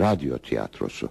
radyo 0.00 0.38
tiyatrosu. 0.38 1.10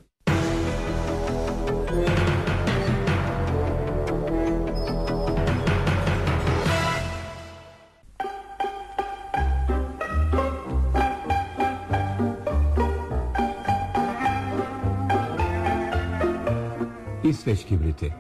İsveç 17.24 17.66
kibriti 17.66 18.14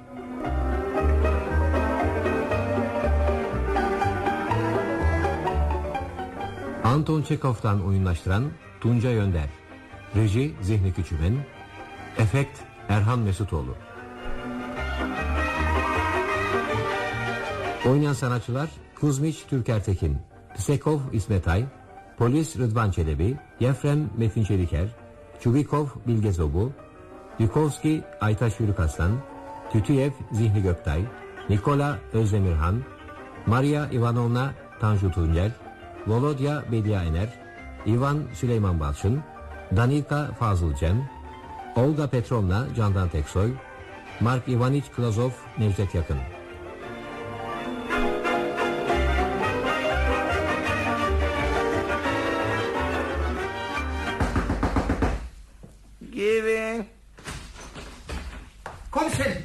Anton 6.83 7.21
Çekov'tan 7.21 7.85
oyunlaştıran 7.85 8.43
Tunca 8.81 9.09
Yönder 9.09 9.58
Reji 10.15 10.55
Zihni 10.61 10.93
Küçümen 10.93 11.33
Efekt 12.17 12.59
Erhan 12.89 13.19
Mesutoğlu 13.19 13.75
Oynayan 17.87 18.13
sanatçılar 18.13 18.69
Kuzmiç 18.99 19.43
Türker 19.49 19.83
Tekin 19.83 20.17
Psekov 20.55 20.99
İsmet 21.13 21.47
Ay 21.47 21.65
Polis 22.17 22.57
Rıdvan 22.57 22.91
Çelebi 22.91 23.37
Yefrem 23.59 24.09
Metin 24.17 24.43
Çeliker 24.43 24.87
Çubikov 25.39 25.87
Bilge 26.07 26.31
Zobu 26.31 26.71
Yukovski 27.39 28.03
Aytaş 28.21 28.59
Yürükaslan 28.59 29.11
Tütüyev 29.71 30.11
Zihni 30.31 30.61
Göktay 30.61 31.01
Nikola 31.49 31.99
Özdemirhan 32.13 32.83
Maria 33.45 33.89
Ivanovna 33.91 34.53
Tanju 34.79 35.11
Tuncel 35.11 35.51
Volodya 36.07 36.63
Bedia 36.71 37.03
Ener 37.03 37.29
Ivan 37.85 38.23
Süleyman 38.33 38.79
Balçın 38.79 39.23
Danika 39.75 40.31
Fazıl 40.39 40.75
Cem 40.75 41.09
Olga 41.75 42.09
Petrovna 42.09 42.67
Candan 42.75 43.09
Teksoy 43.09 43.51
Mark 44.19 44.47
Ivaniç 44.47 44.85
Klazov 44.95 45.31
Necdet 45.57 45.95
Yakın 45.95 46.17
Girin. 56.11 56.85
Komiserim. 58.91 59.43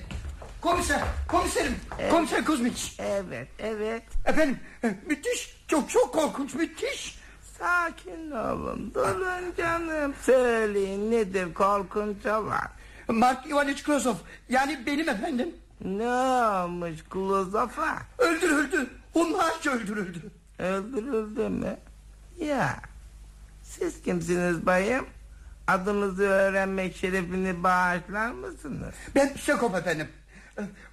Komiser. 0.61 1.01
Komiserim. 1.29 1.75
Komiser 2.11 2.45
Kuzmiç. 2.45 2.97
Evet, 2.99 3.49
evet. 3.59 4.03
Efendim 4.25 4.59
e, 4.85 4.95
müthiş. 5.07 5.57
Çok 5.69 5.91
çok 5.91 6.13
korkunç 6.13 6.55
müthiş. 6.55 7.19
Sakin 7.75 8.31
olun. 8.31 8.95
Durun 8.95 9.55
canım. 9.57 10.15
Söyleyin 10.23 11.11
nedir 11.11 11.55
korkunca 11.55 12.45
var. 12.45 12.67
Mark 13.09 13.47
Ivaniç 13.47 13.83
Klosov. 13.83 14.15
Yani 14.49 14.87
benim 14.87 15.09
efendim. 15.09 15.55
Ne 15.85 16.09
olmuş 16.09 17.05
Klozof'a? 17.11 17.99
Öldürüldü. 18.19 18.87
Hunharca 19.13 19.73
öldürüldü. 19.73 20.31
Öldürüldü 20.59 21.49
mü? 21.49 21.77
Ya. 22.39 22.77
Siz 23.63 24.03
kimsiniz 24.03 24.67
bayım? 24.67 25.07
Adınızı 25.67 26.23
öğrenmek 26.23 26.97
şerefini 26.97 27.63
bağışlar 27.63 28.31
mısınız? 28.31 28.95
Ben 29.15 29.35
Psekov 29.35 29.75
efendim. 29.75 30.09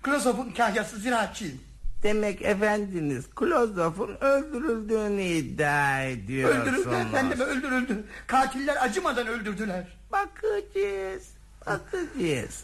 Klosov'un 0.03 0.51
kahyası 0.51 0.97
ziraatçıyım. 0.97 1.61
Demek 2.03 2.41
efendiniz 2.41 3.29
Klozof'un 3.35 4.17
öldürüldüğünü 4.21 5.21
iddia 5.21 6.01
ediyorsunuz. 6.03 6.67
Öldürüldü 6.67 6.95
efendim 6.95 7.39
öldürüldü. 7.39 8.03
Katiller 8.27 8.77
acımadan 8.85 9.27
öldürdüler. 9.27 9.87
Bakacağız. 10.11 11.29
Bakacağız. 11.67 12.63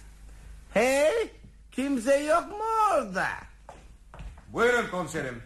Hey 0.73 1.31
kimse 1.71 2.15
yok 2.17 2.47
mu 2.49 2.63
orada? 2.93 3.27
Buyurun 4.53 4.87
komiserim. 4.91 5.41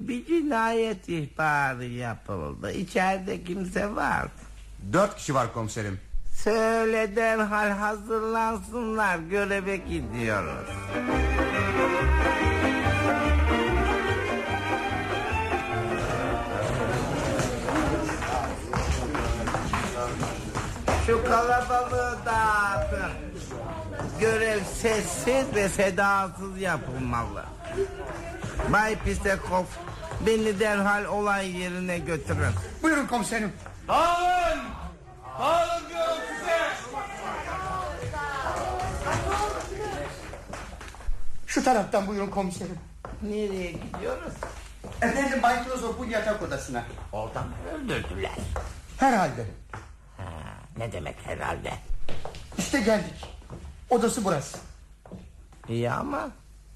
Bir 0.00 0.26
cinayet 0.26 1.08
ihbarı 1.08 1.84
yapıldı. 1.84 2.72
İçeride 2.72 3.44
kimse 3.44 3.94
var. 3.96 4.22
mı? 4.24 4.30
Dört 4.92 5.16
kişi 5.16 5.34
var 5.34 5.52
komiserim. 5.52 6.00
Söyle 6.34 7.16
derhal 7.16 7.70
hazırlansınlar. 7.70 9.18
Göreve 9.18 9.76
gidiyoruz. 9.76 10.68
Şu 21.10 21.24
kalabalığı 21.24 22.18
dağıtın. 22.26 23.12
Görev 24.20 24.64
sessiz 24.64 25.54
ve 25.54 25.68
sedasız 25.68 26.58
yapılmalı. 26.60 27.44
Bay 28.68 28.98
Pisekov 28.98 29.64
beni 30.26 30.60
derhal 30.60 31.04
olay 31.04 31.56
yerine 31.60 31.98
götürün. 31.98 32.52
Buyurun 32.82 33.06
komiserim. 33.06 33.52
Dağılın! 33.88 34.60
Dağılın 35.38 35.88
diyorum 35.88 36.22
size! 36.38 36.58
Şu 41.46 41.64
taraftan 41.64 42.06
buyurun 42.06 42.30
komiserim. 42.30 42.78
Nereye 43.22 43.72
gidiyoruz? 43.72 44.32
Efendim 45.02 45.42
Bay 45.42 45.64
Klosov'un 45.64 46.06
yatak 46.06 46.42
odasına. 46.42 46.84
Oradan 47.12 47.46
öldürdüler. 47.74 48.32
Herhalde. 48.96 49.59
Ne 50.80 50.92
demek 50.92 51.16
herhalde? 51.24 51.72
İşte 52.58 52.80
geldik. 52.80 53.14
Odası 53.90 54.24
burası. 54.24 54.58
İyi 55.68 55.90
ama 55.90 56.30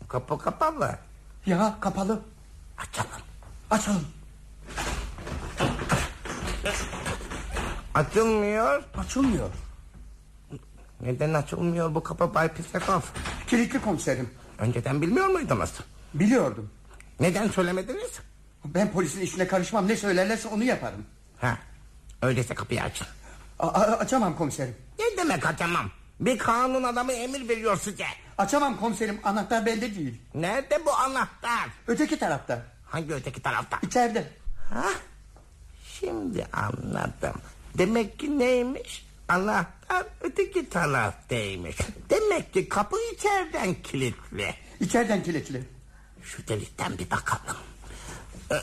kapı 0.09 0.39
kapalı. 0.39 0.99
Ya 1.47 1.77
kapalı. 1.81 2.21
Açalım. 2.79 3.11
Açalım. 3.71 4.07
Açılmıyor. 7.95 8.83
Açılmıyor. 8.97 9.51
Neden 11.01 11.35
açılmıyor 11.35 11.95
bu 11.95 12.03
kapı 12.03 12.35
Bay 12.35 12.55
Pisekov? 12.55 13.01
Kilitli 13.47 13.83
komiserim. 13.83 14.31
Önceden 14.59 15.03
bilmiyor 15.03 15.27
muydunuz? 15.27 15.73
Biliyordum. 16.15 16.71
Neden 17.21 17.49
söylemediniz? 17.49 18.21
Ben 18.65 18.93
polisin 18.93 19.21
işine 19.21 19.47
karışmam. 19.47 19.89
Ne 19.89 19.97
söylerlerse 19.97 20.49
onu 20.49 20.65
yaparım. 20.65 21.07
Ha, 21.41 21.59
öyleyse 22.23 22.55
kapıyı 22.55 22.83
açın. 22.83 23.07
A- 23.59 23.69
açamam 23.69 24.37
komiserim. 24.37 24.77
Ne 24.99 25.17
demek 25.17 25.47
açamam? 25.47 25.91
Bir 26.21 26.39
kanun 26.39 26.83
adamı 26.83 27.13
emir 27.13 27.49
veriyor 27.49 27.77
size. 27.77 28.05
Açamam 28.39 28.81
komiserim. 28.81 29.21
Anahtar 29.25 29.67
bende 29.67 29.95
değil. 29.95 30.21
Nerede 30.35 30.87
bu 30.87 30.93
anahtar? 30.93 31.69
Öteki 31.87 32.19
tarafta. 32.19 32.63
Hangi 32.91 33.15
öteki 33.15 33.43
tarafta? 33.43 33.79
İçeride. 33.83 34.29
Ha? 34.73 34.85
Şimdi 36.01 36.47
anladım. 36.53 37.41
Demek 37.79 38.19
ki 38.19 38.39
neymiş? 38.39 39.07
Anahtar 39.29 40.07
öteki 40.21 40.69
taraftaymış. 40.71 41.77
Demek 42.11 42.53
ki 42.53 42.69
kapı 42.69 42.97
içeriden 43.15 43.75
kilitli. 43.83 44.55
İçeriden 44.81 45.23
kilitli. 45.23 45.65
Şu 46.23 46.49
delikten 46.49 46.99
bir 46.99 47.11
bakalım. 47.11 47.57
Ee, 48.53 48.55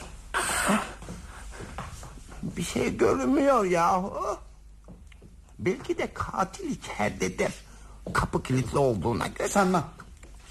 Bir 2.43 2.63
şey 2.63 2.97
görünmüyor 2.97 3.65
yahu. 3.65 4.37
Belki 5.61 5.97
de 5.97 6.13
katil 6.13 6.69
içeridedir. 6.71 7.53
Kapı 8.13 8.43
kilitli 8.43 8.77
olduğuna 8.77 9.27
göre. 9.27 9.47
Sanmam. 9.49 9.89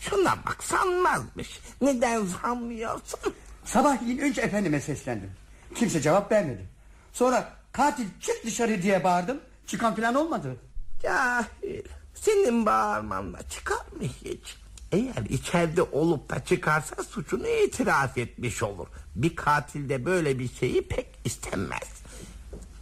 Şuna 0.00 0.36
bak 0.46 0.64
sanmazmış. 0.64 1.60
Neden 1.82 2.26
sanmıyorsun? 2.26 3.34
Sabahleyin 3.64 4.18
önce 4.18 4.40
efendime 4.40 4.80
seslendim. 4.80 5.30
Kimse 5.74 6.00
cevap 6.00 6.32
vermedi. 6.32 6.68
Sonra 7.12 7.52
katil 7.72 8.06
çık 8.20 8.44
dışarı 8.46 8.82
diye 8.82 9.04
bağırdım. 9.04 9.40
Çıkan 9.66 9.94
falan 9.96 10.14
olmadı. 10.14 10.56
Cahil. 11.02 11.82
Senin 12.14 12.66
bağırmanla 12.66 13.48
çıkar 13.48 13.76
mı 13.96 14.02
hiç? 14.24 14.56
Eğer 14.92 15.24
içeride 15.28 15.82
olup 15.82 16.30
da 16.30 16.44
çıkarsa 16.44 17.02
suçunu 17.02 17.46
itiraf 17.48 18.18
etmiş 18.18 18.62
olur. 18.62 18.86
Bir 19.14 19.36
katil 19.36 19.88
de 19.88 20.04
böyle 20.04 20.38
bir 20.38 20.48
şeyi 20.48 20.82
pek 20.88 21.06
istemez. 21.24 22.02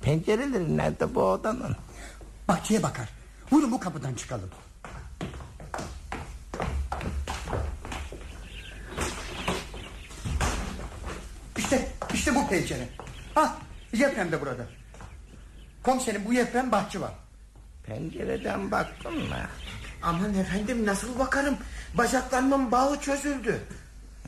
Pencereleri 0.03 0.77
nerede 0.77 1.15
bu 1.15 1.23
odanın? 1.23 1.77
Bahçeye 2.49 2.83
bakar. 2.83 3.09
Buyurun 3.51 3.73
bu 3.73 3.81
kapıdan 3.81 4.15
çıkalım. 4.15 4.51
İşte, 11.57 11.89
işte 12.15 12.35
bu 12.35 12.49
pencere. 12.49 12.89
Ah, 13.37 13.57
Yeprem 13.93 14.33
de 14.33 14.41
burada. 14.41 14.67
Komiserim 15.83 16.25
bu 16.25 16.33
Yeprem 16.33 16.73
bahçıvan. 16.73 17.13
Pencereden 17.87 18.71
baktın 18.71 19.15
mı? 19.29 19.37
Aman 20.03 20.35
efendim 20.35 20.87
nasıl 20.87 21.19
bakarım? 21.19 21.57
Bacaklarımın 21.95 22.73
bağı 22.73 23.01
çözüldü. 23.01 23.61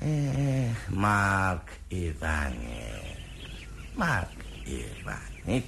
Eh, 0.02 0.90
Mark 0.90 1.62
Ivaniç. 1.93 3.19
Mark 3.96 4.28
Ivaniç. 4.67 5.64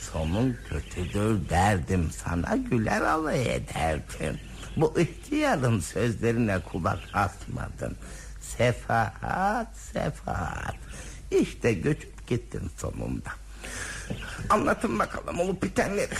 Sonun 0.00 0.58
kötüdür 0.68 1.48
derdim 1.48 2.10
sana 2.10 2.56
güler 2.56 3.00
alay 3.00 3.54
ederdim. 3.54 4.40
Bu 4.76 5.00
ihtiyarın 5.00 5.80
sözlerine 5.80 6.58
kulak 6.60 6.98
asmadın. 7.12 7.96
Sefahat 8.40 9.76
sefahat. 9.76 10.76
İşte 11.30 11.72
göçüp 11.72 12.26
gittin 12.26 12.70
sonunda. 12.76 13.30
Anlatın 14.50 14.98
bakalım 14.98 15.40
olup 15.40 15.62
bitenleri. 15.62 16.14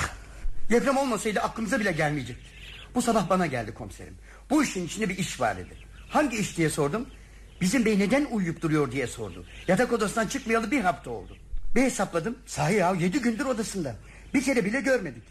Deprem 0.70 0.96
olmasaydı 0.96 1.40
aklımıza 1.40 1.80
bile 1.80 1.92
gelmeyecekti. 1.92 2.50
Bu 2.94 3.02
sabah 3.02 3.28
bana 3.28 3.46
geldi 3.46 3.74
komiserim. 3.74 4.14
Bu 4.50 4.64
işin 4.64 4.86
içinde 4.86 5.08
bir 5.08 5.18
iş 5.18 5.40
var 5.40 5.56
dedi. 5.56 5.74
Hangi 6.08 6.36
iş 6.36 6.56
diye 6.56 6.70
sordum. 6.70 7.06
Bizim 7.60 7.84
bey 7.84 7.98
neden 7.98 8.26
uyuyup 8.30 8.62
duruyor 8.62 8.92
diye 8.92 9.06
sordu. 9.06 9.46
Yatak 9.68 9.92
odasından 9.92 10.26
çıkmayalı 10.26 10.70
bir 10.70 10.80
hafta 10.80 11.10
oldu. 11.10 11.36
Bir 11.74 11.82
hesapladım. 11.82 12.38
Sahi 12.46 12.74
ya 12.74 12.92
yedi 12.92 13.20
gündür 13.20 13.44
odasında. 13.46 13.96
Bir 14.34 14.42
kere 14.42 14.64
bile 14.64 14.80
görmedik. 14.80 15.22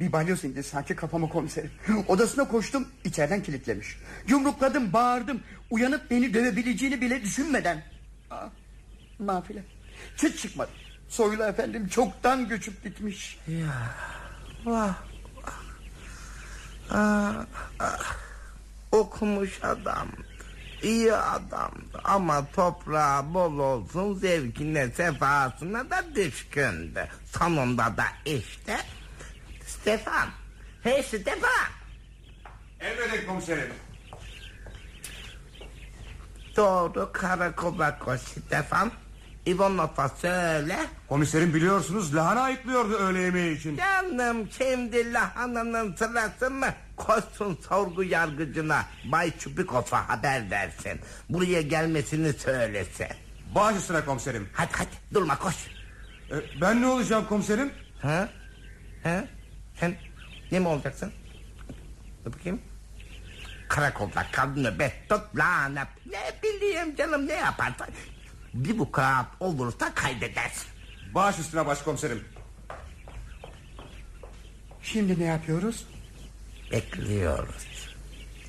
Bir 0.00 0.12
balyoz 0.12 0.44
indi 0.44 0.62
sanki 0.62 0.96
kafama 0.96 1.28
komiserim. 1.28 1.70
Odasına 2.08 2.48
koştum 2.48 2.88
içeriden 3.04 3.42
kilitlemiş. 3.42 3.96
Yumrukladım 4.28 4.92
bağırdım. 4.92 5.40
Uyanıp 5.70 6.10
beni 6.10 6.34
dövebileceğini 6.34 7.00
bile 7.00 7.22
düşünmeden. 7.22 7.82
Aa, 8.30 8.46
nafile. 9.20 9.64
Çıt 10.16 10.38
çıkmadı. 10.38 10.70
Soylu 11.08 11.44
efendim 11.44 11.88
çoktan 11.88 12.48
göçüp 12.48 12.84
gitmiş. 12.84 13.38
Vah 14.64 14.64
vah. 14.64 14.94
Ah, 16.90 17.46
ah. 17.80 18.16
Okumuş 18.92 19.64
adamdı. 19.64 20.35
İyi 20.86 21.12
adamdı 21.14 22.00
ama 22.04 22.46
toprağı 22.52 23.34
bol 23.34 23.58
olsun 23.58 24.14
zevkine 24.14 24.90
sefasına 24.90 25.90
da 25.90 26.04
düşkündü. 26.14 27.08
Sonunda 27.38 27.96
da 27.96 28.04
işte 28.24 28.76
Stefan. 29.66 30.28
Hey 30.82 31.02
Stefan. 31.02 31.68
Emredin 32.80 33.26
komiserim. 33.26 33.72
Doğru 36.56 37.10
karakola 37.12 37.98
koş 37.98 38.20
Stefan. 38.20 38.92
İvanov'a 39.46 40.08
söyle. 40.08 40.76
Komiserim 41.08 41.54
biliyorsunuz 41.54 42.14
lahana 42.16 42.40
ayıklıyordu 42.40 42.94
öğle 42.94 43.20
yemeği 43.20 43.56
için. 43.58 43.76
Canım 43.76 44.48
şimdi 44.58 45.12
lahananın 45.12 45.94
sırası 45.94 46.50
mı? 46.50 46.66
Koşsun 46.96 47.58
sorgu 47.68 48.04
yargıcına 48.04 48.84
Bay 49.04 49.38
Çubikov'a 49.38 50.08
haber 50.08 50.50
versin. 50.50 51.00
Buraya 51.28 51.62
gelmesini 51.62 52.32
söylesin. 52.32 53.06
Baş 53.54 53.76
üstüne 53.76 54.04
komiserim. 54.04 54.48
Hadi 54.52 54.70
hadi 54.72 55.14
durma 55.14 55.38
koş. 55.38 55.54
E, 56.30 56.60
ben 56.60 56.82
ne 56.82 56.86
olacağım 56.86 57.26
komiserim? 57.28 57.72
Ha? 58.02 58.28
Ha? 59.02 59.24
Sen 59.80 59.94
ne 60.52 60.58
mi 60.58 60.68
olacaksın? 60.68 61.12
Dur 62.24 62.32
bakayım. 62.32 62.60
Karakolda 63.68 64.26
kal 64.32 64.48
nöbet 64.56 65.08
tut. 65.08 65.22
Ne 66.06 66.32
bileyim 66.42 66.96
canım 66.96 67.26
ne 67.26 67.32
yaparsan. 67.34 67.88
Bir 68.56 68.78
bu 68.78 68.92
kağıt 68.92 69.26
olursa 69.40 69.94
kaydedersin. 69.94 70.66
Baş 71.14 71.38
üstüne 71.38 71.66
başkomiserim. 71.66 72.24
Şimdi 74.82 75.20
ne 75.20 75.24
yapıyoruz? 75.24 75.86
Bekliyoruz. 76.72 77.94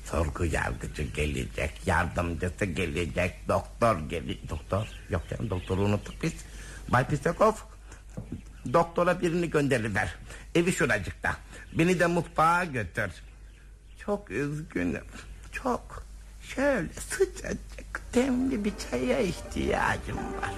Sorgu 0.04 0.44
yargıcı 0.44 1.02
gelecek, 1.02 1.86
yardımcısı 1.86 2.64
gelecek, 2.64 3.48
doktor 3.48 3.98
gelecek. 4.08 4.50
Doktor? 4.50 4.86
Yok 5.10 5.22
canım 5.30 5.50
doktoru 5.50 5.80
unuttuk 5.82 6.14
biz. 6.22 6.32
Bay 6.88 7.06
Pisakov, 7.08 7.52
doktora 8.72 9.20
birini 9.20 9.50
gönderiver. 9.50 10.14
Evi 10.54 10.72
şuracıkta. 10.72 11.36
Beni 11.72 12.00
de 12.00 12.06
mutfağa 12.06 12.64
götür. 12.64 13.10
Çok 14.04 14.30
üzgünüm. 14.30 15.04
Çok. 15.52 16.07
Şöyle 16.54 16.88
sıcacık 16.92 18.00
demli 18.14 18.64
bir 18.64 18.72
çaya 18.90 19.18
ihtiyacım 19.20 20.16
var. 20.16 20.52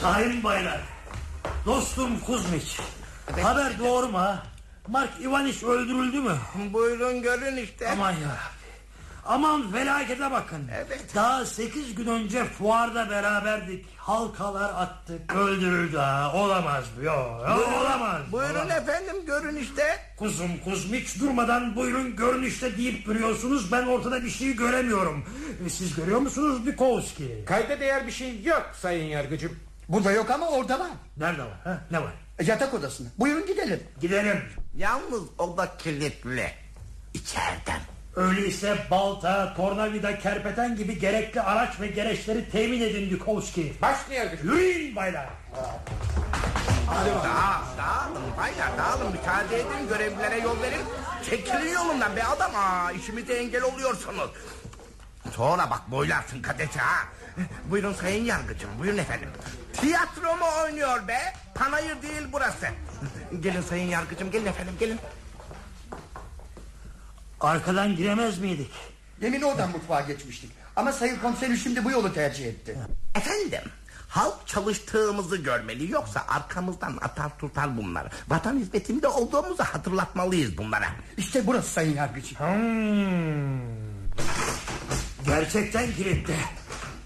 Sayın 0.00 0.44
baylar. 0.44 0.80
Dostum 1.66 2.20
Kuzmiç. 2.20 2.78
Haber 3.42 3.78
doğru 3.78 4.08
mu 4.08 4.18
ha? 4.18 4.42
Mark 4.88 5.20
Ivaniç 5.20 5.62
öldürüldü 5.62 6.20
mü? 6.20 6.36
Buyurun 6.72 7.22
görün 7.22 7.56
işte. 7.56 7.90
Aman 7.90 8.10
ya. 8.12 8.55
Aman 9.28 9.72
felakete 9.72 10.30
bakın. 10.30 10.68
Evet. 10.76 11.14
Daha 11.14 11.44
sekiz 11.46 11.94
gün 11.94 12.06
önce 12.06 12.44
fuarda 12.44 13.10
beraberdik. 13.10 13.86
Halkalar 13.96 14.82
attık. 14.82 15.34
Öldürüldü 15.34 15.96
ha. 15.96 16.32
Olamaz 16.34 16.84
bu. 16.98 17.02
Yo, 17.04 17.12
yo, 17.48 17.80
olamaz. 17.80 18.22
Buyurun 18.32 18.54
olamaz. 18.54 18.76
efendim 18.76 19.16
görün 19.26 19.56
işte. 19.56 19.82
Kuzum 20.18 20.50
Kuzmiç 20.64 21.20
durmadan 21.20 21.76
buyurun 21.76 22.16
görün 22.16 22.42
işte 22.42 22.76
deyip 22.78 23.06
duruyorsunuz. 23.06 23.72
Ben 23.72 23.86
ortada 23.86 24.24
bir 24.24 24.30
şey 24.30 24.56
göremiyorum. 24.56 25.24
E, 25.66 25.70
Siz 25.70 25.94
görüyor 25.94 26.18
musunuz 26.20 26.66
Bukowski? 26.66 27.44
Kayda 27.46 27.80
değer 27.80 28.06
bir 28.06 28.12
şey 28.12 28.42
yok 28.42 28.70
sayın 28.80 29.04
yargıcım. 29.04 29.56
Burada 29.88 30.12
yok 30.12 30.30
ama 30.30 30.48
orada 30.48 30.78
var. 30.80 30.90
Nerede 31.16 31.42
var? 31.42 31.58
Ha? 31.64 31.78
Ne 31.90 32.02
var? 32.02 32.12
Yatak 32.46 32.74
odasında. 32.74 33.08
Buyurun 33.18 33.46
gidelim. 33.46 33.82
Gidelim. 34.00 34.42
Yalnız 34.76 35.22
o 35.38 35.56
da 35.56 35.76
kilitli. 35.78 36.50
İçeriden. 37.14 37.80
Öyleyse 38.16 38.76
balta, 38.90 39.54
tornavida, 39.54 40.18
kerpeten 40.18 40.76
gibi 40.76 40.98
gerekli 40.98 41.40
araç 41.40 41.80
ve 41.80 41.86
gereçleri 41.86 42.50
temin 42.50 42.80
edin 42.80 43.20
Bukowski. 43.20 43.74
Başlı 43.82 44.14
yargıcım. 44.14 44.50
Yürüyün 44.50 44.96
baylar. 44.96 45.26
Dağ, 47.24 47.62
dağılın 47.78 48.36
baylar 48.38 48.78
dağılın 48.78 49.12
müsaade 49.12 49.56
edin 49.56 49.88
görevlilere 49.88 50.38
yol 50.38 50.62
verin. 50.62 50.80
Çekilin 51.30 51.72
yolundan 51.74 52.16
be 52.16 52.24
adam 52.24 52.52
ha 52.52 52.92
işimize 52.92 53.34
engel 53.34 53.62
oluyorsunuz. 53.62 54.30
Sonra 55.36 55.70
bak 55.70 55.90
boylarsın 55.90 56.42
kadesi 56.42 56.78
ha. 56.78 57.08
Buyurun 57.70 57.92
sayın 57.94 58.24
yargıcım 58.24 58.70
buyurun 58.78 58.98
efendim. 58.98 59.28
Tiyatro 59.72 60.36
mu 60.36 60.46
oynuyor 60.64 61.08
be? 61.08 61.18
Panayır 61.54 62.02
değil 62.02 62.22
burası. 62.32 62.66
Gelin 63.40 63.62
sayın 63.62 63.88
yargıcım 63.88 64.30
gelin 64.30 64.46
efendim 64.46 64.74
gelin. 64.80 64.98
Arkadan 67.40 67.96
giremez 67.96 68.38
miydik? 68.38 68.70
Demin 69.20 69.42
oradan 69.42 69.70
mutfağa 69.70 70.00
geçmiştik. 70.00 70.50
Ama 70.76 70.92
sayın 70.92 71.16
komiserim 71.16 71.56
şimdi 71.56 71.84
bu 71.84 71.90
yolu 71.90 72.12
tercih 72.12 72.46
etti. 72.46 72.76
Efendim 73.14 73.70
halk 74.08 74.46
çalıştığımızı 74.46 75.36
görmeli 75.36 75.92
yoksa 75.92 76.24
arkamızdan 76.28 76.98
atar 77.02 77.38
tutar 77.38 77.76
bunları. 77.76 78.08
Vatan 78.28 78.58
hizmetinde 78.58 79.08
olduğumuzu 79.08 79.62
hatırlatmalıyız 79.64 80.58
bunlara. 80.58 80.86
İşte 81.16 81.46
burası 81.46 81.70
sayın 81.70 81.96
yargıcı. 81.96 82.38
Hmm. 82.38 83.60
Gerçekten 85.26 85.92
kilitli. 85.92 86.36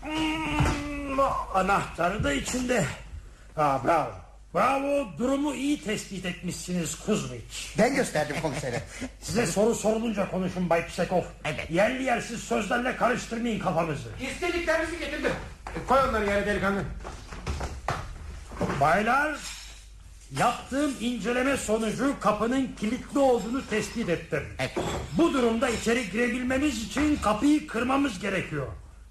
Hmm, 0.02 1.20
anahtarı 1.54 2.24
da 2.24 2.32
içinde. 2.32 2.86
Ha, 3.54 3.80
bravo. 3.84 4.29
Bravo 4.54 5.08
durumu 5.18 5.54
iyi 5.54 5.82
tespit 5.82 6.26
etmişsiniz 6.26 6.94
Kuzmiç. 6.98 7.74
Ben 7.78 7.94
gösterdim 7.94 8.36
komisere. 8.42 8.82
Size 9.22 9.46
soru 9.46 9.74
sorulunca 9.74 10.30
konuşun 10.30 10.70
Bay 10.70 10.86
Psekov. 10.86 11.22
Evet. 11.44 11.70
Yerli 11.70 12.02
yersiz 12.02 12.40
sözlerle 12.40 12.96
karıştırmayın 12.96 13.58
kafamızı. 13.58 14.08
İstediklerinizi 14.32 14.98
getirdim. 14.98 15.32
E, 15.76 15.86
Koy 15.88 15.98
onları 16.08 16.26
yere 16.26 16.46
delikanlı. 16.46 16.82
Baylar 18.80 19.38
yaptığım 20.38 20.94
inceleme 21.00 21.56
sonucu 21.56 22.14
kapının 22.20 22.70
kilitli 22.80 23.18
olduğunu 23.18 23.66
tespit 23.66 24.08
ettim. 24.08 24.42
Evet. 24.58 24.76
Bu 25.18 25.32
durumda 25.32 25.68
içeri 25.68 26.10
girebilmemiz 26.10 26.84
için 26.84 27.16
kapıyı 27.16 27.66
kırmamız 27.66 28.18
gerekiyor. 28.18 28.66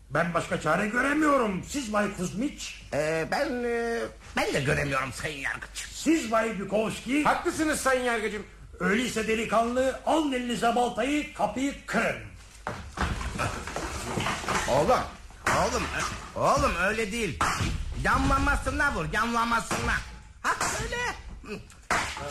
Ben 0.10 0.34
başka 0.34 0.62
çare 0.62 0.88
göremiyorum. 0.88 1.64
Siz 1.68 1.94
Bay 1.94 2.08
Kuzmiç, 2.18 2.82
Ee, 2.94 3.28
ben 3.32 3.64
e, 3.64 4.00
ben 4.36 4.54
de 4.54 4.62
göremiyorum 4.62 5.14
sayın 5.14 5.40
yargıç. 5.40 5.88
siz 5.94 6.32
Bay 6.32 6.60
Bukowski. 6.60 7.24
Haklısınız 7.24 7.82
sayın 7.82 8.04
yargıcım. 8.04 8.46
Öyleyse 8.80 9.28
delikanlı 9.28 10.00
alın 10.06 10.32
elinize 10.32 10.76
baltayı 10.76 11.34
kapıyı 11.34 11.86
kırın. 11.86 12.16
Oğlum, 14.70 15.00
oğlum, 15.48 15.84
oğlum 16.36 16.72
öyle 16.84 17.12
değil. 17.12 17.40
Yanlamasına 18.04 18.94
vur, 18.96 19.06
yanlamasına. 19.14 19.94
Ha 20.42 20.56
öyle. 20.84 20.98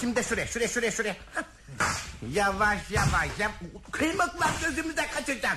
Şimdi 0.00 0.16
de 0.16 0.22
şuraya, 0.22 0.46
şuraya, 0.46 0.68
şuraya, 0.68 0.90
şuraya. 0.92 1.16
Yavaş 2.32 2.78
yavaş. 2.90 3.28
yap- 3.38 3.52
Kıymıklar 3.92 4.50
gözümüze 4.64 5.06
kaçacak. 5.14 5.56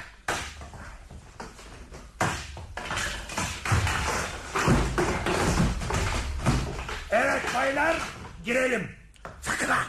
Evet 7.11 7.40
baylar 7.55 7.97
girelim. 8.45 8.91
Sakın 9.41 9.67
ha. 9.69 9.83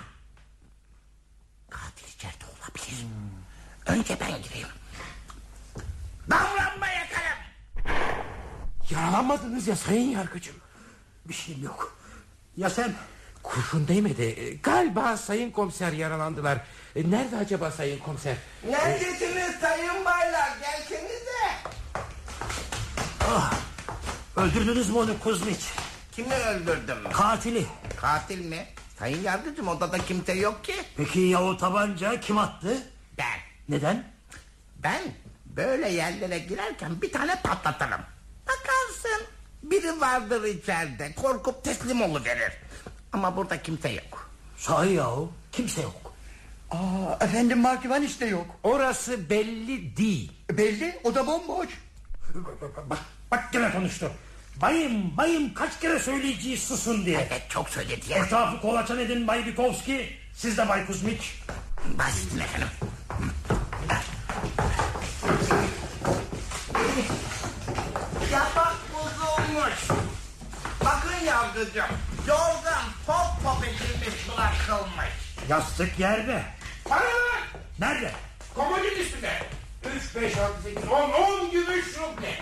Katil 1.71 2.07
içeride 2.15 2.45
olabilir. 2.45 3.07
Önce 3.87 4.17
ben 4.21 4.43
gireyim. 4.43 4.69
Davranma 6.31 6.87
yakarım. 6.87 7.39
Yaralanmadınız 8.91 9.67
ya 9.69 9.77
sayın 9.77 10.11
yargıcım. 10.11 10.57
Bir 11.25 11.35
şeyim 11.35 11.65
yok. 11.65 11.97
Ya 12.57 12.71
sen? 12.71 12.93
Kurşun 13.43 13.89
değmedi. 13.89 14.59
Galiba 14.63 15.17
sayın 15.17 15.51
komiser 15.51 15.93
yaralandılar. 15.93 16.59
E, 16.97 17.11
Nerede 17.11 17.37
acaba 17.37 17.71
sayın 17.71 17.99
komiser? 17.99 18.37
Neredesiniz 18.71 19.55
sayın 19.61 20.05
baylar? 20.05 20.51
Gelsenize. 20.61 21.73
Ah, 23.21 23.55
öldürdünüz 24.37 24.91
mü 24.91 24.97
onu 24.99 25.19
Kuzmiç? 25.21 25.61
Kimi 26.13 26.35
öldürdüm? 26.35 26.97
Katili. 27.13 27.67
Katil 28.01 28.45
mi? 28.45 28.67
Sayın 28.99 29.23
yargıcım 29.23 29.69
odada 29.69 29.99
kimse 29.99 30.33
yok 30.33 30.65
ki. 30.65 30.75
Peki 30.97 31.21
ya 31.21 31.43
o 31.43 31.57
tabanca 31.57 32.21
kim 32.21 32.39
attı? 32.39 32.83
Ben. 33.19 33.39
Neden? 33.69 34.05
Ben 34.83 35.03
böyle 35.47 35.89
yerlere 35.89 36.39
girerken 36.39 37.03
bir 37.03 37.13
tane 37.13 37.41
patlatırım. 37.43 38.01
Bakarsın 38.47 39.27
biri 39.63 40.01
vardır 40.01 40.45
içeride 40.45 41.15
korkup 41.15 41.65
teslim 41.65 42.03
oluverir. 42.03 42.53
Ama 43.13 43.37
burada 43.37 43.63
kimse 43.63 43.89
yok. 43.89 44.31
Sahi 44.57 44.93
yahu 44.93 45.33
kimse 45.53 45.83
yok. 45.83 46.15
Aa, 46.71 47.25
efendim 47.25 47.59
Mark 47.61 47.85
Ivaniç 47.85 48.21
de 48.21 48.27
yok. 48.27 48.47
Orası 48.63 49.31
belli 49.31 49.97
değil. 49.97 50.33
Belli 50.51 51.01
o 51.05 51.15
da 51.15 51.27
bomboş. 51.27 51.69
Bak, 52.91 52.99
bak 53.31 53.53
gene 53.53 53.73
konuştu. 53.73 54.13
Bayım 54.61 55.17
bayım 55.17 55.55
kaç 55.55 55.81
kere 55.81 55.99
söyleyeceğiz 55.99 56.63
susun 56.63 57.07
diye. 57.07 57.19
Evet 57.31 57.43
çok 57.49 57.69
söyledi 57.69 58.13
ya. 58.13 58.19
Etrafı 58.25 58.61
kolaçan 58.61 58.99
edin 58.99 59.27
Bay 59.27 59.47
Bikovski. 59.47 60.17
Siz 60.35 60.59
de 60.59 60.69
Bay 60.69 60.87
Kuzmiç. 60.87 61.35
Başüstüne 61.99 62.43
efendim. 62.43 62.69
Yatak 68.33 68.77
bozulmuş. 68.95 70.03
Bakın 70.85 71.25
yargıcım. 71.27 71.87
Yorgan 72.29 72.85
pop 73.07 73.45
pop 73.45 73.65
edilmiş 73.65 74.29
bırakılmış. 74.29 75.09
Yastık 75.49 75.99
yerde. 75.99 76.43
Paralar! 76.85 77.43
Nerede? 77.79 78.13
Komodin 78.55 78.97
üstünde. 79.01 79.43
3, 80.17 80.23
5, 80.23 80.37
6, 80.39 80.63
8, 80.63 80.89
10, 80.89 81.11
10 81.11 81.51
gümüş 81.51 81.87
ruble. 81.99 82.39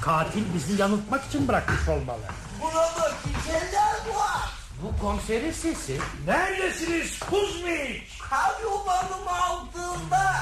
Katil 0.00 0.54
bizi 0.54 0.82
yanıltmak 0.82 1.24
için 1.24 1.48
bırakmış 1.48 1.88
olmalı. 1.88 2.22
Burada 2.62 3.10
çiçekler 3.24 4.14
var. 4.16 4.42
Bu 4.82 5.00
komiserin 5.06 5.52
sesi. 5.52 5.98
Neredesiniz 6.26 7.18
Kuzmiç? 7.18 8.18
Kar 8.30 8.60
yuvanın 8.62 9.26
altında. 9.26 10.34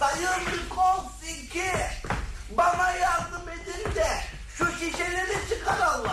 Sayın 0.00 0.40
Nikolsiki. 0.40 1.72
Bana 2.56 2.90
yardım 2.92 3.48
edin 3.48 3.94
de 3.94 4.06
şu 4.54 4.66
şişeleri 4.72 5.48
çıkaralım. 5.48 6.10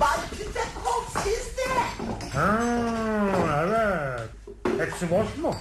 Bay 0.00 0.18
Pitekov 0.30 1.22
sizde. 1.22 1.68
Ha, 2.38 2.58
evet. 3.66 4.20
Hepsi 4.78 5.10
boş 5.10 5.36
mu? 5.42 5.54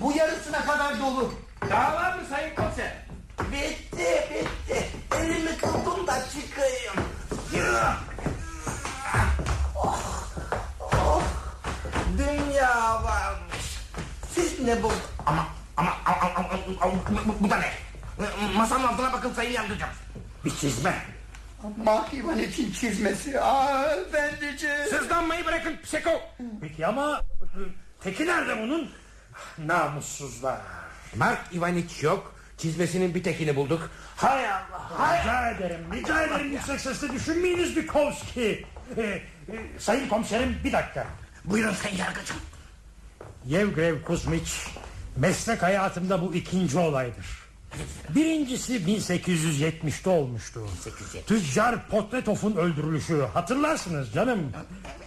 Bu 0.00 0.12
yarısına 0.12 0.64
kadar 0.64 1.00
dolu. 1.00 1.32
Daha 1.70 1.94
var 1.94 2.14
mı 2.14 2.22
sayın 2.30 2.54
komiser? 2.54 2.92
Bitti 3.40 4.28
bitti. 4.30 4.86
Elimi 5.16 5.58
tutun 5.58 6.06
da 6.06 6.14
çıkayım. 6.28 6.94
Oh, 9.76 10.00
oh. 10.80 11.22
Dünya 12.18 13.04
varmış. 13.04 13.78
Siz 14.34 14.60
ne 14.60 14.82
bu? 14.82 14.92
Ama 15.26 15.46
ama 15.76 15.92
ama, 16.06 16.32
ama, 16.36 16.48
ama, 16.80 16.92
bu, 17.26 17.44
bu 17.44 17.50
da 17.50 17.56
ne? 17.56 17.72
Masanın 18.56 18.84
altına 18.84 19.12
bakın 19.12 19.32
sayın 19.32 19.52
yargıcım. 19.52 19.88
Bir 20.44 20.56
çizme. 20.56 20.94
Mark 21.84 22.14
Ivaniç'in 22.14 22.72
çizmesi. 22.72 23.40
Aa 23.40 23.94
efendiciğim. 23.94 24.86
Sızlanmayı 24.90 25.46
bırakın 25.46 25.76
Pseko. 25.84 26.10
Peki 26.60 26.86
ama 26.86 27.22
e, 27.42 27.60
teki 28.00 28.26
nerede 28.26 28.62
bunun? 28.62 28.90
Namussuzlar. 29.58 30.58
Mark 31.16 31.38
Ivaniç 31.54 32.02
yok. 32.02 32.34
Çizmesinin 32.58 33.14
bir 33.14 33.22
tekini 33.22 33.56
bulduk. 33.56 33.90
Hay 34.16 34.50
Allah. 34.50 35.20
Rica 35.20 35.50
ederim. 35.50 35.80
Rica 35.92 36.22
ederim 36.22 36.52
yüksek 36.52 36.80
sesle 36.80 37.12
düşünmeyiniz 37.12 37.76
Bikovski. 37.76 38.64
Ee, 38.96 39.02
e, 39.02 39.22
sayın 39.78 40.08
komiserim 40.08 40.56
bir 40.64 40.72
dakika. 40.72 41.06
Buyurun 41.44 41.72
sayın 41.72 41.96
yargıcım. 41.96 42.36
Yevgrev 43.46 44.02
Kuzmiç 44.02 44.66
meslek 45.16 45.62
hayatımda 45.62 46.22
bu 46.22 46.34
ikinci 46.34 46.78
olaydır. 46.78 47.26
Birincisi 48.08 48.76
1870'te 48.76 50.10
olmuştu. 50.10 50.60
1870. 50.60 51.24
Tüccar 51.26 51.88
Potretov'un 51.88 52.56
öldürülüşü 52.56 53.26
hatırlarsınız 53.34 54.12
canım. 54.12 54.52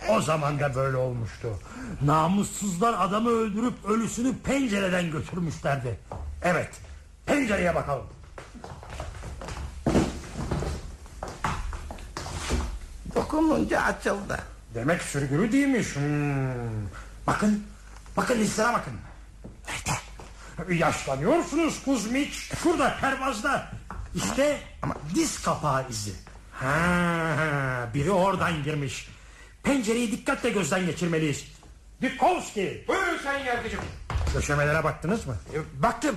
O 0.10 0.22
zaman 0.22 0.60
da 0.60 0.76
böyle 0.76 0.98
olmuştu. 0.98 1.60
Namussuzlar 2.02 2.96
adamı 2.98 3.30
öldürüp 3.30 3.86
ölüsünü 3.86 4.38
pencereden 4.44 5.12
götürmüşlerdi. 5.12 6.00
Evet 6.44 6.70
pencereye 7.26 7.76
bakalım. 7.76 8.06
Dokununca 13.16 13.82
açıldı. 13.82 14.40
Demek 14.76 15.02
sürgülü 15.02 15.52
değilmiş. 15.52 15.96
Hmm. 15.96 16.88
Bakın, 17.28 17.64
bakın 18.18 18.40
listene 18.40 18.74
bakın. 18.74 18.94
Nerede? 19.68 20.76
Yaşlanıyorsunuz 20.76 21.84
Kuzmiç. 21.86 22.52
Şurada 22.64 22.98
pervazda. 23.02 23.72
İşte 24.16 24.60
diz 25.16 25.42
kapağı 25.44 25.90
izi. 25.90 26.14
Ha, 26.54 27.90
biri 27.94 28.12
oradan 28.12 28.64
girmiş. 28.64 29.10
Pencereyi 29.64 30.12
dikkatle 30.12 30.50
gözden 30.50 30.86
geçirmeliyiz. 30.86 31.46
Dikovski. 32.02 32.86
Buyurun 32.88 33.18
sayın 33.24 33.46
yargıcım. 33.46 33.80
Döşemelere 34.34 34.84
baktınız 34.84 35.28
mı? 35.28 35.36
E, 35.54 35.84
Baktım. 35.84 36.16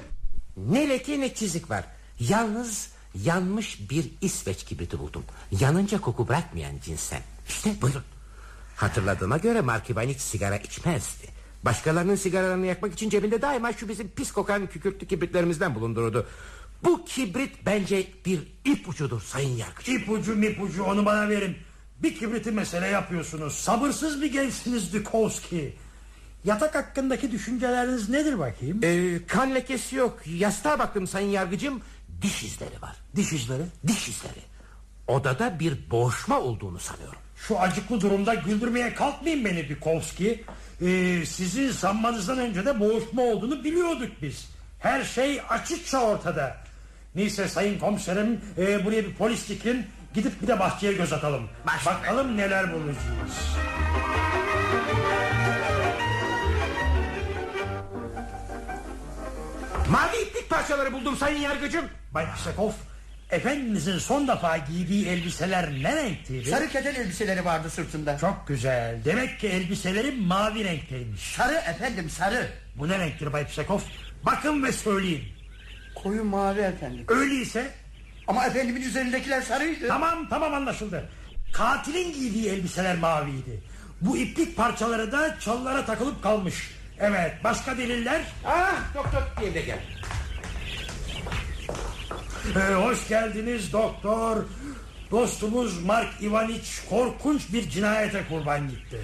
Ne 0.56 0.88
leke 0.88 1.20
ne 1.20 1.34
çizik 1.34 1.70
var. 1.70 1.84
Yalnız 2.20 2.88
yanmış 3.14 3.90
bir 3.90 4.10
İsveç 4.20 4.64
kibriti 4.64 4.98
buldum. 4.98 5.24
Yanınca 5.60 6.00
koku 6.00 6.28
bırakmayan 6.28 6.74
cinsten. 6.84 7.22
İşte 7.48 7.70
buyurun. 7.82 8.02
Hatırladığıma 8.76 9.36
göre 9.36 9.60
Mark 9.60 9.90
Ivaniç 9.90 10.20
sigara 10.20 10.56
içmezdi. 10.56 11.26
Başkalarının 11.62 12.14
sigaralarını 12.14 12.66
yakmak 12.66 12.92
için 12.92 13.10
cebinde 13.10 13.42
daima 13.42 13.72
şu 13.72 13.88
bizim 13.88 14.08
pis 14.08 14.32
kokan 14.32 14.66
kükürtlü 14.66 15.06
kibritlerimizden 15.06 15.74
bulundururdu. 15.74 16.26
Bu 16.84 17.04
kibrit 17.04 17.66
bence 17.66 18.06
bir 18.26 18.40
ip 18.64 18.88
ucudur 18.88 19.20
sayın 19.20 19.56
yargıç. 19.56 19.88
İpucu 19.88 20.36
mipucu 20.36 20.84
onu 20.84 21.06
bana 21.06 21.28
verin. 21.28 21.56
Bir 22.02 22.18
kibriti 22.18 22.50
mesele 22.50 22.86
yapıyorsunuz. 22.86 23.54
Sabırsız 23.54 24.22
bir 24.22 24.32
gençsiniz 24.32 24.92
Dikovski. 24.92 25.74
Yatak 26.44 26.74
hakkındaki 26.74 27.32
düşünceleriniz 27.32 28.08
nedir 28.08 28.38
bakayım? 28.38 28.80
Ee, 28.84 29.26
kan 29.26 29.54
lekesi 29.54 29.96
yok. 29.96 30.20
Yastığa 30.26 30.78
baktım 30.78 31.06
sayın 31.06 31.28
yargıcım. 31.28 31.80
Diş 32.22 32.42
izleri 32.42 32.82
var. 32.82 32.96
Diş 33.16 33.32
izleri. 33.32 33.62
Diş 33.86 34.08
izleri. 34.08 34.40
Odada 35.08 35.60
bir 35.60 35.90
boğuşma 35.90 36.40
olduğunu 36.40 36.78
sanıyorum. 36.78 37.18
Şu 37.36 37.60
acıklı 37.60 38.00
durumda 38.00 38.34
güldürmeye 38.34 38.94
kalkmayın 38.94 39.44
beni 39.44 39.68
Dikovski. 39.68 40.44
Ee, 40.82 41.22
sizin 41.26 41.70
sanmanızdan 41.72 42.38
önce 42.38 42.66
de 42.66 42.80
boğuşma 42.80 43.22
olduğunu 43.22 43.64
biliyorduk 43.64 44.10
biz. 44.22 44.48
Her 44.80 45.04
şey 45.04 45.40
açıkça 45.48 46.00
ortada. 46.00 46.56
Neyse 47.14 47.48
sayın 47.48 47.78
komiserim 47.78 48.40
e, 48.58 48.84
buraya 48.84 49.04
bir 49.04 49.14
polis 49.14 49.48
dikin. 49.48 49.86
Gidip 50.14 50.42
bir 50.42 50.46
de 50.46 50.58
bahçeye 50.60 50.92
göz 50.92 51.12
atalım. 51.12 51.48
Baş- 51.66 51.86
Bakalım 51.86 52.36
neler 52.36 52.72
bulacağız. 52.72 52.98
Mavi 59.90 60.16
iplik 60.22 60.50
parçaları 60.50 60.92
buldum 60.92 61.16
sayın 61.16 61.40
yargıcım. 61.40 61.84
Bay 62.14 62.26
Psekov, 62.36 62.70
efendinizin 63.30 63.98
son 63.98 64.28
defa 64.28 64.56
giydiği 64.56 65.06
elbiseler 65.06 65.70
ne 65.82 65.96
renkteydi? 65.96 66.50
Sarı 66.50 66.68
keten 66.68 66.94
elbiseleri 66.94 67.44
vardı 67.44 67.70
sırtında. 67.70 68.18
Çok 68.18 68.48
güzel. 68.48 69.04
Demek 69.04 69.40
ki 69.40 69.48
elbiseleri 69.48 70.12
mavi 70.12 70.64
renkteymiş. 70.64 71.20
Sarı 71.20 71.54
efendim 71.54 72.10
sarı. 72.10 72.48
Bu 72.76 72.88
ne 72.88 72.98
renktir 72.98 73.32
Bay 73.32 73.46
Psekov? 73.46 73.80
Bakın 74.22 74.62
ve 74.64 74.72
söyleyin. 74.72 75.24
Koyu 75.94 76.24
mavi 76.24 76.60
efendim. 76.60 77.04
Öyleyse 77.08 77.70
Ama 78.26 78.46
efendimin 78.46 78.82
üzerindekiler 78.82 79.42
sarıydı. 79.42 79.88
Tamam 79.88 80.28
tamam 80.30 80.54
anlaşıldı. 80.54 81.08
Katilin 81.52 82.12
giydiği 82.12 82.48
elbiseler 82.48 82.96
maviydi. 82.96 83.60
Bu 84.00 84.16
iplik 84.16 84.56
parçaları 84.56 85.12
da 85.12 85.36
çalılara 85.40 85.84
takılıp 85.84 86.22
kalmış. 86.22 86.70
Evet 87.00 87.32
başka 87.44 87.78
deliller? 87.78 88.22
Ah 88.44 88.94
doktor 88.94 89.22
diye 89.40 89.54
de 89.54 89.60
gel. 89.60 89.78
Ee, 92.56 92.74
hoş 92.74 93.08
geldiniz 93.08 93.72
doktor. 93.72 94.36
Dostumuz 95.10 95.82
Mark 95.82 96.22
Ivaniç 96.22 96.82
korkunç 96.90 97.52
bir 97.52 97.70
cinayete 97.70 98.24
kurban 98.28 98.68
gitti. 98.68 99.00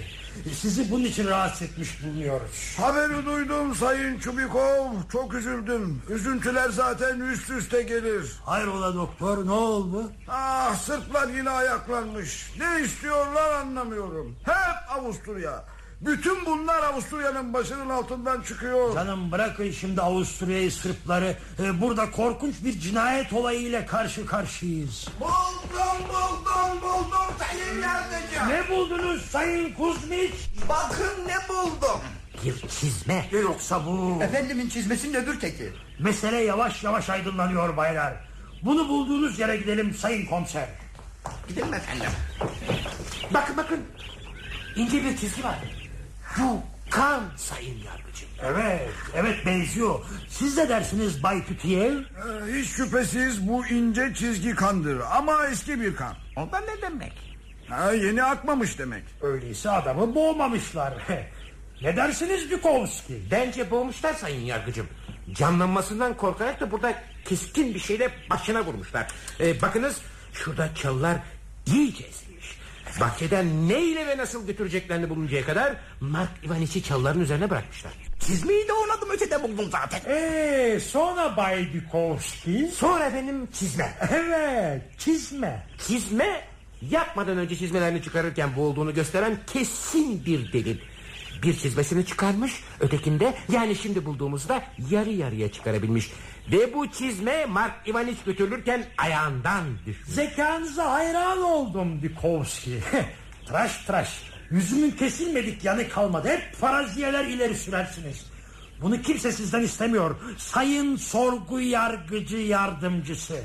Sizi 0.53 0.91
bunun 0.91 1.03
için 1.03 1.27
rahatsız 1.27 1.61
etmiş 1.61 2.03
bulunuyoruz. 2.03 2.75
Haberi 2.77 3.25
duydum 3.25 3.75
Sayın 3.75 4.19
Çubikov. 4.19 4.85
Çok 5.11 5.33
üzüldüm. 5.33 6.01
Üzüntüler 6.09 6.69
zaten 6.69 7.19
üst 7.19 7.49
üste 7.49 7.81
gelir. 7.81 8.31
Hayrola 8.45 8.95
doktor 8.95 9.45
ne 9.45 9.51
oldu? 9.51 10.11
Ah 10.27 10.75
Sırplar 10.75 11.27
yine 11.27 11.49
ayaklanmış. 11.49 12.51
Ne 12.59 12.81
istiyorlar 12.85 13.51
anlamıyorum. 13.51 14.35
Hep 14.45 14.97
Avusturya. 14.99 15.63
Bütün 16.01 16.45
bunlar 16.45 16.83
Avusturya'nın 16.83 17.53
başının 17.53 17.89
altından 17.89 18.41
çıkıyor. 18.41 18.93
Canım 18.95 19.31
bırakın 19.31 19.71
şimdi 19.71 20.01
Avusturya'yı 20.01 20.71
Sırpları. 20.71 21.37
Ee, 21.59 21.81
Burada 21.81 22.11
korkunç 22.11 22.55
bir 22.63 22.79
cinayet 22.79 23.33
olayıyla 23.33 23.85
karşı 23.85 24.25
karşıyayız. 24.25 25.07
Buldum 25.19 26.07
buldum 26.09 26.81
buldum 26.81 27.35
sayın 27.39 27.81
yargıcım. 27.81 28.49
Ne 28.49 28.75
buldunuz 28.75 29.25
Sayın 29.25 29.73
Kuzmiç? 29.73 30.31
Bakın 30.69 31.27
ne 31.27 31.35
buldum. 31.49 32.01
Bir 32.45 32.67
çizme. 32.67 33.25
Yoksa 33.31 33.85
bu... 33.85 34.19
Efendimin 34.23 34.69
çizmesinin 34.69 35.13
öbür 35.13 35.39
teki. 35.39 35.69
Mesele 35.99 36.37
yavaş 36.37 36.83
yavaş 36.83 37.09
aydınlanıyor 37.09 37.77
baylar. 37.77 38.13
Bunu 38.61 38.89
bulduğunuz 38.89 39.39
yere 39.39 39.57
gidelim 39.57 39.93
sayın 39.93 40.25
komiser. 40.25 40.69
Gidelim 41.47 41.73
efendim. 41.73 42.09
Bakın 43.33 43.57
bakın. 43.57 43.79
İnce 44.75 45.03
bir 45.03 45.17
çizgi 45.17 45.43
var. 45.43 45.55
Bu 46.39 46.61
kan 46.89 47.23
sayın 47.37 47.77
yargıcım. 47.77 48.29
Evet, 48.43 48.89
evet 49.15 49.45
benziyor. 49.45 49.99
Siz 50.29 50.57
de 50.57 50.69
dersiniz 50.69 51.23
Bay 51.23 51.45
Tütiyev? 51.45 51.93
Ee, 51.93 52.53
hiç 52.53 52.69
şüphesiz 52.69 53.47
bu 53.49 53.67
ince 53.67 54.13
çizgi 54.15 54.55
kandır. 54.55 54.99
Ama 55.11 55.47
eski 55.47 55.81
bir 55.81 55.95
kan. 55.95 56.15
O 56.37 56.51
da 56.51 56.59
ne 56.59 56.81
demek? 56.81 57.13
Ha, 57.69 57.91
yeni 57.93 58.23
akmamış 58.23 58.79
demek. 58.79 59.03
Öyleyse 59.21 59.69
adamı 59.69 60.15
boğmamışlar. 60.15 60.93
ne 61.81 61.95
dersiniz 61.95 62.51
Dukovski? 62.51 63.21
Bence 63.31 63.71
boğmuşlar 63.71 64.13
sayın 64.13 64.41
yargıcım. 64.41 64.87
Canlanmasından 65.31 66.17
korkarak 66.17 66.59
da 66.59 66.71
burada 66.71 66.93
keskin 67.25 67.73
bir 67.73 67.79
şeyle 67.79 68.09
başına 68.29 68.65
vurmuşlar. 68.65 69.07
Ee, 69.39 69.61
bakınız 69.61 69.97
şurada 70.33 70.75
çalılar 70.75 71.17
iyice 71.65 72.03
ezilmiş. 72.03 72.30
Bahçeden 72.99 73.69
ne 73.69 73.81
ile 73.81 74.07
ve 74.07 74.17
nasıl 74.17 74.47
götüreceklerini 74.47 75.09
buluncaya 75.09 75.45
kadar 75.45 75.75
Mark 76.01 76.29
Ivaniç'i 76.45 76.83
çalıların 76.83 77.21
üzerine 77.21 77.49
bırakmışlar. 77.49 77.91
Çizmeyi 78.19 78.67
de 78.67 78.73
on 78.73 78.89
adım 78.97 79.09
ötede 79.09 79.43
buldum 79.43 79.69
zaten. 79.71 80.01
Eee 80.09 80.79
sonra 80.79 81.37
Bay 81.37 81.67
Dukovski? 81.73 82.71
Sonra 82.75 83.05
efendim 83.05 83.47
çizme. 83.53 83.93
Evet, 84.11 84.81
çizme. 84.97 85.63
Çizme 85.87 86.41
yapmadan 86.89 87.37
önce 87.37 87.55
çizmelerini 87.55 88.03
çıkarırken 88.03 88.49
bu 88.55 88.61
olduğunu 88.61 88.93
gösteren 88.93 89.37
kesin 89.53 90.25
bir 90.25 90.53
delil. 90.53 90.77
Bir 91.43 91.57
çizmesini 91.57 92.05
çıkarmış 92.05 92.63
ötekinde 92.79 93.33
yani 93.51 93.75
şimdi 93.75 94.05
bulduğumuzda 94.05 94.63
yarı 94.89 95.09
yarıya 95.09 95.51
çıkarabilmiş. 95.51 96.11
Ve 96.51 96.73
bu 96.73 96.91
çizme 96.91 97.45
Mark 97.45 97.87
Ivaniç 97.87 98.17
götürülürken 98.25 98.85
ayağından 98.97 99.63
düşmüş. 99.85 100.07
Zekanıza 100.09 100.91
hayran 100.91 101.43
oldum 101.43 102.01
Dukovski. 102.01 102.79
tıraş 103.47 103.77
tıraş. 103.85 104.23
Yüzümün 104.49 104.91
kesilmedik 104.91 105.63
yanı 105.63 105.89
kalmadı. 105.89 106.27
Hep 106.29 106.55
faraziyeler 106.55 107.25
ileri 107.25 107.55
sürersiniz. 107.55 108.25
Bunu 108.81 109.01
kimse 109.01 109.31
sizden 109.31 109.61
istemiyor. 109.61 110.15
Sayın 110.37 110.95
sorgu 110.95 111.61
yargıcı 111.61 112.37
yardımcısı. 112.37 113.39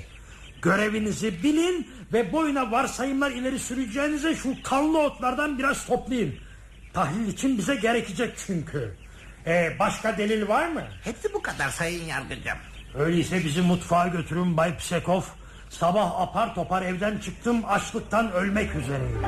Görevinizi 0.63 1.43
bilin 1.43 1.89
ve 2.13 2.33
boyuna 2.33 2.71
varsayımlar 2.71 3.31
ileri 3.31 3.59
süreceğinize 3.59 4.35
şu 4.35 4.63
kanlı 4.63 4.99
otlardan 4.99 5.59
biraz 5.59 5.87
toplayın. 5.87 6.35
Tahlil 6.93 7.29
için 7.29 7.59
bize 7.59 7.75
gerekecek 7.75 8.35
çünkü. 8.47 8.97
Ee, 9.47 9.77
başka 9.79 10.19
delil 10.19 10.49
var 10.49 10.69
mı? 10.69 10.83
Hepsi 11.05 11.35
bu 11.35 11.43
kadar 11.43 11.71
sayın 11.71 12.05
yargıcım. 12.05 12.59
Öyleyse 12.99 13.45
bizi 13.45 13.63
mutfağa 13.63 14.09
götürün 14.09 14.57
Bay 14.57 14.77
Psekov. 14.77 15.23
Sabah 15.71 16.21
apar 16.21 16.55
topar 16.55 16.83
evden 16.83 17.19
çıktım 17.19 17.63
açlıktan 17.69 18.33
ölmek 18.33 18.75
üzereyim. 18.75 19.23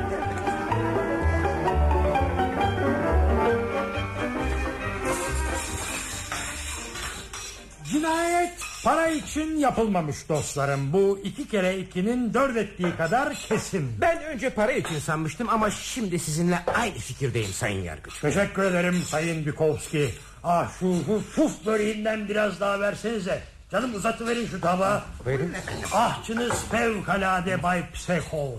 Cinayet 7.91 8.53
para 8.83 9.07
için 9.07 9.57
yapılmamış 9.57 10.29
dostlarım. 10.29 10.93
Bu 10.93 11.19
iki 11.23 11.47
kere 11.47 11.77
ikinin 11.79 12.33
dört 12.33 12.57
ettiği 12.57 12.95
kadar 12.95 13.33
kesin. 13.33 13.91
Ben 14.01 14.23
önce 14.23 14.49
para 14.49 14.71
için 14.71 14.99
sanmıştım 14.99 15.49
ama 15.49 15.71
şimdi 15.71 16.19
sizinle 16.19 16.59
aynı 16.75 16.93
fikirdeyim 16.97 17.51
sayın 17.51 17.83
yargıç. 17.83 18.19
Teşekkür 18.21 18.63
ederim 18.63 19.03
Sayın 19.07 19.45
Bikovski. 19.45 20.09
Ah 20.43 20.71
şu, 20.79 20.95
şu 21.05 21.21
puf 21.35 21.65
böreğinden 21.65 22.29
biraz 22.29 22.59
daha 22.59 22.79
versenize. 22.79 23.41
Canım 23.71 23.95
uzatıverin 23.95 24.47
şu 24.47 24.61
tabağı. 24.61 25.03
Buyurun. 25.25 25.53
Ahçınız 25.93 26.53
fevkalade 26.71 27.63
Bay 27.63 27.91
Psekov. 27.91 28.51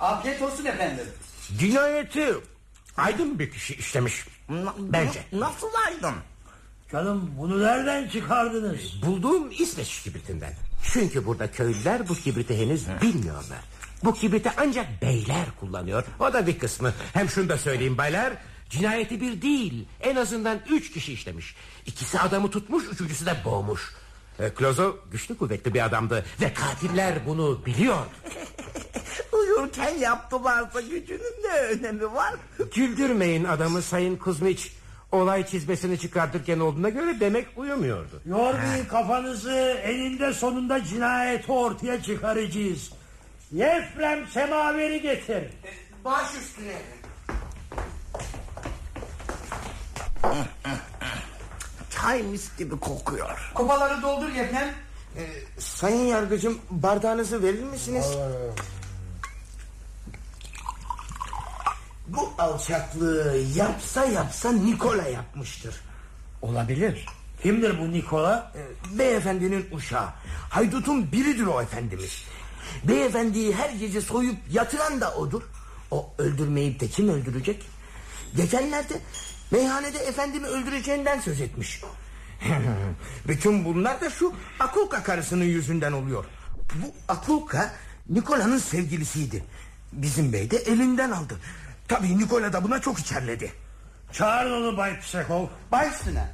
Afiyet 0.00 0.42
olsun 0.42 0.64
efendim. 0.64 1.04
Cinayeti 1.58 2.34
aydın 2.96 3.38
bir 3.38 3.50
kişi 3.50 3.74
işlemiş. 3.74 4.26
Bence. 4.78 5.24
Nasıl 5.32 5.66
aydın? 5.86 6.14
Canım 6.92 7.30
bunu 7.38 7.62
nereden 7.62 8.08
çıkardınız? 8.08 9.02
Bulduğum 9.02 9.50
İsveç 9.50 10.02
kibritinden. 10.02 10.52
Çünkü 10.92 11.26
burada 11.26 11.50
köylüler 11.50 12.08
bu 12.08 12.14
kibriti 12.14 12.58
henüz 12.58 12.86
bilmiyorlar. 13.02 13.58
Bu 14.04 14.14
kibriti 14.14 14.50
ancak 14.56 15.02
beyler 15.02 15.46
kullanıyor. 15.60 16.04
O 16.20 16.32
da 16.32 16.46
bir 16.46 16.58
kısmı. 16.58 16.92
Hem 17.12 17.28
şunu 17.28 17.48
da 17.48 17.58
söyleyeyim 17.58 17.98
baylar. 17.98 18.32
Cinayeti 18.70 19.20
bir 19.20 19.42
değil. 19.42 19.88
En 20.00 20.16
azından 20.16 20.58
üç 20.70 20.92
kişi 20.92 21.12
işlemiş. 21.12 21.56
İkisi 21.86 22.20
adamı 22.20 22.50
tutmuş, 22.50 22.84
üçüncüsü 22.92 23.26
de 23.26 23.36
boğmuş. 23.44 23.94
E, 24.40 24.50
Klozo 24.50 24.96
güçlü 25.12 25.38
kuvvetli 25.38 25.74
bir 25.74 25.84
adamdı. 25.84 26.24
Ve 26.40 26.54
katiller 26.54 27.14
bunu 27.26 27.66
biliyor. 27.66 27.96
Uyurken 29.32 29.94
yaptılarsa 29.98 30.80
gücünün 30.80 31.42
ne 31.44 31.58
önemi 31.58 32.14
var? 32.14 32.34
Güldürmeyin 32.74 33.44
adamı 33.44 33.82
Sayın 33.82 34.16
Kuzmiç. 34.16 34.72
Olay 35.12 35.46
çizmesini 35.46 35.98
çıkartırken 35.98 36.60
olduğuna 36.60 36.88
göre 36.88 37.20
demek 37.20 37.46
uyumuyordu. 37.56 38.22
Yormayın 38.26 38.84
kafanızı 38.84 39.80
eninde 39.82 40.32
sonunda 40.32 40.84
cinayeti 40.84 41.52
ortaya 41.52 42.02
çıkaracağız. 42.02 42.92
Yefrem 43.52 44.26
semaveri 44.26 45.02
getir. 45.02 45.44
Baş 46.04 46.34
üstüne. 46.34 46.78
Çay 52.02 52.22
mis 52.22 52.56
gibi 52.58 52.80
kokuyor. 52.80 53.52
Kupaları 53.54 54.02
doldur 54.02 54.28
efendim. 54.28 54.74
Sayın 55.58 56.06
yargıcım 56.06 56.58
bardağınızı 56.70 57.42
verir 57.42 57.62
misiniz? 57.62 58.06
Bu 62.08 62.32
alçaklığı 62.38 63.36
yapsa 63.54 64.04
yapsa 64.04 64.52
Nikola 64.52 65.02
yapmıştır. 65.08 65.74
Olabilir. 66.42 67.06
Kimdir 67.42 67.78
bu 67.80 67.92
Nikola? 67.92 68.52
Ee, 68.56 68.98
Beyefendinin 68.98 69.66
uşağı. 69.72 70.08
Haydutun 70.50 71.12
biridir 71.12 71.46
o 71.46 71.62
efendimiz. 71.62 72.22
Beyefendiyi 72.84 73.54
her 73.54 73.70
gece 73.70 74.00
soyup 74.00 74.36
yatıran 74.50 75.00
da 75.00 75.14
odur. 75.14 75.42
O 75.90 76.10
öldürmeyip 76.18 76.80
de 76.80 76.88
kim 76.88 77.08
öldürecek? 77.08 77.62
Geçenlerde 78.36 78.94
meyhanede 79.50 79.98
efendimi 79.98 80.46
öldüreceğinden 80.46 81.20
söz 81.20 81.40
etmiş. 81.40 81.80
Bütün 83.28 83.64
bunlar 83.64 84.00
da 84.00 84.10
şu 84.10 84.32
Akulka 84.60 85.02
karısının 85.02 85.44
yüzünden 85.44 85.92
oluyor. 85.92 86.24
Bu 86.74 86.94
Akulka 87.08 87.72
Nikola'nın 88.08 88.58
sevgilisiydi. 88.58 89.44
Bizim 89.92 90.32
bey 90.32 90.50
de 90.50 90.56
elinden 90.56 91.10
aldı. 91.10 91.34
Tabii 91.88 92.18
Nikola 92.18 92.52
da 92.52 92.64
buna 92.64 92.80
çok 92.80 92.98
içerledi. 92.98 93.52
Çağırın 94.12 94.62
onu 94.62 94.76
Bay 94.76 95.00
Psekov. 95.00 95.46
Baş 95.72 95.94
üstüne. 95.94 96.28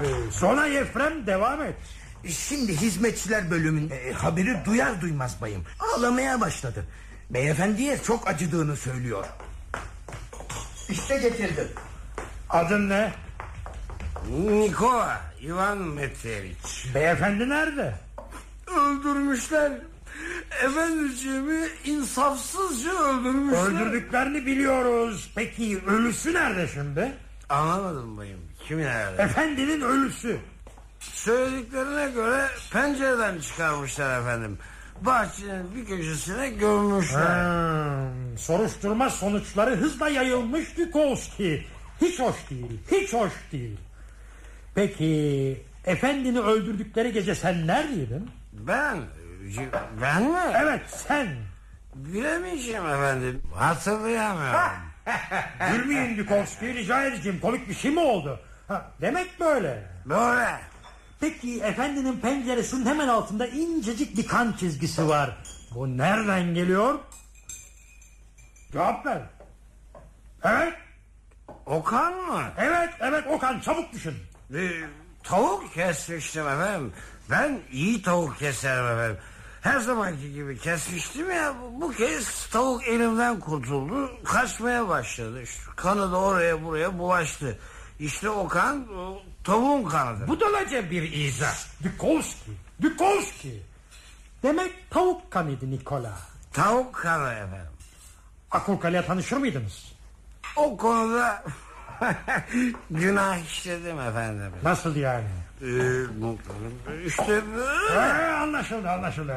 Ee, 0.00 0.04
sonra 0.32 0.66
Yefrem 0.66 1.26
devam 1.26 1.62
et. 1.62 1.74
Şimdi 2.26 2.76
hizmetçiler 2.80 3.50
bölümün 3.50 3.90
e, 3.90 4.12
haberi 4.12 4.64
duyar 4.64 5.00
duymaz 5.00 5.40
bayım. 5.40 5.64
Ağlamaya 5.80 6.40
başladı. 6.40 6.84
Beyefendiye 7.30 7.98
çok 8.02 8.28
acıdığını 8.28 8.76
söylüyor. 8.76 9.24
İşte 10.88 11.18
getirdim. 11.18 11.68
Adın 12.50 12.88
ne? 12.88 13.12
Nikola 14.50 15.20
Ivan 15.42 15.78
Meteviç. 15.78 16.86
Beyefendi 16.94 17.48
nerede? 17.48 17.94
Öldürmüşler. 18.66 19.72
Efendiciğimi 20.64 21.68
insafsızca 21.84 22.90
öldürmüşler. 22.92 23.66
Öldürdüklerini 23.66 24.46
biliyoruz. 24.46 25.30
Peki 25.34 25.80
ölüsü 25.86 26.34
nerede 26.34 26.68
şimdi? 26.68 27.12
Anlamadım 27.48 28.16
bayım. 28.16 28.40
Kimin 28.68 28.84
nerede? 28.84 29.22
Efendinin 29.22 29.80
ölüsü. 29.80 30.36
Söylediklerine 31.00 32.10
göre 32.10 32.46
pencereden 32.72 33.40
çıkarmışlar 33.40 34.20
efendim. 34.20 34.58
bahçenin 35.00 35.74
bir 35.76 35.86
köşesine 35.86 36.48
gömmüşler. 36.50 37.44
Hmm, 37.44 38.38
soruşturma 38.38 39.10
sonuçları 39.10 39.76
hızla 39.76 40.08
yayılmış 40.08 40.78
Dukovski. 40.78 41.66
Hiç 42.00 42.20
hoş 42.20 42.50
değil, 42.50 42.80
hiç 42.90 43.12
hoş 43.12 43.32
değil. 43.52 43.78
Peki 44.74 45.62
efendini 45.84 46.40
öldürdükleri 46.40 47.12
gece 47.12 47.34
sen 47.34 47.66
neredeydin? 47.66 48.30
Ben, 48.52 48.98
ben 50.02 50.22
mi? 50.22 50.38
Evet 50.62 50.80
sen. 51.08 51.28
Bilemeyeceğim 51.94 52.86
efendim. 52.86 53.42
Hatırlayamıyorum. 53.54 54.60
Gülmeyin 55.72 56.18
Dukovski 56.18 56.74
rica 56.74 57.04
edeceğim 57.04 57.40
komik 57.40 57.68
bir 57.68 57.74
şey 57.74 57.90
mi 57.90 58.00
oldu? 58.00 58.40
Ha, 58.68 58.90
demek 59.00 59.40
böyle. 59.40 59.86
Böyle. 60.06 60.60
Peki 61.20 61.60
efendinin 61.60 62.20
penceresinin 62.20 62.86
hemen 62.86 63.08
altında 63.08 63.46
incecik 63.46 64.16
bir 64.16 64.26
kan 64.26 64.52
çizgisi 64.52 65.08
var. 65.08 65.38
Bu 65.74 65.98
nereden 65.98 66.54
geliyor? 66.54 66.98
Cevap 68.72 69.06
ver. 69.06 69.22
Evet, 70.44 70.74
Okan 71.68 72.14
mı? 72.14 72.42
evet, 72.58 72.90
evet 73.00 73.24
o 73.28 73.38
kan 73.38 73.60
çabuk 73.60 73.92
düşün. 73.92 74.14
Bir 74.50 74.84
tavuk 75.22 75.74
kesmiştim 75.74 76.48
efendim. 76.48 76.92
Ben 77.30 77.60
iyi 77.72 78.02
tavuk 78.02 78.38
keserim 78.38 78.84
efendim. 78.84 79.18
Her 79.60 79.80
zamanki 79.80 80.32
gibi 80.32 80.58
kesmiştim 80.58 81.30
ya 81.30 81.54
bu 81.80 81.92
kez 81.92 82.46
tavuk 82.46 82.88
elimden 82.88 83.40
kurtuldu. 83.40 84.10
Kaçmaya 84.24 84.88
başladı. 84.88 85.42
İşte 85.42 85.62
kanı 85.76 86.12
da 86.12 86.16
oraya 86.16 86.64
buraya 86.64 86.98
bulaştı. 86.98 87.58
İşte 88.00 88.30
o 88.30 88.48
kan 88.48 88.88
o 88.98 89.22
tavuğun 89.44 89.84
kanıdır. 89.84 90.28
Budalaca 90.28 90.90
bir 90.90 91.12
izah. 91.12 91.56
Dukovski, 91.84 92.50
Dukovski. 92.82 93.62
Demek 94.42 94.90
tavuk 94.90 95.30
kanıydı 95.30 95.70
Nikola. 95.70 96.12
Tavuk 96.52 96.94
kanı 96.94 97.32
efendim. 97.32 97.72
Akulkale'ye 98.50 99.06
tanışır 99.06 99.36
mıydınız? 99.36 99.97
O 100.58 100.76
konuda 100.76 101.42
günah 102.90 103.38
işledim 103.38 104.00
efendim. 104.00 104.52
Nasıl 104.62 104.96
yani? 104.96 105.24
Ee, 105.62 107.06
işte. 107.06 107.40
Ee, 107.94 107.98
anlaşıldı 108.32 108.90
anlaşıldı. 108.90 109.34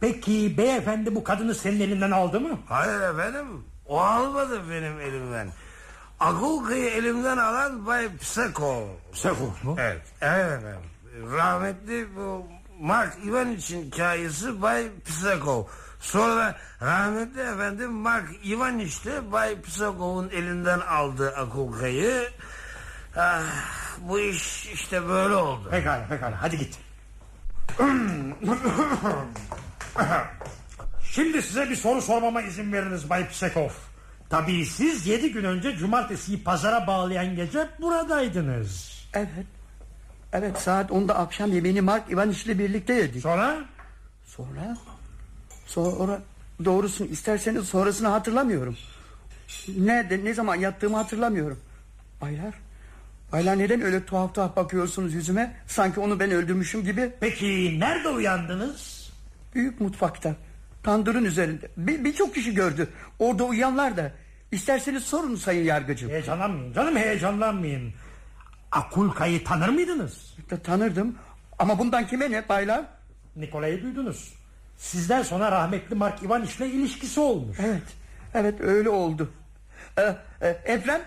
Peki 0.00 0.54
beyefendi 0.58 1.14
bu 1.14 1.24
kadını 1.24 1.54
senin 1.54 1.80
elinden 1.80 2.10
aldı 2.10 2.40
mı? 2.40 2.58
Hayır 2.68 3.00
efendim. 3.00 3.46
O 3.86 4.00
almadı 4.00 4.60
benim 4.70 5.00
elimden. 5.00 5.48
Akulka'yı 6.20 6.90
elimden 6.90 7.36
alan 7.36 7.86
Bay 7.86 8.16
Pseko. 8.16 8.88
Pseko 9.12 9.54
mu? 9.62 9.76
Evet, 9.78 10.02
evet 10.20 10.52
efendim. 10.52 10.80
Rahmetli 11.36 12.16
bu 12.16 12.46
Mark 12.80 13.16
Ivan 13.26 13.52
için 13.52 13.82
hikayesi 13.84 14.62
Bay 14.62 14.88
Pseko. 15.06 15.68
Sonra 16.00 16.56
rahmetli 16.82 17.40
efendim 17.40 17.90
Mark 17.92 18.28
Ivan 18.44 18.78
işte 18.78 19.32
Bay 19.32 19.62
Psekov'un 19.62 20.28
elinden 20.28 20.80
aldı 20.80 21.34
Akulka'yı. 21.36 22.28
Ah, 23.16 23.42
bu 24.00 24.20
iş 24.20 24.66
işte 24.66 25.08
böyle 25.08 25.34
oldu. 25.34 25.68
Pekala 25.70 26.06
pekala 26.08 26.42
hadi 26.42 26.58
git. 26.58 26.78
Şimdi 31.02 31.42
size 31.42 31.70
bir 31.70 31.76
soru 31.76 32.02
sormama 32.02 32.42
izin 32.42 32.72
veriniz 32.72 33.10
Bay 33.10 33.28
Psekov. 33.28 33.68
Tabii 34.30 34.66
siz 34.66 35.06
yedi 35.06 35.32
gün 35.32 35.44
önce 35.44 35.76
cumartesiyi 35.76 36.44
pazara 36.44 36.86
bağlayan 36.86 37.36
gece 37.36 37.68
buradaydınız. 37.80 39.02
Evet. 39.14 39.46
Evet 40.32 40.58
saat 40.58 40.90
10'da 40.90 41.16
akşam 41.16 41.52
yemeğini 41.52 41.80
Mark 41.80 42.10
Ivaniç 42.10 42.46
ile 42.46 42.58
birlikte 42.58 42.92
yedik. 42.94 43.22
Sonra? 43.22 43.56
Sonra? 44.26 44.76
Sonra 45.68 46.20
doğrusunu 46.64 47.08
isterseniz 47.08 47.64
sonrasını 47.68 48.08
hatırlamıyorum. 48.08 48.76
Nerede 49.78 50.24
ne 50.24 50.34
zaman 50.34 50.54
yattığımı 50.54 50.96
hatırlamıyorum. 50.96 51.58
Baylar. 52.20 52.54
Baylar 53.32 53.58
neden 53.58 53.80
öyle 53.82 54.04
tuhaf 54.04 54.34
tuhaf 54.34 54.56
bakıyorsunuz 54.56 55.14
yüzüme? 55.14 55.56
Sanki 55.66 56.00
onu 56.00 56.20
ben 56.20 56.30
öldürmüşüm 56.30 56.84
gibi. 56.84 57.12
Peki 57.20 57.80
nerede 57.80 58.08
uyandınız? 58.08 59.10
Büyük 59.54 59.80
mutfakta. 59.80 60.34
Tandırın 60.82 61.24
üzerinde. 61.24 61.68
Bir- 61.76 62.04
Birçok 62.04 62.34
kişi 62.34 62.54
gördü. 62.54 62.88
Orada 63.18 63.44
uyuyanlar 63.44 63.96
da. 63.96 64.12
İsterseniz 64.52 65.02
sorun 65.04 65.36
sayın 65.36 65.64
yargıcım. 65.64 66.10
Heyecanlanmayın 66.10 66.72
canım 66.74 66.96
heyecanlanmayın. 66.96 67.92
Akulka'yı 68.72 69.44
tanır 69.44 69.68
mıydınız? 69.68 70.34
Ta- 70.48 70.56
Tanırdım. 70.62 71.14
Ama 71.58 71.78
bundan 71.78 72.06
kime 72.06 72.30
ne 72.30 72.48
baylar? 72.48 72.84
Nikola'yı 73.36 73.82
duydunuz. 73.82 74.34
Sizden 74.78 75.22
sonra 75.22 75.52
rahmetli 75.52 75.94
Mark 75.94 76.22
Ivaniç 76.22 76.56
ile 76.56 76.66
ilişkisi 76.66 77.20
olmuş. 77.20 77.58
Evet. 77.60 77.82
Evet 78.34 78.60
öyle 78.60 78.90
oldu. 78.90 79.32
Ee, 79.98 80.16
e, 80.42 80.48
Efrem. 80.48 81.00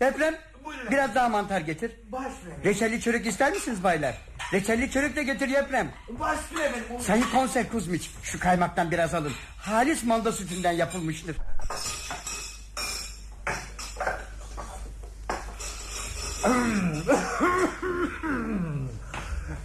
Efrem. 0.00 0.34
Biraz 0.90 1.14
daha 1.14 1.28
mantar 1.28 1.60
getir. 1.60 1.92
Reçelli 2.64 3.00
çörek 3.00 3.26
ister 3.26 3.52
misiniz 3.52 3.84
baylar? 3.84 4.14
Reçelli 4.52 4.90
çörek 4.90 5.16
de 5.16 5.22
getir 5.22 5.48
Efrem. 5.48 5.92
Başlıyor 6.08 6.64
efendim. 6.64 7.00
Sayın 7.00 7.26
Konser 7.32 7.68
Kuzmiç 7.68 8.10
şu 8.22 8.40
kaymaktan 8.40 8.90
biraz 8.90 9.14
alın. 9.14 9.32
Halis 9.58 10.04
manda 10.04 10.32
sütünden 10.32 10.72
yapılmıştır. 10.72 11.36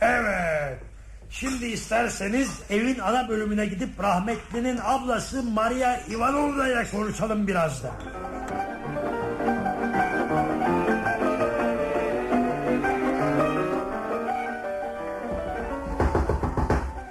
Evet. 0.01 0.79
Şimdi 1.31 1.65
isterseniz 1.65 2.49
evin 2.69 2.99
ana 2.99 3.29
bölümüne 3.29 3.65
gidip 3.65 4.03
rahmetlinin 4.03 4.79
ablası 4.83 5.43
Maria 5.43 5.97
Ivanovna 5.97 6.67
ile 6.67 6.87
konuşalım 6.91 7.47
biraz 7.47 7.83
da. 7.83 7.91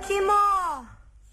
Kim 0.08 0.28
o? 0.28 0.84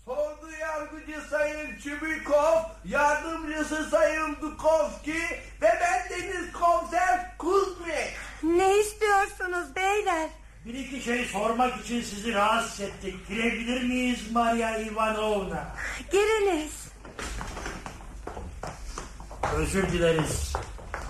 Sordu 0.06 0.52
yargıcı 0.60 1.30
Sayın 1.30 1.78
Çubikov, 1.84 2.60
yardımcısı 2.86 3.84
Sayın 3.89 4.36
Dukovski 4.41 5.19
ve 5.62 5.69
ben 5.82 6.10
Deniz 6.10 6.52
Komiser 6.52 7.38
Kuzmik. 7.38 8.13
Ne 8.43 8.80
istiyorsunuz 8.80 9.76
beyler? 9.76 10.30
Bir 10.65 10.73
iki 10.73 11.01
şey 11.01 11.25
sormak 11.25 11.86
için 11.86 12.01
sizi 12.01 12.34
rahatsız 12.34 12.82
ettik. 12.82 13.28
Girebilir 13.30 13.84
miyiz 13.84 14.32
Maria 14.32 14.78
Ivanovna? 14.78 15.75
Giriniz. 16.12 16.71
Özür 19.56 19.91
dileriz. 19.91 20.54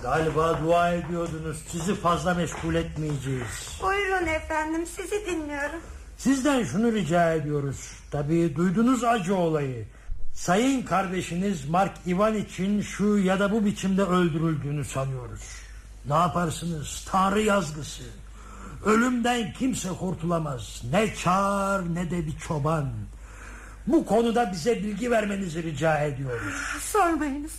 Galiba 0.01 0.59
dua 0.63 0.91
ediyordunuz. 0.93 1.57
Sizi 1.67 1.95
fazla 1.95 2.33
meşgul 2.33 2.75
etmeyeceğiz. 2.75 3.79
Buyurun 3.81 4.27
efendim 4.27 4.85
sizi 4.85 5.25
dinliyorum. 5.25 5.79
Sizden 6.17 6.63
şunu 6.63 6.91
rica 6.91 7.33
ediyoruz. 7.33 7.91
Tabii 8.11 8.55
duydunuz 8.55 9.03
acı 9.03 9.35
olayı. 9.35 9.85
Sayın 10.33 10.81
kardeşiniz 10.81 11.69
Mark 11.69 11.93
Ivan 12.07 12.35
için 12.35 12.81
şu 12.81 13.17
ya 13.17 13.39
da 13.39 13.51
bu 13.51 13.65
biçimde 13.65 14.01
öldürüldüğünü 14.03 14.85
sanıyoruz. 14.85 15.41
Ne 16.09 16.15
yaparsınız? 16.15 17.07
Tanrı 17.11 17.41
yazgısı. 17.41 18.03
Ölümden 18.85 19.53
kimse 19.53 19.89
kurtulamaz. 19.89 20.81
Ne 20.91 21.15
çar 21.15 21.95
ne 21.95 22.11
de 22.11 22.27
bir 22.27 22.39
çoban. 22.47 22.91
Bu 23.87 24.05
konuda 24.05 24.51
bize 24.51 24.75
bilgi 24.75 25.11
vermenizi 25.11 25.63
rica 25.63 25.97
ediyoruz. 25.97 26.53
Sormayınız. 26.81 27.51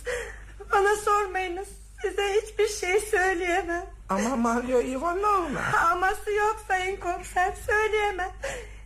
Bana 0.71 0.95
sormayınız. 0.95 1.67
Size 2.01 2.41
hiçbir 2.41 2.67
şey 2.67 2.99
söyleyemem. 2.99 3.85
Ama 4.09 4.35
Maria 4.35 4.81
Ivanovna. 4.81 5.61
Aması 5.91 6.31
yok 6.31 6.65
sayın 6.67 6.97
komiser 6.97 7.53
söyleyemem. 7.67 8.31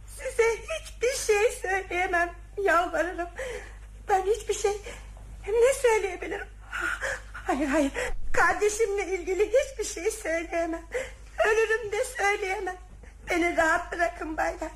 Size 0.07 0.43
hiçbir 0.53 1.33
şey 1.33 1.51
söyleyemem. 1.61 2.29
Yalvarırım. 2.63 3.29
Ben 4.09 4.21
hiçbir 4.21 4.53
şey 4.53 4.71
ne 5.47 5.73
söyleyebilirim? 5.81 6.47
Hayır 7.33 7.67
hayır. 7.67 7.91
Kardeşimle 8.33 9.07
ilgili 9.07 9.51
hiçbir 9.53 9.83
şey 9.83 10.11
söyleyemem. 10.11 10.81
Ölürüm 11.45 11.91
de 11.91 12.03
söyleyemem. 12.17 12.77
Beni 13.29 13.57
rahat 13.57 13.93
bırakın 13.93 14.37
baylar. 14.37 14.71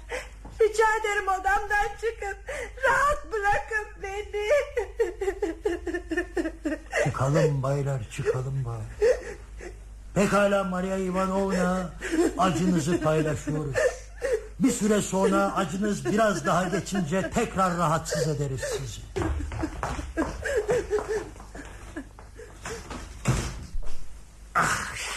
Rica 0.62 0.86
ederim 1.02 1.28
odamdan 1.28 1.88
çıkın. 2.02 2.38
Rahat 2.86 3.26
bırakın 3.32 3.88
beni. 4.04 4.50
Çıkalım 7.04 7.64
baylar 7.64 8.10
çıkalım 8.12 8.66
bay. 8.66 9.10
Pekala 10.14 10.64
Maria 10.64 10.98
Ivanovna 10.98 11.90
acınızı 12.38 13.02
paylaşıyoruz. 13.02 13.76
Bir 14.60 14.72
süre 14.72 15.02
sonra 15.02 15.56
acınız 15.56 16.06
biraz 16.06 16.46
daha 16.46 16.64
geçince 16.64 17.30
tekrar 17.30 17.78
rahatsız 17.78 18.28
ederiz 18.28 18.62
sizi. 18.62 19.02
Kadın. 24.54 25.15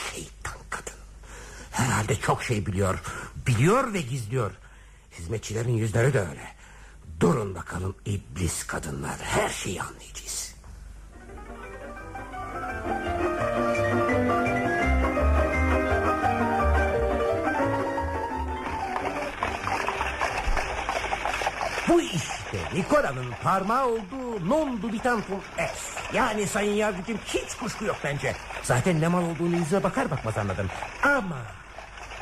Herhalde 1.79 2.17
çok 2.17 2.43
şey 2.43 2.67
biliyor. 2.67 2.99
Biliyor 3.47 3.93
ve 3.93 4.01
gizliyor. 4.01 4.51
Hizmetçilerin 5.19 5.77
yüzleri 5.77 6.13
de 6.13 6.21
öyle. 6.21 6.55
Durun 7.21 7.55
bakalım 7.55 7.97
iblis 8.05 8.67
kadınlar 8.67 9.17
her 9.21 9.49
şeyi 9.49 9.83
anlayacağız. 9.83 10.55
Bu 21.89 22.01
işte 22.01 22.59
Nikola'nın 22.75 23.27
parmağı 23.43 23.87
olduğu 23.87 24.49
non 24.49 24.83
dubitantum 24.83 25.41
es. 25.59 25.95
Yani 26.13 26.47
sayın 26.47 26.75
yargıcım 26.75 27.19
hiç 27.27 27.55
kuşku 27.55 27.85
yok 27.85 27.97
bence. 28.05 28.37
Zaten 28.63 29.01
ne 29.01 29.09
mal 29.09 29.23
olduğunu 29.23 29.57
yüzüne 29.57 29.83
bakar 29.83 30.11
bakmaz 30.11 30.39
anladım. 30.39 30.67
Ama 31.03 31.58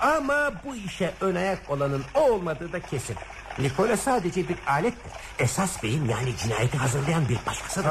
ama 0.01 0.53
bu 0.65 0.77
işe 0.77 1.13
ön 1.21 1.35
ayak 1.35 1.71
olanın 1.71 2.05
o 2.15 2.21
olmadığı 2.21 2.73
da 2.73 2.81
kesin. 2.81 3.17
Nikola 3.59 3.97
sadece 3.97 4.49
bir 4.49 4.57
alettir. 4.67 5.13
Esas 5.39 5.83
beyim 5.83 6.11
yani 6.11 6.37
cinayeti 6.37 6.79
hazırlayan 6.79 7.29
bir 7.29 7.39
başkasıdır. 7.47 7.91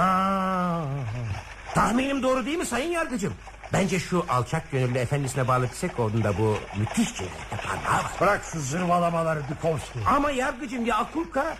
Tahminim 1.73 2.23
doğru 2.23 2.45
değil 2.45 2.57
mi 2.57 2.65
sayın 2.65 2.91
yargıcım? 2.91 3.33
Bence 3.73 3.99
şu 3.99 4.25
alçak 4.29 4.71
gönüllü 4.71 4.97
efendisine 4.97 5.47
bağlı 5.47 5.67
Pisekov'un 5.67 6.23
da 6.23 6.37
bu 6.37 6.57
müthiş 6.77 7.13
cinayette 7.15 7.55
parmağı 7.67 8.03
var. 8.03 8.11
Bırak 8.21 8.41
şu 8.51 8.59
zırvalamaları 8.59 9.41
Dukovski. 9.49 9.99
Ama 10.15 10.31
yargıcım 10.31 10.85
ya 10.85 10.97
Akulka 10.97 11.57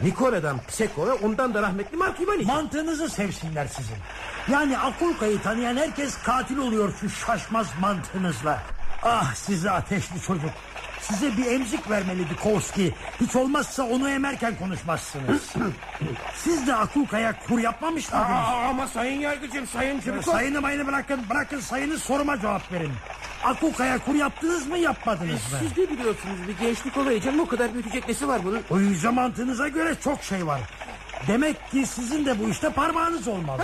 Nikola'dan 0.00 0.58
Pisekov'a 0.58 1.14
ondan 1.14 1.54
da 1.54 1.62
rahmetli 1.62 1.96
Mark 1.96 2.20
Ivaniç. 2.20 2.46
Mantığınızı 2.46 3.08
sevsinler 3.08 3.66
sizin. 3.66 3.96
Yani 4.52 4.78
Akulka'yı 4.78 5.42
tanıyan 5.42 5.76
herkes 5.76 6.22
katil 6.22 6.58
oluyor 6.58 6.92
şu 7.00 7.10
şaşmaz 7.10 7.66
mantığınızla. 7.80 8.62
Ah 9.02 9.34
size 9.34 9.70
ateşli 9.70 10.20
çocuk. 10.20 10.50
Size 11.00 11.36
bir 11.36 11.46
emzik 11.46 11.90
vermeli 11.90 12.30
Dukovski. 12.30 12.94
Hiç 13.20 13.36
olmazsa 13.36 13.82
onu 13.82 14.10
emerken 14.10 14.54
konuşmazsınız. 14.58 15.42
Siz 16.36 16.66
de 16.66 16.74
Akulka'ya 16.74 17.34
kur 17.48 17.58
yapmamış 17.58 18.12
mıydınız? 18.12 18.30
Aa, 18.30 18.68
ama 18.68 18.88
sayın 18.88 19.20
yargıcım 19.20 19.66
sayın 19.66 20.00
Çubukov. 20.00 20.32
Sayını 20.32 20.60
mayını 20.60 20.86
bırakın 20.86 21.20
bırakın 21.30 21.60
sayını 21.60 21.98
soruma 21.98 22.40
cevap 22.40 22.72
verin. 22.72 22.92
Akuka'ya 23.44 23.98
kur 23.98 24.14
yaptınız 24.14 24.66
mı 24.66 24.78
yapmadınız 24.78 25.52
mı? 25.52 25.58
Siz 25.58 25.76
de 25.76 25.90
biliyorsunuz 25.90 26.38
bir 26.48 26.58
gençlik 26.66 26.96
olayı 26.96 27.20
canım 27.20 27.40
o 27.40 27.46
kadar 27.46 27.74
büyütecek 27.74 28.08
nesi 28.08 28.28
var 28.28 28.40
bunun? 28.44 28.62
O 28.70 28.80
yüce 28.80 29.08
mantığınıza 29.08 29.68
göre 29.68 29.94
çok 30.04 30.22
şey 30.22 30.46
var. 30.46 30.60
Demek 31.28 31.70
ki 31.70 31.86
sizin 31.86 32.26
de 32.26 32.38
bu 32.40 32.48
işte 32.48 32.70
parmağınız 32.70 33.28
olmalı. 33.28 33.62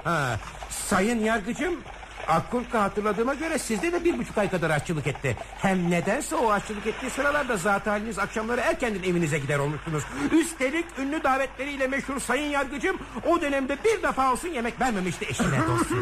sayın 0.70 1.18
yargıcım 1.24 1.80
Akulka 2.28 2.82
hatırladığıma 2.82 3.34
göre 3.34 3.58
sizde 3.58 3.92
de 3.92 4.04
bir 4.04 4.18
buçuk 4.18 4.38
ay 4.38 4.50
kadar 4.50 4.70
aşçılık 4.70 5.06
etti. 5.06 5.36
Hem 5.58 5.90
nedense 5.90 6.36
o 6.36 6.50
aşçılık 6.50 6.86
ettiği 6.86 7.10
sıralarda 7.10 7.56
zat 7.56 7.86
haliniz 7.86 8.18
akşamları 8.18 8.60
erkenden 8.60 9.02
evinize 9.02 9.38
gider 9.38 9.58
olmuşsunuz. 9.58 10.02
Üstelik 10.32 10.84
ünlü 10.98 11.22
davetleriyle 11.22 11.86
meşhur 11.86 12.20
sayın 12.20 12.50
yargıcım 12.50 12.98
o 13.26 13.40
dönemde 13.40 13.78
bir 13.84 14.02
defa 14.02 14.32
olsun 14.32 14.48
yemek 14.48 14.80
vermemişti 14.80 15.26
eşine 15.28 15.66
dostuna. 15.68 15.98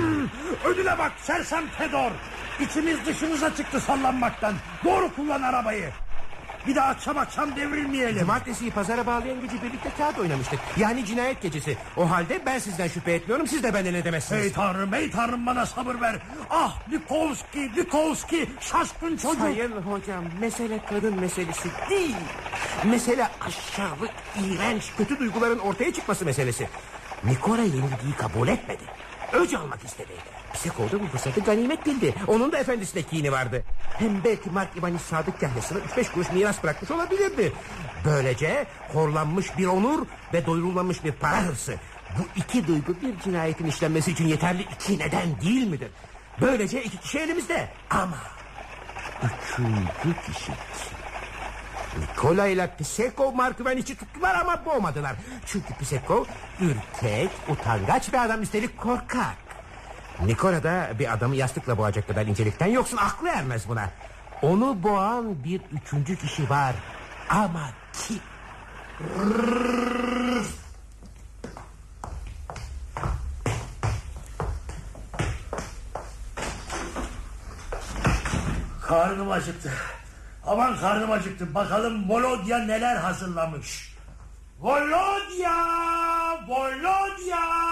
Ödüle 0.64 0.98
bak 0.98 1.12
sersem 1.22 1.66
Fedor. 1.78 2.10
İçimiz 2.60 3.06
dışımıza 3.06 3.54
çıktı 3.54 3.80
sallanmaktan. 3.80 4.54
Doğru 4.84 5.14
kullan 5.14 5.42
arabayı. 5.42 5.90
Bir 6.66 6.74
daha 6.74 6.88
akşam 6.88 7.18
akşam 7.18 7.56
devrilmeyelim. 7.56 8.18
Cumartesiyi 8.18 8.70
pazara 8.70 9.06
bağlayan 9.06 9.40
gece 9.40 9.62
birlikte 9.62 9.90
kağıt 9.98 10.18
oynamıştık. 10.18 10.58
Yani 10.76 11.04
cinayet 11.04 11.42
gecesi. 11.42 11.76
O 11.96 12.10
halde 12.10 12.46
ben 12.46 12.58
sizden 12.58 12.88
şüphe 12.88 13.12
etmiyorum. 13.12 13.46
Siz 13.46 13.62
de 13.62 13.74
benden 13.74 13.94
edemezsiniz. 13.94 14.42
Ey 14.44 14.52
tanrım 14.52 14.94
ey 14.94 15.10
tanrım 15.10 15.46
bana 15.46 15.66
sabır 15.66 16.00
ver. 16.00 16.16
Ah 16.50 16.88
Nikolski 16.92 17.70
Nikolski 17.76 18.50
şaşkın 18.60 19.16
çocuk. 19.16 19.40
Sayın 19.40 19.72
hocam 19.72 20.24
mesele 20.40 20.80
kadın 20.90 21.20
meselesi 21.20 21.68
değil. 21.90 22.16
Mesele 22.84 23.28
aşağılık, 23.40 24.10
iğrenç, 24.44 24.92
kötü 24.98 25.18
duyguların 25.18 25.58
ortaya 25.58 25.92
çıkması 25.92 26.24
meselesi. 26.24 26.68
Nikola 27.24 27.62
yenilgiyi 27.62 28.12
kabul 28.18 28.48
etmedi. 28.48 28.82
Öc 29.32 29.54
almak 29.56 29.84
istedi. 29.84 30.12
Psikolda 30.56 31.00
bu 31.00 31.06
fırsatı 31.06 31.40
ganimet 31.40 31.86
bildi. 31.86 32.14
Onun 32.26 32.52
da 32.52 32.58
efendisine 32.58 33.02
kini 33.02 33.32
vardı. 33.32 33.64
Hem 33.98 34.24
belki 34.24 34.50
Mark 34.50 34.76
Ivaniç 34.76 35.00
Sadık 35.00 35.40
kahvesine 35.40 35.78
3-5 35.78 36.12
kuruş 36.12 36.30
miras 36.32 36.62
bırakmış 36.62 36.90
olabilirdi. 36.90 37.52
Böylece 38.04 38.66
horlanmış 38.92 39.58
bir 39.58 39.66
onur 39.66 40.06
ve 40.32 40.46
doyurulmamış 40.46 41.04
bir 41.04 41.12
para 41.12 41.42
hırsı. 41.42 41.74
Bu 42.18 42.22
iki 42.36 42.66
duygu 42.66 42.96
bir 43.02 43.20
cinayetin 43.20 43.66
işlenmesi 43.66 44.10
için 44.10 44.26
yeterli 44.26 44.62
iki 44.62 44.98
neden 44.98 45.40
değil 45.40 45.66
midir? 45.66 45.90
Böylece 46.40 46.84
iki 46.84 46.98
kişi 46.98 47.18
elimizde. 47.18 47.68
Ama 47.90 48.18
üçüncü 49.22 50.20
kişi 50.26 50.46
kim? 50.46 50.96
Nikola 52.02 52.46
ile 52.46 52.70
Pisekov 52.78 53.34
Mark 53.34 53.60
Ivaniç'i 53.60 53.96
tuttular 53.96 54.34
ama 54.34 54.64
boğmadılar. 54.64 55.16
Çünkü 55.46 55.74
Pisekov 55.74 56.24
ürkek, 56.60 57.30
utangaç 57.48 58.12
bir 58.12 58.24
adam 58.24 58.42
üstelik 58.42 58.78
korkak. 58.78 59.45
Nikola 60.24 60.62
da 60.62 60.88
bir 60.98 61.12
adamı 61.12 61.36
yastıkla 61.36 61.78
boğacak 61.78 62.08
kadar 62.08 62.26
incelikten 62.26 62.66
yoksun 62.66 62.96
aklı 62.96 63.28
ermez 63.28 63.68
buna. 63.68 63.90
Onu 64.42 64.82
boğan 64.82 65.44
bir 65.44 65.60
üçüncü 65.72 66.16
kişi 66.16 66.50
var. 66.50 66.74
Ama 67.28 67.70
kim? 67.92 68.20
Karnım 78.82 79.30
acıktı. 79.30 79.72
Aman 80.46 80.76
karnım 80.76 81.10
acıktı. 81.10 81.54
Bakalım 81.54 82.10
Volodya 82.10 82.58
neler 82.58 82.96
hazırlamış. 82.96 83.96
Volodya! 84.60 85.56
Volodya! 86.48 87.65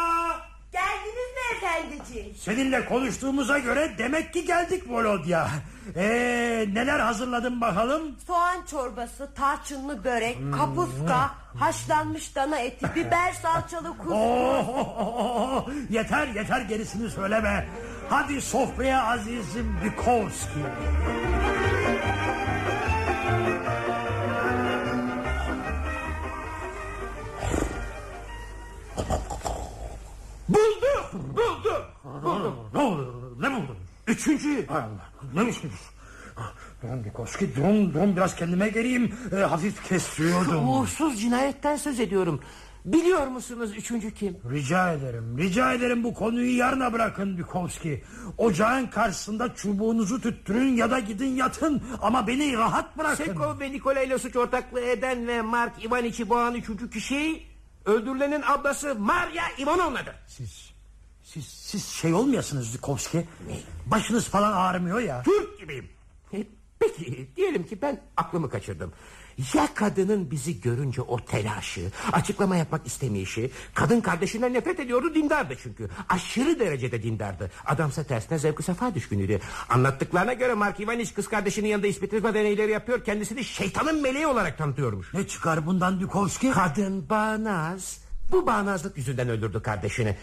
Efendiciğim? 1.57 2.35
Seninle 2.37 2.85
konuştuğumuza 2.85 3.59
göre 3.59 3.95
demek 3.99 4.33
ki 4.33 4.45
geldik 4.45 4.83
Volodya. 4.89 5.49
Ee, 5.97 6.67
neler 6.73 7.01
hazırladın 7.01 7.61
bakalım? 7.61 8.03
Soğan 8.27 8.57
çorbası, 8.71 9.31
tarçınlı 9.35 10.05
börek, 10.05 10.39
kapuska, 10.59 11.31
haşlanmış 11.59 12.35
dana 12.37 12.59
eti, 12.59 12.95
biber 12.95 13.33
salçalı 13.33 13.99
kuzu. 13.99 14.15
Oh, 14.15 14.69
oh, 14.69 14.99
oh. 14.99 15.69
Yeter 15.91 16.27
yeter 16.27 16.61
gerisini 16.61 17.11
söyleme. 17.11 17.67
Hadi 18.11 18.41
sofraya 18.41 19.05
azizim 19.05 19.77
Bukowski. 19.85 20.59
Buldu! 20.59 21.54
Buldu! 30.49 31.75
Buldum. 32.23 32.55
Ne 32.75 32.81
oldu? 32.81 33.37
Ne 33.41 33.51
buldun? 33.51 33.77
Üçüncü. 34.07 34.67
Hay 34.67 34.79
Allah. 34.83 35.13
Ne 35.35 35.41
üçüncüsü? 35.41 35.85
Durun 36.83 37.05
Bukowski 37.05 37.57
durun 37.57 37.95
durun 37.95 38.17
biraz 38.17 38.37
kendime 38.37 38.69
geleyim. 38.69 39.15
Ee, 39.33 39.37
hafif 39.37 39.89
kesiyordum. 39.89 40.69
Uğursuz 40.69 41.21
cinayetten 41.21 41.77
söz 41.77 42.01
ediyorum. 42.01 42.41
Biliyor 42.85 43.27
musunuz 43.27 43.77
üçüncü 43.77 44.15
kim? 44.15 44.37
Rica 44.51 44.93
ederim, 44.93 45.39
rica 45.39 45.73
ederim 45.73 46.05
bu 46.05 46.15
konuyu 46.15 46.57
yarına 46.57 46.93
bırakın 46.93 47.39
Bukowski. 47.39 48.05
Ocağın 48.39 48.87
karşısında 48.87 49.55
çubuğunuzu 49.55 50.21
tüttürün 50.21 50.77
ya 50.77 50.91
da 50.91 50.99
gidin 50.99 51.37
yatın 51.37 51.83
ama 52.03 52.27
beni 52.27 52.57
rahat 52.57 52.99
bırakın. 52.99 53.25
Sekov 53.25 53.61
ve 53.61 53.73
Nikola 53.73 54.03
ile 54.03 54.19
suç 54.19 54.37
ortaklığı 54.37 54.81
eden 54.81 55.27
ve 55.27 55.43
Mark 55.43 55.85
Ivaniç'i 55.85 56.29
boğan 56.29 56.55
üçüncü 56.55 56.91
kişi... 56.91 57.43
...öldürülenin 57.87 58.43
ablası 58.43 58.95
Maria 58.95 59.45
Ivanovna'dır. 59.59 60.15
Siz, 60.27 60.73
siz, 61.23 61.45
siz 61.45 61.87
şey 61.87 62.15
olmayasınız 62.15 62.75
Bukowski. 62.75 63.19
Ne? 63.19 63.61
Başınız 63.87 64.29
falan 64.29 64.53
ağrımıyor 64.53 65.01
ya. 65.01 65.23
Türk 65.23 65.59
gibiyim. 65.59 65.89
E, 66.33 66.47
peki 66.79 67.29
diyelim 67.37 67.67
ki 67.67 67.83
ben 67.83 68.01
aklımı 68.17 68.51
kaçırdım. 68.51 68.93
Ya 69.55 69.69
kadının 69.75 70.31
bizi 70.31 70.61
görünce 70.61 71.03
o 71.03 71.25
telaşı, 71.25 71.91
açıklama 72.13 72.57
yapmak 72.57 72.87
istemeyişi... 72.87 73.51
...kadın 73.75 74.01
kardeşinden 74.01 74.55
nefret 74.55 74.81
ediyordu 74.81 75.15
dindardı 75.15 75.55
çünkü. 75.63 75.89
Aşırı 76.09 76.61
derecede 76.61 77.03
dindardı. 77.03 77.51
Adamsa 77.67 78.05
tersine 78.05 78.39
zevk 78.39 78.65
sefa 78.65 78.95
düşkünüydü. 78.95 79.41
Anlattıklarına 79.69 80.33
göre 80.33 80.55
Mark 80.55 80.81
Ivaniç 80.81 81.15
kız 81.15 81.29
kardeşinin 81.29 81.69
yanında 81.69 81.87
ispitizma 81.87 82.35
deneyleri 82.35 82.71
yapıyor... 82.71 83.05
...kendisini 83.05 83.45
şeytanın 83.45 84.03
meleği 84.03 84.27
olarak 84.27 84.59
tanıtıyormuş. 84.59 85.15
Ne 85.15 85.27
çıkar 85.27 85.67
bundan 85.67 86.01
Bukowski? 86.03 86.51
Kadın 86.51 87.09
bağnaz. 87.09 88.05
Bu 88.33 88.47
bağnazlık 88.47 88.97
yüzünden 88.97 89.29
öldürdü 89.29 89.63
kardeşini. 89.63 90.17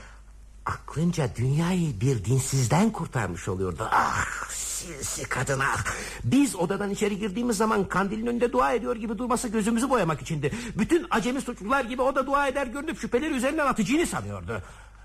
Aklınca 0.65 1.30
dünyayı 1.36 2.02
bir 2.02 2.26
dinsizden 2.26 2.89
kurtarmış 2.91 3.47
oluyordu. 3.47 3.88
Ah 3.91 4.50
sinsi 4.50 5.24
kadın 5.24 5.60
ah. 5.60 5.86
Biz 6.24 6.56
odadan 6.56 6.89
içeri 6.89 7.19
girdiğimiz 7.19 7.58
zaman 7.58 7.88
kandilin 7.88 8.28
önünde 8.28 8.52
dua 8.52 8.74
ediyor 8.74 8.95
gibi 8.95 9.17
durması 9.17 9.47
gözümüzü 9.47 9.89
boyamak 9.89 10.21
içindi. 10.21 10.52
Bütün 10.78 11.08
acemi 11.10 11.41
suçlular 11.41 11.84
gibi 11.84 12.02
o 12.02 12.15
da 12.15 12.26
dua 12.26 12.47
eder 12.47 12.67
görünüp 12.67 13.00
şüpheleri 13.00 13.34
üzerinden 13.34 13.67
atacağını 13.67 14.06
sanıyordu. 14.06 14.62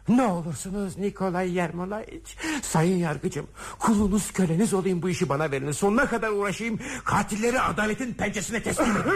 Ne 0.08 0.22
olursunuz 0.22 0.98
Nikolay 0.98 1.52
Yermolaiç. 1.52 2.36
Sayın 2.62 2.96
yargıcım 2.96 3.46
kulunuz 3.78 4.32
köleniz 4.32 4.74
olayım 4.74 5.02
bu 5.02 5.08
işi 5.08 5.28
bana 5.28 5.50
verin. 5.50 5.72
Sonuna 5.72 6.06
kadar 6.06 6.28
uğraşayım. 6.28 6.78
Katilleri 7.04 7.60
adaletin 7.60 8.14
pençesine 8.14 8.62
teslim 8.62 8.96
edin. 8.96 9.12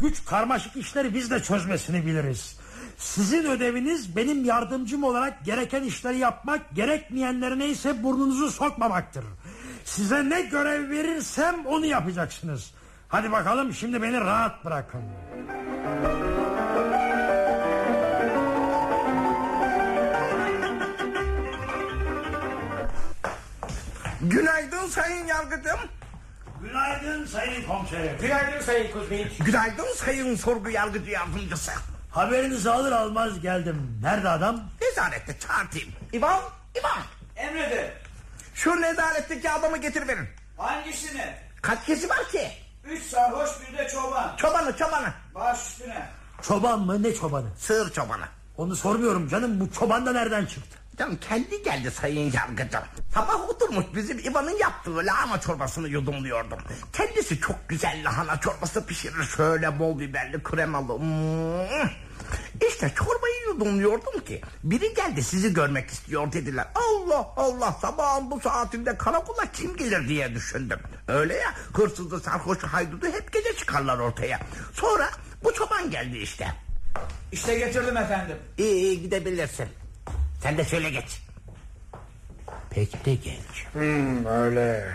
Güç 0.00 0.24
karmaşık 0.24 0.76
işleri 0.76 1.14
biz 1.14 1.30
de 1.30 1.42
çözmesini 1.42 2.06
biliriz. 2.06 2.56
Sizin 2.98 3.44
ödeviniz 3.44 4.16
benim 4.16 4.44
yardımcım 4.44 5.04
olarak 5.04 5.44
gereken 5.44 5.82
işleri 5.82 6.18
yapmak, 6.18 6.74
gerekmeyenleri 6.74 7.58
neyse 7.58 8.02
burnunuzu 8.02 8.50
sokmamaktır. 8.50 9.24
Size 9.84 10.28
ne 10.28 10.40
görev 10.40 10.90
verirsem 10.90 11.66
onu 11.66 11.86
yapacaksınız. 11.86 12.70
Hadi 13.08 13.32
bakalım 13.32 13.74
şimdi 13.74 14.02
beni 14.02 14.20
rahat 14.20 14.64
bırakın. 14.64 15.02
Günaydın 24.22 24.86
sayın 24.86 25.26
yargıcım. 25.26 25.78
Günaydın 26.62 27.26
sayın 27.26 27.66
komiserim. 27.66 28.18
Günaydın 28.20 28.60
Sayın 28.60 28.92
Kuzmiç. 28.92 29.38
Günaydın 29.38 29.94
sayın 29.96 30.36
sorgu 30.36 30.70
yargıcı 30.70 31.10
yardımcısı. 31.10 31.72
Haberinizi 32.10 32.70
alır 32.70 32.92
almaz 32.92 33.40
geldim. 33.40 33.98
Nerede 34.02 34.28
adam? 34.28 34.60
Nezarette 34.82 35.38
çağırtayım. 35.38 35.88
İvan, 36.12 36.40
İvan. 36.80 36.98
Emredin. 37.36 37.90
Şu 38.54 38.80
nezaretteki 38.82 39.50
adamı 39.50 39.76
getir 39.76 40.08
verin. 40.08 40.28
Hangisini? 40.56 41.34
Kaç 41.62 41.86
kişi 41.86 42.08
var 42.08 42.28
ki? 42.28 42.50
Üç 42.84 43.02
sarhoş 43.02 43.50
bir 43.72 43.78
de 43.78 43.88
çoban. 43.88 44.36
Çobanı 44.36 44.76
çobanı. 44.76 45.12
Baş 45.34 45.58
üstüne. 45.66 46.08
Çoban 46.42 46.80
mı 46.80 47.02
ne 47.02 47.14
çobanı? 47.14 47.46
Sığır 47.58 47.92
çobanı. 47.92 48.24
Onu 48.56 48.76
sormuyorum 48.76 49.28
canım 49.28 49.60
bu 49.60 49.72
çoban 49.72 50.06
da 50.06 50.12
nereden 50.12 50.46
çıktı? 50.46 50.78
Canım 50.98 51.16
kendi 51.16 51.62
geldi 51.62 51.90
sayın 51.90 52.32
yargıcım. 52.32 52.80
Sabah 53.14 53.48
oturmuş 53.48 53.84
bizim 53.94 54.18
İvan'ın 54.18 54.58
yaptığı 54.58 54.96
lahana 54.96 55.40
çorbasını 55.40 55.88
yudumluyordum. 55.88 56.58
Kendisi 56.92 57.40
çok 57.40 57.68
güzel 57.68 58.02
lahana 58.04 58.40
çorbası 58.40 58.86
pişirir. 58.86 59.24
Şöyle 59.36 59.78
bol 59.78 59.98
biberli 59.98 60.42
kremalı. 60.42 60.98
İşte 62.68 62.92
çorbayı 62.96 63.34
yudumluyordum 63.48 64.24
ki 64.24 64.40
biri 64.64 64.94
geldi 64.94 65.22
sizi 65.22 65.54
görmek 65.54 65.90
istiyor 65.90 66.32
dediler. 66.32 66.66
Allah 66.74 67.28
Allah 67.36 67.72
sabahın 67.72 68.30
bu 68.30 68.40
saatinde 68.40 68.98
karakola 68.98 69.52
kim 69.52 69.76
gelir 69.76 70.08
diye 70.08 70.34
düşündüm. 70.34 70.78
Öyle 71.08 71.34
ya 71.34 71.54
hırsızı 71.74 72.20
sarhoşu 72.20 72.66
haydudu 72.66 73.06
hep 73.06 73.32
gece 73.32 73.56
çıkarlar 73.56 73.98
ortaya. 73.98 74.40
Sonra 74.72 75.10
bu 75.44 75.54
çoban 75.54 75.90
geldi 75.90 76.18
işte. 76.18 76.48
İşte 77.32 77.58
getirdim 77.58 77.96
efendim. 77.96 78.36
İyi 78.58 78.74
iyi 78.74 79.02
gidebilirsin. 79.02 79.68
Sen 80.40 80.58
de 80.58 80.64
şöyle 80.64 80.90
geç. 80.90 81.22
Peki 82.70 83.04
de 83.04 83.14
geç. 83.14 83.66
Hmm, 83.72 84.26
öyle. 84.26 84.88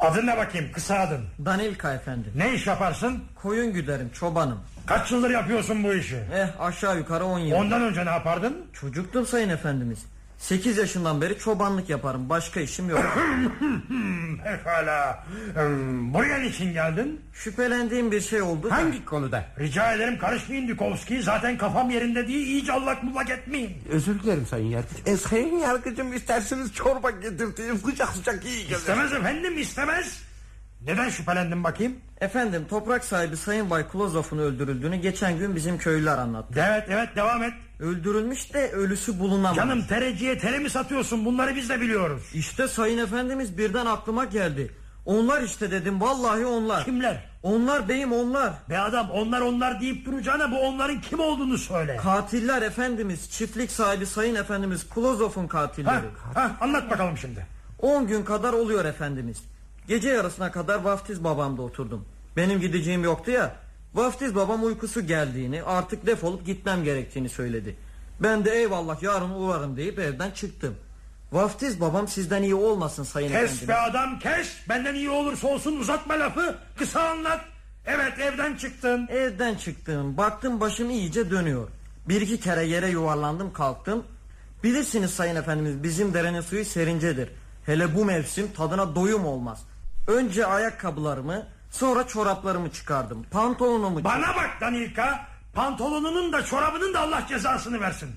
Adın 0.00 0.26
ne 0.26 0.36
bakayım 0.36 0.72
kısa 0.72 0.98
adın. 0.98 1.24
Danilka 1.44 1.94
efendi. 1.94 2.28
Ne 2.34 2.54
iş 2.54 2.66
yaparsın? 2.66 3.24
Koyun 3.42 3.72
güderim 3.72 4.10
çobanım. 4.10 4.60
Kaç 4.86 5.12
yıldır 5.12 5.30
yapıyorsun 5.30 5.84
bu 5.84 5.94
işi? 5.94 6.16
Eh 6.34 6.60
aşağı 6.60 6.98
yukarı 6.98 7.24
10 7.24 7.38
yıl. 7.38 7.56
Ondan 7.56 7.82
önce 7.82 8.06
ne 8.06 8.10
yapardın? 8.10 8.66
Çocuktum 8.72 9.26
sayın 9.26 9.48
efendimiz. 9.48 9.98
8 10.42 10.78
yaşından 10.78 11.20
beri 11.20 11.38
çobanlık 11.38 11.90
yaparım. 11.90 12.28
Başka 12.28 12.60
işim 12.60 12.88
yok. 12.90 13.00
Pekala. 14.44 15.24
Hmm, 15.54 16.14
Buraya 16.14 16.38
niçin 16.38 16.72
geldin? 16.72 17.20
Şüphelendiğim 17.32 18.12
bir 18.12 18.20
şey 18.20 18.42
oldu. 18.42 18.70
da- 18.70 18.76
Hangi 18.76 19.04
konuda? 19.04 19.44
Rica 19.58 19.92
ederim 19.94 20.18
karışmayın 20.18 20.68
Dukovski. 20.68 21.22
Zaten 21.22 21.58
kafam 21.58 21.90
yerinde 21.90 22.28
değil. 22.28 22.46
İyice 22.46 22.72
allak 22.72 23.02
bullak 23.02 23.30
etmeyin. 23.30 23.70
Özür 23.90 24.22
dilerim 24.22 24.46
Sayın 24.50 24.66
yargıcım. 24.70 25.02
E, 25.06 25.16
sayın 25.16 25.58
yargıcım 25.58 26.12
isterseniz 26.12 26.72
çorba 26.74 27.10
getirteyim 27.10 27.78
sıcak 27.78 28.08
sıcak 28.08 28.44
iyi 28.44 28.66
gelir. 28.66 28.76
İstemez 28.76 29.12
efendim 29.12 29.58
istemez. 29.58 30.22
Neden 30.86 31.08
şüphelendin 31.08 31.64
bakayım? 31.64 31.96
Efendim 32.20 32.66
toprak 32.70 33.04
sahibi 33.04 33.36
Sayın 33.36 33.70
Bay 33.70 33.88
Klozov'un 33.88 34.38
öldürüldüğünü 34.38 34.96
geçen 34.96 35.38
gün 35.38 35.56
bizim 35.56 35.78
köylüler 35.78 36.18
anlattı. 36.18 36.64
Evet 36.68 36.84
evet 36.88 37.16
devam 37.16 37.42
et. 37.42 37.52
Öldürülmüş 37.80 38.54
de 38.54 38.70
ölüsü 38.72 39.18
bulunamamış. 39.18 39.56
Canım 39.56 39.86
tereciye 39.86 40.38
tere 40.38 40.58
mi 40.58 40.70
satıyorsun? 40.70 41.24
Bunları 41.24 41.56
biz 41.56 41.68
de 41.68 41.80
biliyoruz. 41.80 42.22
İşte 42.34 42.68
sayın 42.68 42.98
efendimiz 42.98 43.58
birden 43.58 43.86
aklıma 43.86 44.24
geldi. 44.24 44.70
Onlar 45.06 45.42
işte 45.42 45.70
dedim 45.70 46.00
vallahi 46.00 46.46
onlar. 46.46 46.84
Kimler? 46.84 47.24
Onlar 47.42 47.88
beyim 47.88 48.12
onlar. 48.12 48.52
Be 48.70 48.78
adam 48.78 49.10
onlar 49.10 49.40
onlar 49.40 49.80
deyip 49.80 50.06
duracağına 50.06 50.50
bu 50.50 50.60
onların 50.60 51.00
kim 51.00 51.20
olduğunu 51.20 51.58
söyle. 51.58 51.96
Katiller 51.96 52.62
efendimiz 52.62 53.30
çiftlik 53.30 53.70
sahibi 53.70 54.06
sayın 54.06 54.34
efendimiz 54.34 54.88
Klozov'un 54.88 55.42
Ha, 55.42 55.48
katilleri. 55.48 56.04
ha, 56.34 56.50
anlat 56.60 56.90
bakalım 56.90 57.18
şimdi. 57.18 57.46
10 57.78 58.06
gün 58.06 58.24
kadar 58.24 58.52
oluyor 58.52 58.84
efendimiz. 58.84 59.42
Gece 59.88 60.08
yarısına 60.08 60.52
kadar 60.52 60.78
vaftiz 60.82 61.24
babamda 61.24 61.62
oturdum. 61.62 62.04
Benim 62.36 62.60
gideceğim 62.60 63.04
yoktu 63.04 63.30
ya. 63.30 63.56
Vaftiz 63.94 64.34
babam 64.34 64.64
uykusu 64.64 65.06
geldiğini 65.06 65.62
artık 65.62 66.06
defolup 66.06 66.46
gitmem 66.46 66.84
gerektiğini 66.84 67.28
söyledi. 67.28 67.76
Ben 68.20 68.44
de 68.44 68.50
eyvallah 68.50 69.02
yarın 69.02 69.30
uğrarım 69.30 69.76
deyip 69.76 69.98
evden 69.98 70.30
çıktım. 70.30 70.74
Vaftiz 71.32 71.80
babam 71.80 72.08
sizden 72.08 72.42
iyi 72.42 72.54
olmasın 72.54 73.02
sayın 73.04 73.28
Kes 73.28 73.36
efendimiz. 73.36 73.68
be 73.68 73.74
adam 73.74 74.18
kes. 74.18 74.48
Benden 74.68 74.94
iyi 74.94 75.10
olursa 75.10 75.48
olsun 75.48 75.76
uzatma 75.76 76.14
lafı. 76.14 76.56
Kısa 76.78 77.00
anlat. 77.08 77.40
Evet 77.86 78.18
evden 78.18 78.56
çıktın. 78.56 79.06
Evden 79.10 79.54
çıktım. 79.54 80.16
Baktım 80.16 80.60
başım 80.60 80.90
iyice 80.90 81.30
dönüyor. 81.30 81.68
Bir 82.08 82.20
iki 82.20 82.40
kere 82.40 82.64
yere 82.64 82.88
yuvarlandım 82.90 83.52
kalktım. 83.52 84.04
Bilirsiniz 84.64 85.10
sayın 85.10 85.36
efendimiz 85.36 85.82
bizim 85.82 86.14
derenin 86.14 86.40
suyu 86.40 86.64
serincedir. 86.64 87.28
Hele 87.66 87.94
bu 87.94 88.04
mevsim 88.04 88.52
tadına 88.52 88.94
doyum 88.94 89.26
olmaz. 89.26 89.62
Önce 90.06 90.46
ayakkabılarımı 90.46 91.46
sonra 91.70 92.06
çoraplarımı 92.06 92.70
çıkardım. 92.70 93.26
Pantolonumu 93.30 94.04
Bana 94.04 94.36
bak 94.36 94.50
Danilka. 94.60 95.26
Pantolonunun 95.54 96.32
da 96.32 96.44
çorabının 96.44 96.94
da 96.94 97.00
Allah 97.00 97.24
cezasını 97.28 97.80
versin. 97.80 98.10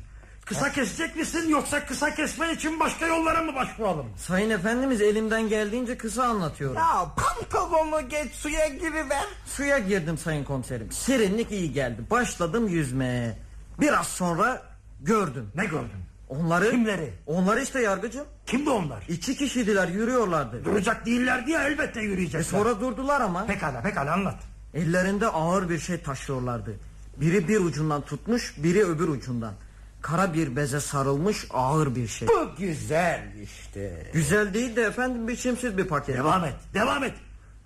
Kısa 0.45 0.71
kesecek 0.71 1.15
misin 1.15 1.50
yoksa 1.50 1.86
kısa 1.86 2.15
kesmen 2.15 2.56
için 2.56 2.80
başka 2.80 3.08
yollara 3.08 3.41
mı 3.41 3.56
başvuralım? 3.56 4.06
Sayın 4.17 4.50
efendimiz 4.50 5.02
elimden 5.02 5.50
geldiğince 5.50 5.98
kısa 5.98 6.24
anlatıyorum. 6.24 6.78
Ya 6.78 7.06
pantolonu 7.15 8.10
geç 8.10 8.32
suya 8.34 8.67
giriver. 8.67 9.26
Suya 9.45 9.78
girdim 9.80 10.17
sayın 10.17 10.43
komiserim. 10.43 10.91
Serinlik 10.91 11.52
iyi 11.52 11.74
geldi. 11.74 12.02
Başladım 12.12 12.67
yüzmeye. 12.67 13.38
Biraz 13.80 14.08
sonra 14.08 14.62
gördüm. 15.02 15.52
Ne 15.56 15.65
gördün? 15.65 16.06
Onları... 16.29 16.71
Kimleri? 16.71 17.13
Onları 17.25 17.61
işte 17.61 17.81
yargıcım. 17.81 18.25
Kimdi 18.45 18.69
onlar? 18.69 19.03
İki 19.07 19.35
kişiydiler 19.35 19.88
yürüyorlardı. 19.88 20.65
Duracak 20.65 21.05
değiller 21.05 21.47
diye 21.47 21.59
elbette 21.59 22.01
yürüyecekler. 22.01 22.43
Sonra 22.43 22.79
durdular 22.81 23.21
ama. 23.21 23.45
Pekala 23.45 23.81
pekala 23.81 24.13
anlat. 24.13 24.39
Ellerinde 24.73 25.27
ağır 25.27 25.69
bir 25.69 25.79
şey 25.79 26.01
taşıyorlardı. 26.01 26.75
Biri 27.17 27.47
bir 27.47 27.59
ucundan 27.59 28.01
tutmuş, 28.01 28.55
biri 28.57 28.85
öbür 28.85 29.07
ucundan. 29.07 29.53
Kara 30.01 30.33
bir 30.33 30.55
beze 30.55 30.79
sarılmış 30.79 31.45
ağır 31.49 31.95
bir 31.95 32.07
şey. 32.07 32.27
Bu 32.27 32.49
güzel 32.57 33.23
işte. 33.43 34.11
Güzel 34.13 34.53
değil 34.53 34.75
de 34.75 34.81
efendim 34.81 35.27
biçimsiz 35.27 35.77
bir 35.77 35.88
paket. 35.88 36.17
Devam 36.17 36.45
et 36.45 36.53
devam 36.73 37.03
et. 37.03 37.13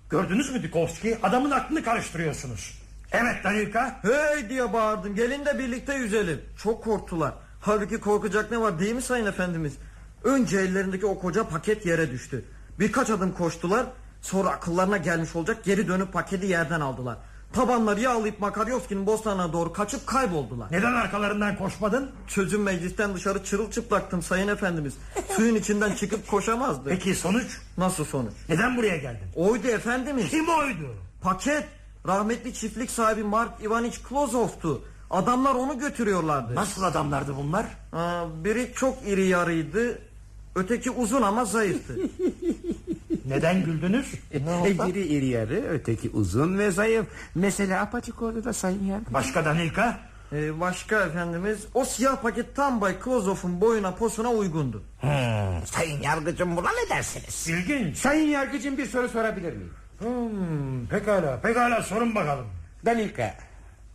Gördünüz 0.09 0.53
mü 0.53 0.63
Dukovski? 0.63 1.17
Adamın 1.23 1.51
aklını 1.51 1.83
karıştırıyorsunuz. 1.83 2.79
Evet 3.11 3.43
Danilka. 3.43 3.99
Hey 4.01 4.49
diye 4.49 4.73
bağırdım. 4.73 5.15
Gelin 5.15 5.45
de 5.45 5.59
birlikte 5.59 5.95
yüzelim. 5.95 6.41
Çok 6.63 6.83
korktular. 6.83 7.33
Halbuki 7.61 7.99
korkacak 7.99 8.51
ne 8.51 8.61
var 8.61 8.79
değil 8.79 8.95
mi 8.95 9.01
sayın 9.01 9.25
efendimiz? 9.25 9.73
Önce 10.23 10.59
ellerindeki 10.59 11.05
o 11.05 11.19
koca 11.19 11.43
paket 11.47 11.85
yere 11.85 12.11
düştü. 12.11 12.45
Birkaç 12.79 13.09
adım 13.09 13.31
koştular. 13.31 13.85
Sonra 14.21 14.49
akıllarına 14.49 14.97
gelmiş 14.97 15.35
olacak 15.35 15.63
geri 15.63 15.87
dönüp 15.87 16.13
paketi 16.13 16.45
yerden 16.45 16.81
aldılar. 16.81 17.17
Tabanları 17.53 17.99
yağlayıp 17.99 18.39
Makaryovski'nin 18.39 19.05
bostanına 19.05 19.53
doğru 19.53 19.73
kaçıp 19.73 20.07
kayboldular. 20.07 20.67
Neden 20.71 20.93
arkalarından 20.93 21.57
koşmadın? 21.57 22.11
Sözüm 22.27 22.61
meclisten 22.63 23.15
dışarı 23.15 23.43
çırılçıplaktım 23.43 24.23
sayın 24.23 24.47
efendimiz. 24.47 24.93
Suyun 25.35 25.55
içinden 25.55 25.95
çıkıp 25.95 26.27
koşamazdı. 26.27 26.89
Peki 26.89 27.15
sonuç? 27.15 27.57
Nasıl 27.77 28.05
sonuç? 28.05 28.33
Neden 28.49 28.77
buraya 28.77 28.97
geldin? 28.97 29.27
Oydu 29.35 29.67
efendimiz. 29.67 30.29
Kim 30.29 30.49
oydu? 30.49 30.95
Paket. 31.21 31.65
Rahmetli 32.07 32.53
çiftlik 32.53 32.91
sahibi 32.91 33.23
Mark 33.23 33.63
Ivaniç 33.63 34.01
Klozov'tu. 34.03 34.81
Adamlar 35.09 35.55
onu 35.55 35.79
götürüyorlardı. 35.79 36.55
Nasıl 36.55 36.83
adamlardı 36.83 37.35
bunlar? 37.35 37.65
Aa, 37.93 38.25
biri 38.43 38.71
çok 38.75 39.07
iri 39.07 39.25
yarıydı. 39.25 39.99
Öteki 40.55 40.91
uzun 40.91 41.21
ama 41.21 41.45
zayıftı. 41.45 41.95
Neden 43.25 43.65
güldünüz? 43.65 44.13
E, 44.33 44.47
biri 44.87 45.07
iri 45.07 45.25
yarı, 45.25 45.63
öteki 45.69 46.09
uzun 46.09 46.57
ve 46.57 46.71
zayıf. 46.71 47.05
Mesela 47.35 47.81
apaçık 47.81 48.21
orada 48.21 48.43
da 48.43 48.53
Sayın 48.53 48.83
yargıcım. 48.85 49.13
Başka 49.13 49.45
Danilka? 49.45 49.99
Ee, 50.33 50.59
başka 50.59 51.03
efendimiz 51.05 51.65
o 51.73 51.85
siyah 51.85 52.21
paket 52.21 52.55
tam 52.55 52.81
Bay 52.81 52.99
Klozov'un 52.99 53.61
boyuna 53.61 53.95
posuna 53.95 54.29
uygundu. 54.29 54.83
Hmm, 55.01 55.09
sayın 55.65 56.01
yargıcım 56.01 56.57
buna 56.57 56.69
ne 56.69 56.95
dersiniz? 56.95 57.47
İlginç. 57.47 57.97
Sayın 57.97 58.27
yargıcım 58.29 58.77
bir 58.77 58.85
soru 58.85 59.09
sorabilir 59.09 59.53
miyim? 59.53 59.73
Hmm, 59.99 60.87
pekala 60.87 61.39
pekala 61.41 61.83
sorun 61.83 62.15
bakalım. 62.15 62.45
Danilka, 62.85 63.35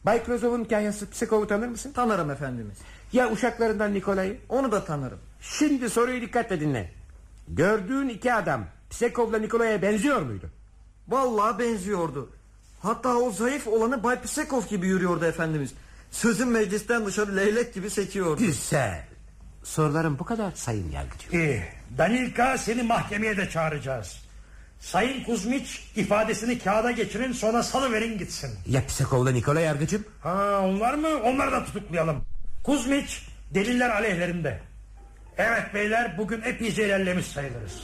Bay 0.07 0.25
Klozov'un 0.25 0.65
kahyası 0.65 1.11
Psikov'u 1.11 1.47
tanır 1.47 1.69
mısın? 1.69 1.93
Tanırım 1.95 2.31
efendimiz. 2.31 2.79
Ya 3.13 3.31
uşaklarından 3.33 3.95
Nikolay'ı? 3.95 4.39
Onu 4.49 4.73
da 4.73 4.85
tanırım. 4.85 5.19
Şimdi 5.41 5.91
soruyu 5.91 6.21
dikkatle 6.21 6.61
dinle. 6.61 6.93
Gördüğün 7.49 8.09
iki 8.09 8.35
adam 8.35 8.65
Psekov'la 8.91 9.39
Nikolay'a 9.39 9.83
benziyor 9.83 10.23
muydu? 10.23 10.51
Vallahi 11.09 11.59
benziyordu. 11.59 12.31
Hatta 12.83 13.17
o 13.17 13.31
zayıf 13.31 13.67
olanı 13.69 14.03
Bay 14.03 14.21
Pisekov 14.21 14.63
gibi 14.67 14.87
yürüyordu 14.87 15.25
efendimiz. 15.25 15.75
Sözün 16.11 16.49
meclisten 16.49 17.07
dışarı 17.07 17.37
leylek 17.37 17.75
gibi 17.75 17.91
sekiyordu. 17.91 18.43
Güzel. 18.43 19.05
Sorularım 19.63 20.19
bu 20.19 20.25
kadar 20.25 20.53
sayın 20.53 20.91
yargıcım. 20.91 21.33
İyi. 21.41 21.63
Danilka 21.99 22.59
seni 22.59 22.83
mahkemeye 22.83 23.37
de 23.37 23.49
çağıracağız. 23.51 24.24
Sayın 24.85 25.25
Kuzmiç 25.25 25.83
ifadesini 25.97 26.59
kağıda 26.59 26.91
geçirin 26.91 27.33
sonra 27.33 27.63
salıverin 27.63 28.19
gitsin. 28.19 28.51
Ya 28.67 28.87
Psekov'la 28.87 29.31
Nikola 29.31 29.61
yargıcım? 29.61 30.05
Ha 30.23 30.61
onlar 30.65 30.95
mı? 30.95 31.09
Onları 31.25 31.53
da 31.53 31.65
tutuklayalım. 31.65 32.25
Kuzmiç 32.65 33.23
deliller 33.55 33.91
aleyhlerinde. 33.91 34.61
Evet 35.39 35.75
beyler 35.75 36.19
bugün 36.19 36.43
epeyce 36.43 36.87
ilerlemiş 36.87 37.27
sayılırız. 37.27 37.81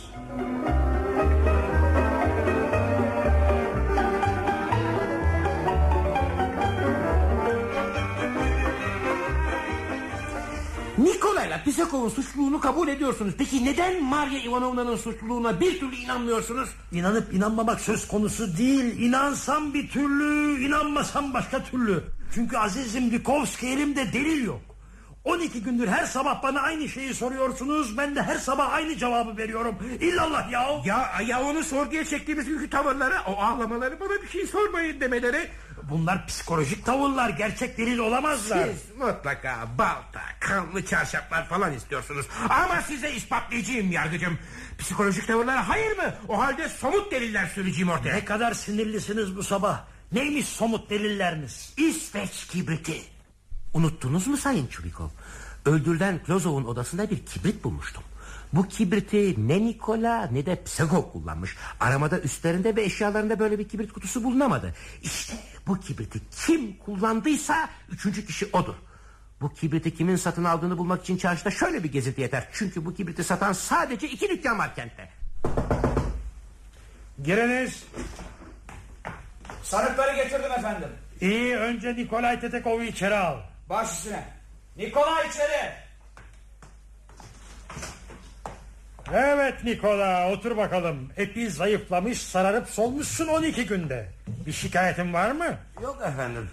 Nikolay'la 11.04 11.62
Psekov'un 11.64 12.08
suçluluğunu 12.08 12.60
kabul 12.60 12.88
ediyorsunuz. 12.88 13.34
Peki 13.38 13.64
neden 13.64 14.04
Maria 14.04 14.38
Ivanovna'nın 14.38 14.96
suçluluğuna 14.96 15.60
bir 15.60 15.80
türlü 15.80 15.96
inanmıyorsunuz? 15.96 16.68
İnanıp 16.92 17.34
inanmamak 17.34 17.80
söz 17.80 18.08
konusu 18.08 18.56
değil. 18.58 18.98
İnansam 18.98 19.74
bir 19.74 19.88
türlü, 19.88 20.60
inanmasam 20.64 21.34
başka 21.34 21.64
türlü. 21.64 22.04
Çünkü 22.34 22.56
azizim 22.56 23.12
Dukovski 23.12 23.66
elimde 23.66 24.12
delil 24.12 24.44
yok. 24.44 24.60
12 25.24 25.62
gündür 25.62 25.88
her 25.88 26.04
sabah 26.04 26.42
bana 26.42 26.60
aynı 26.60 26.88
şeyi 26.88 27.14
soruyorsunuz. 27.14 27.98
Ben 27.98 28.16
de 28.16 28.22
her 28.22 28.36
sabah 28.36 28.72
aynı 28.72 28.96
cevabı 28.96 29.36
veriyorum. 29.36 29.74
İllallah 30.00 30.52
ya. 30.52 30.66
Ya, 30.84 31.10
ya 31.26 31.42
onu 31.42 31.64
sorguya 31.64 32.04
çektiğimiz 32.04 32.46
günkü 32.46 32.70
tavırları, 32.70 33.14
o 33.26 33.42
ağlamaları, 33.42 34.00
bana 34.00 34.22
bir 34.22 34.28
şey 34.28 34.46
sormayın 34.46 35.00
demeleri. 35.00 35.48
Bunlar 35.90 36.26
psikolojik 36.26 36.86
tavırlar. 36.86 37.30
Gerçek 37.30 37.78
delil 37.78 37.98
olamazlar. 37.98 38.66
Siz 38.68 38.96
mutlaka 38.98 39.68
balta, 39.78 40.20
kanlı 40.40 40.84
çarşaflar 40.86 41.48
falan 41.48 41.72
istiyorsunuz. 41.72 42.26
Ama 42.48 42.82
size 42.82 43.12
ispatlayacağım 43.12 43.92
yargıcım. 43.92 44.38
Psikolojik 44.78 45.26
tavırlara 45.26 45.68
hayır 45.68 45.96
mı? 45.96 46.14
O 46.28 46.38
halde 46.38 46.68
somut 46.68 47.12
deliller 47.12 47.46
süreceğim 47.46 47.90
ortaya. 47.90 48.14
Ne 48.14 48.24
kadar 48.24 48.54
sinirlisiniz 48.54 49.36
bu 49.36 49.42
sabah. 49.42 49.80
Neymiş 50.12 50.46
somut 50.46 50.90
delilleriniz? 50.90 51.72
İsveç 51.76 52.46
kibriti. 52.46 53.02
Unuttunuz 53.74 54.26
mu 54.26 54.36
Sayın 54.36 54.66
Çubikov? 54.66 55.08
Öldürülen 55.64 56.18
Klozov'un 56.24 56.64
odasında 56.64 57.10
bir 57.10 57.26
kibrit 57.26 57.64
bulmuştum. 57.64 58.02
Bu 58.52 58.68
kibriti 58.68 59.48
ne 59.48 59.66
Nikola 59.66 60.26
ne 60.32 60.46
de 60.46 60.62
Psekov 60.64 61.12
kullanmış. 61.12 61.56
Aramada 61.80 62.20
üstlerinde 62.20 62.76
ve 62.76 62.82
eşyalarında 62.82 63.38
böyle 63.38 63.58
bir 63.58 63.68
kibrit 63.68 63.92
kutusu 63.92 64.24
bulunamadı. 64.24 64.74
İşte 65.02 65.34
bu 65.66 65.80
kibriti 65.80 66.20
kim 66.46 66.78
kullandıysa 66.78 67.68
üçüncü 67.90 68.26
kişi 68.26 68.46
odur. 68.52 68.74
Bu 69.40 69.54
kibriti 69.54 69.94
kimin 69.94 70.16
satın 70.16 70.44
aldığını 70.44 70.78
bulmak 70.78 71.02
için 71.02 71.16
çarşıda 71.16 71.50
şöyle 71.50 71.84
bir 71.84 71.92
gezinti 71.92 72.20
yeter. 72.20 72.48
Çünkü 72.52 72.84
bu 72.84 72.94
kibriti 72.94 73.24
satan 73.24 73.52
sadece 73.52 74.08
iki 74.08 74.28
dükkan 74.28 74.58
var 74.58 74.74
kentte. 74.74 75.08
Giriniz. 77.24 77.84
Sanıkları 79.62 80.16
getirdim 80.16 80.52
efendim. 80.52 80.88
İyi 81.20 81.56
önce 81.56 81.96
Nikolay 81.96 82.40
Tetekov'u 82.40 82.82
içeri 82.82 83.16
al. 83.16 83.38
Baş 83.68 83.92
üstüne. 83.92 84.24
Nikola 84.76 85.24
içeri. 85.24 85.89
Evet 89.14 89.64
Nikola 89.64 90.32
otur 90.32 90.56
bakalım. 90.56 90.96
Epey 91.16 91.50
zayıflamış 91.50 92.22
sararıp 92.22 92.68
solmuşsun 92.68 93.26
12 93.26 93.66
günde. 93.66 94.08
Bir 94.46 94.52
şikayetin 94.52 95.12
var 95.12 95.30
mı? 95.30 95.54
Yok 95.82 95.98
efendim. 96.08 96.48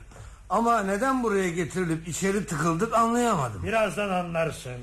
Ama 0.50 0.84
neden 0.84 1.24
buraya 1.24 1.50
getirilip 1.50 2.08
içeri 2.08 2.46
tıkıldık 2.46 2.94
anlayamadım. 2.94 3.64
Birazdan 3.64 4.10
anlarsın. 4.10 4.78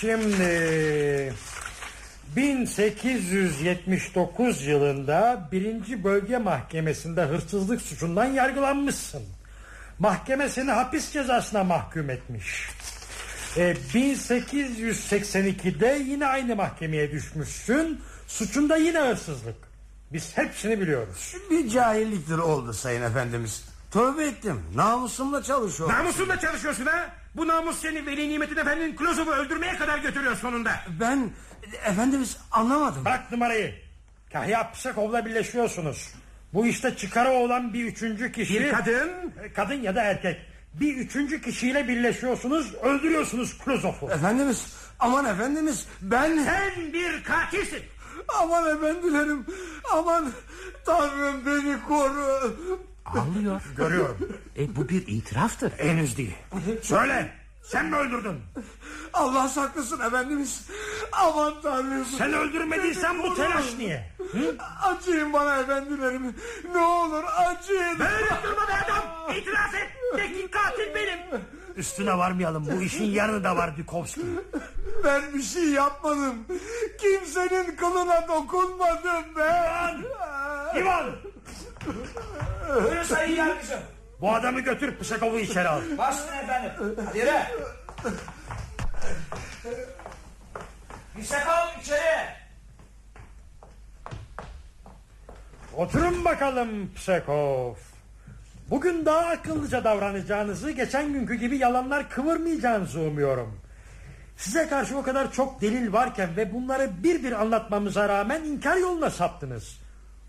Şimdi 0.00 1.32
1879 2.36 4.66
yılında 4.66 5.48
birinci 5.52 6.04
bölge 6.04 6.38
mahkemesinde 6.38 7.22
hırsızlık 7.22 7.82
suçundan 7.82 8.24
yargılanmışsın. 8.24 9.22
Mahkeme 9.98 10.48
seni 10.48 10.70
hapis 10.70 11.12
cezasına 11.12 11.64
mahkum 11.64 12.10
etmiş. 12.10 12.68
E, 13.56 13.74
1882'de 13.94 16.02
yine 16.06 16.26
aynı 16.26 16.56
mahkemeye 16.56 17.12
düşmüşsün. 17.12 18.00
Suçun 18.26 18.68
da 18.68 18.76
yine 18.76 19.00
hırsızlık. 19.00 19.56
Biz 20.12 20.36
hepsini 20.36 20.80
biliyoruz. 20.80 21.34
Bir 21.50 21.68
cahilliktir 21.68 22.38
oldu 22.38 22.72
sayın 22.72 23.02
efendimiz. 23.02 23.64
Tövbe 23.90 24.24
ettim. 24.24 24.62
Namusumla 24.74 25.42
çalışıyorum. 25.42 25.96
Namusunla 25.96 26.40
çalışıyorsun 26.40 26.86
ha? 26.86 27.08
Bu 27.36 27.48
namus 27.48 27.78
seni 27.78 28.06
Veli 28.06 28.28
Nimetin 28.28 28.56
Efendi'nin 28.56 28.96
Klozov'u 28.96 29.30
öldürmeye 29.30 29.76
kadar 29.76 29.98
götürüyor 29.98 30.36
sonunda. 30.36 30.70
Ben 31.00 31.30
efendimiz 31.86 32.36
anlamadım. 32.50 33.04
Bırak 33.04 33.32
numarayı. 33.32 33.74
Kahya 34.32 34.70
Psekov'la 34.72 35.26
birleşiyorsunuz. 35.26 36.08
Bu 36.54 36.66
işte 36.66 36.96
çıkarı 36.96 37.30
olan 37.30 37.74
bir 37.74 37.84
üçüncü 37.84 38.32
kişi... 38.32 38.60
Bir 38.60 38.72
kadın? 38.72 39.10
E, 39.44 39.52
Kadın 39.52 39.82
ya 39.82 39.94
da 39.94 40.02
erkek. 40.02 40.36
Bir 40.80 40.96
üçüncü 40.96 41.42
kişiyle 41.42 41.88
birleşiyorsunuz, 41.88 42.74
öldürüyorsunuz 42.74 43.58
Klozov'u. 43.58 44.10
Efendimiz 44.10 44.66
aman 44.98 45.24
efendimiz 45.24 45.86
ben... 46.00 46.44
Sen 46.44 46.92
bir 46.92 47.24
katilsin. 47.24 47.82
Aman 48.42 48.76
efendilerim 48.76 49.46
aman 49.92 50.32
Tanrım 50.86 51.46
beni 51.46 51.76
koru. 51.88 52.56
Ağlıyor. 53.06 53.62
Görüyorum. 53.76 54.18
E, 54.58 54.76
bu 54.76 54.88
bir 54.88 55.06
itiraftır. 55.06 55.72
Henüz 55.78 56.16
değil. 56.16 56.34
Söyle, 56.82 57.32
sen 57.64 57.86
mi 57.86 57.96
öldürdün? 57.96 58.40
Allah 59.12 59.48
saklasın 59.48 60.00
efendimiz. 60.00 60.66
Aman 61.12 61.54
Tanrım. 61.62 62.04
Sen 62.18 62.32
öldürmediysen 62.32 63.22
bu 63.22 63.34
telaş 63.34 63.74
niye? 63.78 64.10
Acıyın 64.82 65.32
bana 65.32 65.56
efendilerim. 65.56 66.34
Ne 66.74 66.78
olur 66.78 67.24
acıyın. 67.36 67.98
Böyle 67.98 68.28
durma 68.42 68.68
be 68.68 68.72
adam. 68.84 69.36
İtiraf 69.36 69.74
et. 69.74 69.88
De 70.16 70.32
ki 70.32 70.50
katil 70.50 70.94
benim. 70.94 71.18
Üstüne 71.76 72.18
varmayalım, 72.18 72.66
bu 72.76 72.82
işin 72.82 73.04
yarını 73.04 73.44
da 73.44 73.56
var 73.56 73.76
Dukovski. 73.78 74.20
Ben 75.04 75.34
bir 75.34 75.42
şey 75.42 75.64
yapmadım. 75.64 76.46
Kimsenin 77.00 77.76
kılına 77.76 78.28
dokunmadım 78.28 79.24
ben. 79.38 80.04
İvan, 80.80 81.06
Buyurun 82.84 83.02
sayın 83.02 83.36
yargıcım. 83.36 83.80
bu 84.20 84.34
adamı 84.34 84.60
götür 84.60 84.98
Psekov'u 84.98 85.38
içeri 85.38 85.68
al. 85.68 85.80
Baş 85.98 86.14
üstüne 86.18 86.36
efendim. 86.38 86.70
Hadi 87.06 87.18
yürü. 87.18 87.30
Yüksekal 91.16 91.80
içeri. 91.80 92.26
Oturun 95.76 96.24
bakalım 96.24 96.94
Psekov. 96.94 97.74
Bugün 98.70 99.06
daha 99.06 99.26
akıllıca 99.26 99.84
davranacağınızı, 99.84 100.70
geçen 100.70 101.12
günkü 101.12 101.34
gibi 101.34 101.58
yalanlar 101.58 102.10
kıvırmayacağınızı 102.10 103.00
umuyorum. 103.00 103.60
Size 104.36 104.68
karşı 104.68 104.96
o 104.98 105.02
kadar 105.02 105.32
çok 105.32 105.60
delil 105.60 105.92
varken 105.92 106.36
ve 106.36 106.54
bunları 106.54 106.90
bir 107.02 107.24
bir 107.24 107.32
anlatmamıza 107.32 108.08
rağmen 108.08 108.44
inkar 108.44 108.76
yoluna 108.76 109.10
saptınız. 109.10 109.78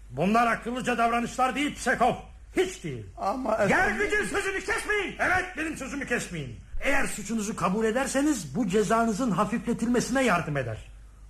Bunlar 0.10 0.48
akıllıca 0.48 0.98
davranışlar 0.98 1.56
değil 1.56 1.76
Psekov. 1.76 2.14
Hiç 2.56 2.84
değil. 2.84 3.06
Ama 3.18 3.58
Yargıcın 3.70 4.26
sözünü 4.26 4.60
kesmeyin. 4.66 5.16
Evet 5.20 5.46
benim 5.58 5.78
sözümü 5.78 6.08
kesmeyin. 6.08 6.56
Eğer 6.82 7.06
suçunuzu 7.08 7.56
kabul 7.56 7.86
ederseniz 7.86 8.56
bu 8.56 8.68
cezanızın 8.68 9.32
hafifletilmesine 9.32 10.24
yardım 10.24 10.58
eder. 10.58 10.78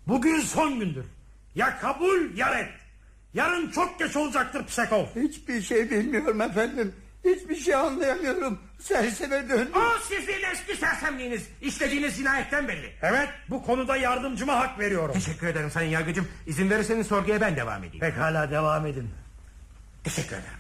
Bugün 0.08 0.40
son 0.40 0.80
gündür. 0.80 1.06
Ya 1.56 1.80
kabul 1.80 2.38
ya 2.38 2.58
red. 2.58 2.68
Yarın 3.36 3.72
çok 3.72 4.00
geç 4.00 4.16
olacaktır 4.16 4.66
Psekov. 4.66 5.06
Hiçbir 5.16 5.62
şey 5.62 5.92
bilmiyorum 5.92 6.42
efendim. 6.42 6.96
Hiçbir 7.26 7.56
şey 7.56 7.76
anlayamıyorum. 7.76 8.60
Serseme 8.80 9.50
döndüm. 9.50 9.70
O 9.76 10.00
sizin 10.08 10.44
eski 10.52 10.78
sersemliğiniz. 10.78 11.44
İşlediğiniz 11.62 12.18
cinayetten 12.18 12.68
belli. 12.68 12.94
Evet 13.02 13.30
bu 13.50 13.64
konuda 13.64 13.98
yardımcıma 13.98 14.60
hak 14.60 14.80
veriyorum. 14.80 15.14
Teşekkür 15.14 15.48
ederim 15.48 15.72
sayın 15.72 15.90
yargıcım. 15.90 16.28
İzin 16.48 16.70
verirseniz 16.70 17.08
sorguya 17.08 17.42
ben 17.42 17.56
devam 17.56 17.84
edeyim. 17.84 18.00
Pekala 18.00 18.52
devam 18.52 18.86
edin. 18.86 19.10
Teşekkür 20.04 20.36
ederim. 20.36 20.60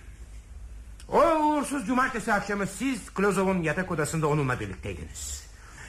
O 1.10 1.20
uğursuz 1.20 1.88
cumartesi 1.88 2.34
akşamı 2.34 2.68
siz 2.68 3.10
Klozov'un 3.14 3.62
yatak 3.62 3.92
odasında 3.92 4.28
onunla 4.28 4.60
birlikteydiniz. 4.60 5.46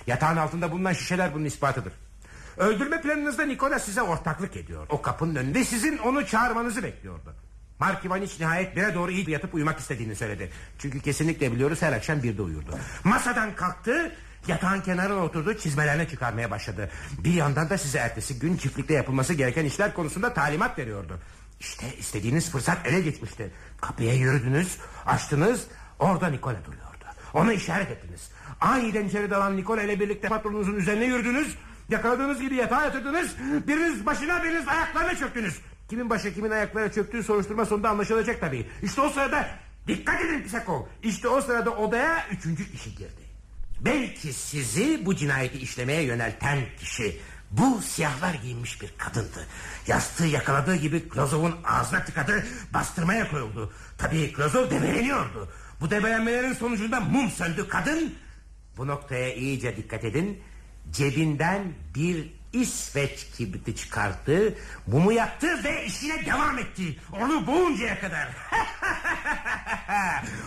Yatağın 0.06 0.36
altında 0.36 0.72
bulunan 0.72 0.92
şişeler 0.92 1.34
bunun 1.34 1.44
ispatıdır. 1.44 1.92
Öldürme 2.56 3.00
planınızda 3.02 3.42
Nikola 3.46 3.78
size 3.78 4.02
ortaklık 4.02 4.56
ediyor. 4.56 4.86
O 4.88 5.02
kapının 5.02 5.34
önünde 5.34 5.64
sizin 5.64 5.98
onu 5.98 6.26
çağırmanızı 6.26 6.82
bekliyordu. 6.82 7.34
Mark 7.78 8.04
Ivaniç 8.04 8.40
nihayet 8.40 8.76
bire 8.76 8.94
doğru 8.94 9.10
iyi 9.10 9.30
yatıp 9.30 9.54
uyumak 9.54 9.78
istediğini 9.78 10.16
söyledi. 10.16 10.50
Çünkü 10.78 11.00
kesinlikle 11.00 11.52
biliyoruz 11.52 11.82
her 11.82 11.92
akşam 11.92 12.22
birde 12.22 12.42
uyurdu. 12.42 12.78
Masadan 13.04 13.54
kalktı, 13.56 14.12
Yatağın 14.48 14.80
kenarına 14.80 15.24
oturdu 15.24 15.54
çizmelerini 15.54 16.08
çıkarmaya 16.08 16.50
başladı. 16.50 16.90
Bir 17.18 17.32
yandan 17.32 17.70
da 17.70 17.78
size 17.78 17.98
ertesi 17.98 18.38
gün 18.38 18.56
çiftlikte 18.56 18.94
yapılması 18.94 19.34
gereken 19.34 19.64
işler 19.64 19.94
konusunda 19.94 20.34
talimat 20.34 20.78
veriyordu. 20.78 21.20
İşte 21.60 21.86
istediğiniz 21.98 22.50
fırsat 22.50 22.86
ele 22.86 23.00
geçmişti. 23.00 23.50
Kapıya 23.80 24.14
yürüdünüz, 24.14 24.76
açtınız, 25.06 25.66
orada 25.98 26.28
Nikola 26.28 26.64
duruyordu. 26.64 27.04
Ona 27.34 27.52
işaret 27.52 27.90
ettiniz. 27.90 28.30
Aniden 28.60 29.04
içeri 29.04 29.30
dalan 29.30 29.56
Nikola 29.56 29.82
ile 29.82 30.00
birlikte 30.00 30.28
patronunuzun 30.28 30.74
üzerine 30.74 31.04
yürüdünüz. 31.04 31.56
Yakaladığınız 31.88 32.40
gibi 32.40 32.54
yatağa 32.54 32.84
yatırdınız. 32.84 33.30
Biriniz 33.66 34.06
başına 34.06 34.44
biriniz 34.44 34.68
ayaklarına 34.68 35.16
çöktünüz. 35.16 35.60
Kimin 35.88 36.10
başı 36.10 36.34
kimin 36.34 36.50
ayaklarına 36.50 36.92
çöktüğü 36.92 37.22
soruşturma 37.22 37.66
sonunda 37.66 37.90
anlaşılacak 37.90 38.40
tabii. 38.40 38.66
İşte 38.82 39.00
o 39.00 39.08
sırada 39.08 39.48
dikkat 39.86 40.20
edin 40.20 40.42
Pisakov. 40.42 40.82
İşte 41.02 41.28
o 41.28 41.40
sırada 41.40 41.70
odaya 41.70 42.26
üçüncü 42.30 42.72
kişi 42.72 42.90
girdi. 42.94 43.26
Belki 43.80 44.32
sizi 44.32 45.06
bu 45.06 45.16
cinayeti 45.16 45.58
işlemeye 45.58 46.02
yönelten 46.02 46.58
kişi 46.78 47.20
bu 47.50 47.82
siyahlar 47.82 48.34
giyinmiş 48.34 48.82
bir 48.82 48.94
kadındı. 48.98 49.46
Yastığı 49.86 50.26
yakaladığı 50.26 50.76
gibi 50.76 51.08
Klozov'un 51.08 51.54
ağzına 51.64 52.04
tıkadı, 52.04 52.46
bastırmaya 52.74 53.30
koyuldu. 53.30 53.72
Tabii 53.98 54.32
Klozov 54.32 54.70
debeleniyordu. 54.70 55.48
Bu 55.80 55.90
debelenmelerin 55.90 56.52
sonucunda 56.52 57.00
mum 57.00 57.30
söndü 57.30 57.68
kadın. 57.68 58.14
Bu 58.76 58.86
noktaya 58.86 59.34
iyice 59.34 59.76
dikkat 59.76 60.04
edin. 60.04 60.42
Cebinden 60.92 61.62
bir 61.94 62.36
İsveç 62.52 63.26
kibriti 63.36 63.76
çıkarttı, 63.76 64.54
mumu 64.86 65.12
yaktı 65.12 65.64
ve 65.64 65.84
işine 65.84 66.26
devam 66.26 66.58
etti. 66.58 66.98
Onu 67.20 67.46
boğuncaya 67.46 68.00
kadar. 68.00 68.28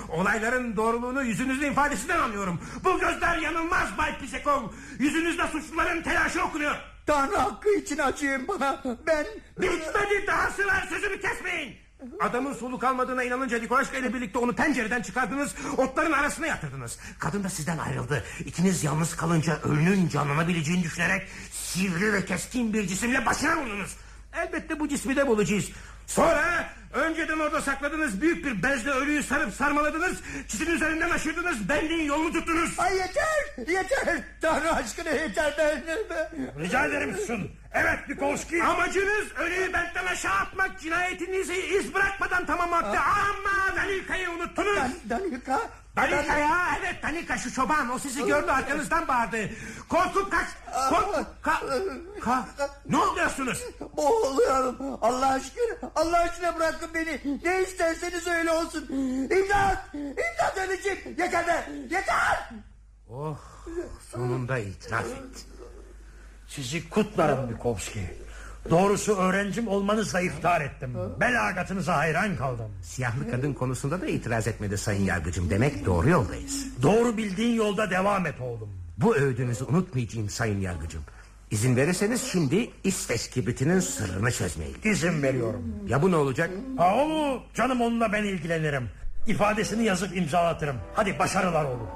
Olayların 0.10 0.76
doğruluğunu 0.76 1.24
yüzünüzün 1.24 1.72
ifadesinden 1.72 2.20
anlıyorum. 2.20 2.62
Bu 2.84 3.00
gözler 3.00 3.38
yanılmaz 3.38 3.98
Bay 3.98 4.20
Pisekov. 4.20 4.64
Yüzünüzde 5.00 5.48
suçluların 5.48 6.02
telaşı 6.02 6.44
okunuyor. 6.44 6.76
Tanrı 7.06 7.36
hakkı 7.36 7.70
için 7.70 7.98
acıyın 7.98 8.48
bana. 8.48 8.84
Ben... 9.08 9.26
Bitmedi 9.62 10.28
dahası 10.28 10.68
var 10.68 10.86
sözümü 10.90 11.22
kesmeyin. 11.22 11.89
Adamın 12.20 12.54
soluk 12.54 12.84
almadığına 12.84 13.24
inanınca 13.24 13.60
Nikolaşka 13.60 13.98
ile 13.98 14.14
birlikte 14.14 14.40
onu 14.40 14.54
pencereden 14.56 15.02
çıkardınız. 15.02 15.56
Otların 15.78 16.12
arasına 16.12 16.48
yatırdınız. 16.48 16.98
Kadın 17.20 17.44
da 17.44 17.50
sizden 17.50 17.78
ayrıldı. 17.78 18.24
İkiniz 18.46 18.84
yalnız 18.84 19.16
kalınca 19.16 19.60
ölünün 19.64 20.10
canlanabileceğini 20.10 20.84
düşünerek 20.84 21.28
sivri 21.52 22.14
ve 22.14 22.26
keskin 22.26 22.74
bir 22.74 22.88
cisimle 22.88 23.26
başına 23.26 23.58
vurdunuz. 23.58 23.96
Elbette 24.34 24.80
bu 24.80 24.88
cismi 24.88 25.16
de 25.16 25.28
bulacağız. 25.28 25.72
Sonra 26.10 26.70
önceden 26.94 27.40
orada 27.40 27.62
sakladığınız 27.62 28.22
büyük 28.22 28.46
bir 28.46 28.64
bezle 28.64 28.92
ölüyü 28.92 29.24
sarıp 29.24 29.54
sarmaladınız. 29.54 30.18
Çizin 30.48 30.66
üzerinden 30.66 31.10
aşırdınız. 31.10 31.70
Benliğin 31.70 32.04
yolunu 32.04 32.34
tuttunuz. 32.34 32.80
Ay 32.80 32.98
yeter, 32.98 33.68
yeter. 33.74 34.22
Tanrı 34.42 34.74
aşkına 34.74 35.10
yeter. 35.10 35.54
Ben, 35.58 35.98
ben... 36.10 36.64
Rica 36.64 36.86
ederim 36.86 37.16
susun. 37.20 37.52
Evet 37.74 38.00
Nikolski. 38.10 38.64
Amacınız 38.64 39.26
ölüyü 39.40 39.74
bentten 39.74 40.06
aşağı 40.06 40.34
atmak 40.34 40.80
cinayetinizi 40.80 41.56
iz 41.56 41.94
bırakmadan 41.94 42.46
tamamlaktı. 42.46 43.00
Ama 43.00 43.76
Danika'yı 43.76 44.30
unuttunuz. 44.30 44.78
Dan, 44.78 44.92
Danika. 45.10 45.62
Danika 46.02 46.38
ya 46.38 46.78
evet 46.80 47.04
Danika 47.04 47.38
şu 47.38 47.54
çoban 47.54 47.90
o 47.90 48.00
sizi 48.00 48.26
gördü 48.26 48.52
arkanızdan 48.52 49.08
bağırdı. 49.08 49.50
Korkup 49.90 50.32
kaç. 50.32 50.48
Kork, 50.90 51.44
ka, 51.44 51.62
ka, 52.22 52.48
ne 52.90 52.98
oluyorsunuz? 52.98 53.64
Boğuluyorum. 53.98 54.76
Allah 55.02 55.28
aşkına, 55.28 55.92
Allah 55.96 56.20
aşkına 56.20 56.56
bırakın 56.56 56.90
beni. 56.94 57.40
Ne 57.44 57.62
isterseniz 57.64 58.28
öyle 58.28 58.52
olsun. 58.52 58.88
İmdat, 59.24 59.94
imdat 59.94 60.58
ölecek. 60.58 61.06
Yeter 61.06 61.48
be, 61.48 61.70
yeter. 61.90 62.50
Oh 63.10 63.38
sonunda 64.12 64.58
itiraf 64.58 65.06
etti. 65.06 65.42
Sizi 66.48 66.90
kutlarım 66.90 67.52
Nikolski. 67.54 68.29
Doğrusu 68.70 69.16
öğrencim 69.16 69.68
olmanızla 69.68 70.22
iftihar 70.22 70.62
ettim. 70.62 70.94
Belagatınıza 71.20 71.98
hayran 71.98 72.36
kaldım. 72.36 72.66
Siyahlı 72.82 73.32
kadın 73.32 73.54
konusunda 73.54 74.02
da 74.02 74.08
itiraz 74.08 74.48
etmedi 74.48 74.78
sayın 74.78 75.04
yargıcım. 75.04 75.50
Demek 75.50 75.86
doğru 75.86 76.10
yoldayız. 76.10 76.66
Doğru 76.82 77.18
bildiğin 77.18 77.56
yolda 77.56 77.90
devam 77.90 78.26
et 78.26 78.42
oğlum. 78.42 78.70
Bu 78.98 79.16
övdüğünüzü 79.16 79.64
unutmayacağım 79.66 80.30
sayın 80.30 80.62
yargıcım. 80.62 81.02
İzin 81.52 81.76
verirseniz 81.76 82.24
şimdi 82.32 82.70
İsveç 82.84 83.30
kibritinin 83.30 83.80
sırrını 83.80 84.32
çözmeye 84.32 84.72
gidelim. 84.72 84.92
İzin 84.92 85.24
veriyorum. 85.24 85.64
Ya 85.88 86.02
bu 86.02 86.12
ne 86.12 86.16
olacak? 86.16 86.50
Ha 86.78 86.96
o 86.96 87.40
canım 87.54 87.82
onunla 87.82 88.14
ben 88.14 88.24
ilgilenirim. 88.24 88.90
İfadesini 89.28 89.84
yazıp 89.86 90.18
imzalatırım. 90.18 90.76
Hadi 90.94 91.20
başarılar 91.20 91.66
oğlum. 91.66 91.88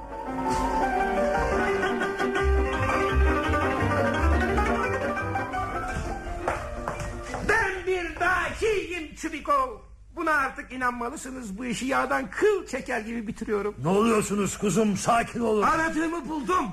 Çubikov. 9.23 9.79
Buna 10.15 10.31
artık 10.31 10.71
inanmalısınız. 10.71 11.57
Bu 11.57 11.65
işi 11.65 11.85
yağdan 11.85 12.29
kıl 12.29 12.67
çeker 12.67 12.99
gibi 13.01 13.27
bitiriyorum. 13.27 13.75
Ne 13.83 13.87
oluyorsunuz 13.87 14.57
kuzum 14.57 14.97
sakin 14.97 15.39
olun. 15.39 15.61
Aradığımı 15.61 16.29
buldum. 16.29 16.65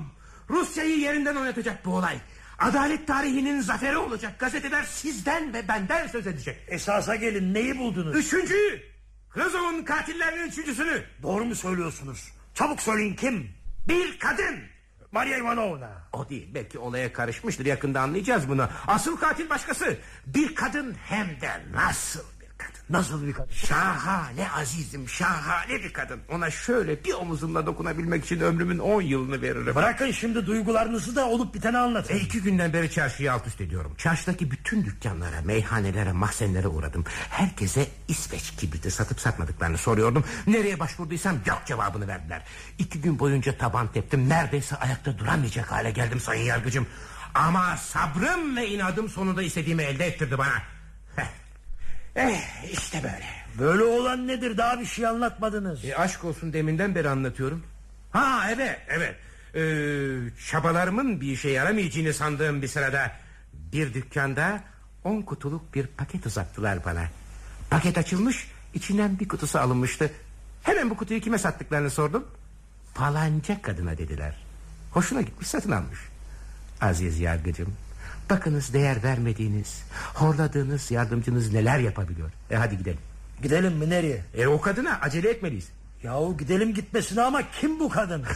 Rusya'yı 0.49 0.99
yerinden 0.99 1.35
oynatacak 1.35 1.85
bu 1.85 1.95
olay. 1.95 2.17
Adalet 2.59 3.07
tarihinin 3.07 3.61
zaferi 3.61 3.97
olacak. 3.97 4.39
Gazeteler 4.39 4.83
sizden 4.83 5.53
ve 5.53 5.67
benden 5.67 6.07
söz 6.07 6.27
edecek. 6.27 6.59
Esasa 6.67 7.15
gelin 7.15 7.53
neyi 7.53 7.77
buldunuz? 7.77 8.15
Üçüncüyü. 8.15 8.81
Krozov'un 9.29 9.83
katillerinin 9.83 10.47
üçüncüsünü. 10.47 11.03
Doğru 11.23 11.45
mu 11.45 11.55
söylüyorsunuz? 11.55 12.31
Çabuk 12.53 12.81
söyleyin 12.81 13.15
kim? 13.15 13.49
Bir 13.87 14.19
kadın. 14.19 14.55
Maria 15.11 15.37
Ivanovna. 15.37 15.89
O 16.13 16.29
değil 16.29 16.49
belki 16.53 16.79
olaya 16.79 17.13
karışmıştır 17.13 17.65
yakında 17.65 18.01
anlayacağız 18.01 18.49
bunu. 18.49 18.67
Asıl 18.87 19.17
katil 19.17 19.49
başkası. 19.49 19.97
Bir 20.25 20.55
kadın 20.55 20.95
hem 21.05 21.27
de 21.27 21.51
nasıl 21.73 22.40
kadın. 22.61 22.81
Nasıl 22.89 23.27
bir 23.27 23.33
kadın? 23.33 23.51
Şahane 23.51 24.51
azizim 24.51 25.09
şahane 25.09 25.83
bir 25.83 25.93
kadın. 25.93 26.19
Ona 26.29 26.49
şöyle 26.49 27.03
bir 27.03 27.13
omuzumla 27.13 27.65
dokunabilmek 27.65 28.25
için 28.25 28.39
ömrümün 28.39 28.79
on 28.79 29.01
yılını 29.01 29.41
veririm. 29.41 29.75
Bırakın 29.75 30.11
şimdi 30.11 30.45
duygularınızı 30.45 31.15
da 31.15 31.27
olup 31.27 31.53
biteni 31.53 31.77
anlatın. 31.77 32.13
E 32.13 32.17
iki 32.17 32.41
günden 32.41 32.73
beri 32.73 32.91
çarşıyı 32.91 33.33
alt 33.33 33.47
üst 33.47 33.61
ediyorum. 33.61 33.93
Çarşıdaki 33.97 34.51
bütün 34.51 34.85
dükkanlara, 34.85 35.41
meyhanelere, 35.41 36.11
mahzenlere 36.11 36.67
uğradım. 36.67 37.03
Herkese 37.29 37.87
İsveç 38.07 38.51
kibriti 38.57 38.91
satıp 38.91 39.19
satmadıklarını 39.19 39.77
soruyordum. 39.77 40.25
Nereye 40.47 40.79
başvurduysam 40.79 41.35
yok 41.45 41.61
cevabını 41.65 42.07
verdiler. 42.07 42.43
İki 42.77 43.01
gün 43.01 43.19
boyunca 43.19 43.57
taban 43.57 43.91
teptim. 43.91 44.29
Neredeyse 44.29 44.75
ayakta 44.75 45.17
duramayacak 45.17 45.71
hale 45.71 45.91
geldim 45.91 46.19
sayın 46.19 46.43
yargıcım. 46.43 46.87
Ama 47.33 47.77
sabrım 47.77 48.55
ve 48.55 48.67
inadım 48.67 49.09
sonunda 49.09 49.43
istediğimi 49.43 49.83
elde 49.83 50.05
ettirdi 50.05 50.37
bana. 50.37 50.53
Eh 52.15 52.41
işte 52.71 53.03
böyle. 53.03 53.25
Böyle 53.59 53.83
olan 53.83 54.27
nedir 54.27 54.57
daha 54.57 54.79
bir 54.79 54.85
şey 54.85 55.07
anlatmadınız. 55.07 55.85
E, 55.85 55.95
aşk 55.95 56.23
olsun 56.23 56.53
deminden 56.53 56.95
beri 56.95 57.09
anlatıyorum. 57.09 57.63
Ha 58.11 58.47
evet 58.51 58.79
evet. 58.87 59.15
Ee, 59.55 59.59
çabalarımın 60.49 61.21
bir 61.21 61.31
işe 61.31 61.49
yaramayacağını 61.49 62.13
sandığım 62.13 62.61
bir 62.61 62.67
sırada 62.67 63.11
bir 63.53 63.93
dükkanda 63.93 64.63
on 65.03 65.21
kutuluk 65.21 65.75
bir 65.75 65.87
paket 65.87 66.25
uzattılar 66.25 66.85
bana. 66.85 67.03
Paket 67.69 67.97
açılmış 67.97 68.47
içinden 68.73 69.19
bir 69.19 69.27
kutusu 69.27 69.59
alınmıştı. 69.59 70.11
Hemen 70.63 70.89
bu 70.89 70.97
kutuyu 70.97 71.21
kime 71.21 71.37
sattıklarını 71.37 71.89
sordum. 71.89 72.27
Falanca 72.93 73.61
kadına 73.61 73.97
dediler. 73.97 74.35
Hoşuna 74.91 75.21
gitmiş 75.21 75.47
satın 75.47 75.71
almış. 75.71 75.99
Aziz 76.81 77.19
yargıcım 77.19 77.73
bakınız 78.31 78.73
değer 78.73 79.03
vermediğiniz 79.03 79.83
horladığınız 80.13 80.91
yardımcınız 80.91 81.53
neler 81.53 81.79
yapabiliyor. 81.79 82.31
E 82.51 82.55
hadi 82.55 82.77
gidelim. 82.77 82.99
Gidelim 83.41 83.73
mi 83.73 83.89
nereye? 83.89 84.25
E 84.33 84.47
o 84.47 84.61
kadına 84.61 84.99
acele 85.01 85.29
etmeliyiz. 85.29 85.69
Yahu 86.03 86.37
gidelim 86.37 86.73
gitmesine 86.73 87.21
ama 87.21 87.41
kim 87.51 87.79
bu 87.79 87.89
kadın? 87.89 88.25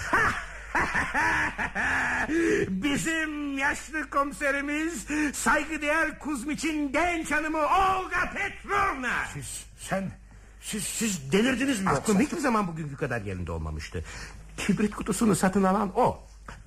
Bizim 2.68 3.58
yaşlı 3.58 4.10
komiserimiz 4.10 5.06
saygıdeğer 5.34 6.20
Kuzmiç'in 6.20 6.92
genç 6.92 7.32
hanımı 7.32 7.58
Olga 7.58 8.34
Petrovna. 8.36 9.14
Siz, 9.34 9.66
sen, 9.80 10.12
siz, 10.62 10.84
siz 10.84 11.32
delirdiniz 11.32 11.82
mi 11.82 11.90
Aklım 11.90 12.16
yoksa? 12.16 12.20
hiçbir 12.20 12.42
zaman 12.42 12.68
bugünkü 12.68 12.96
kadar 12.96 13.22
yerinde 13.22 13.52
olmamıştı. 13.52 14.04
Kibrit 14.58 14.96
kutusunu 14.96 15.36
satın 15.36 15.64
alan 15.64 15.92
o. 15.96 16.20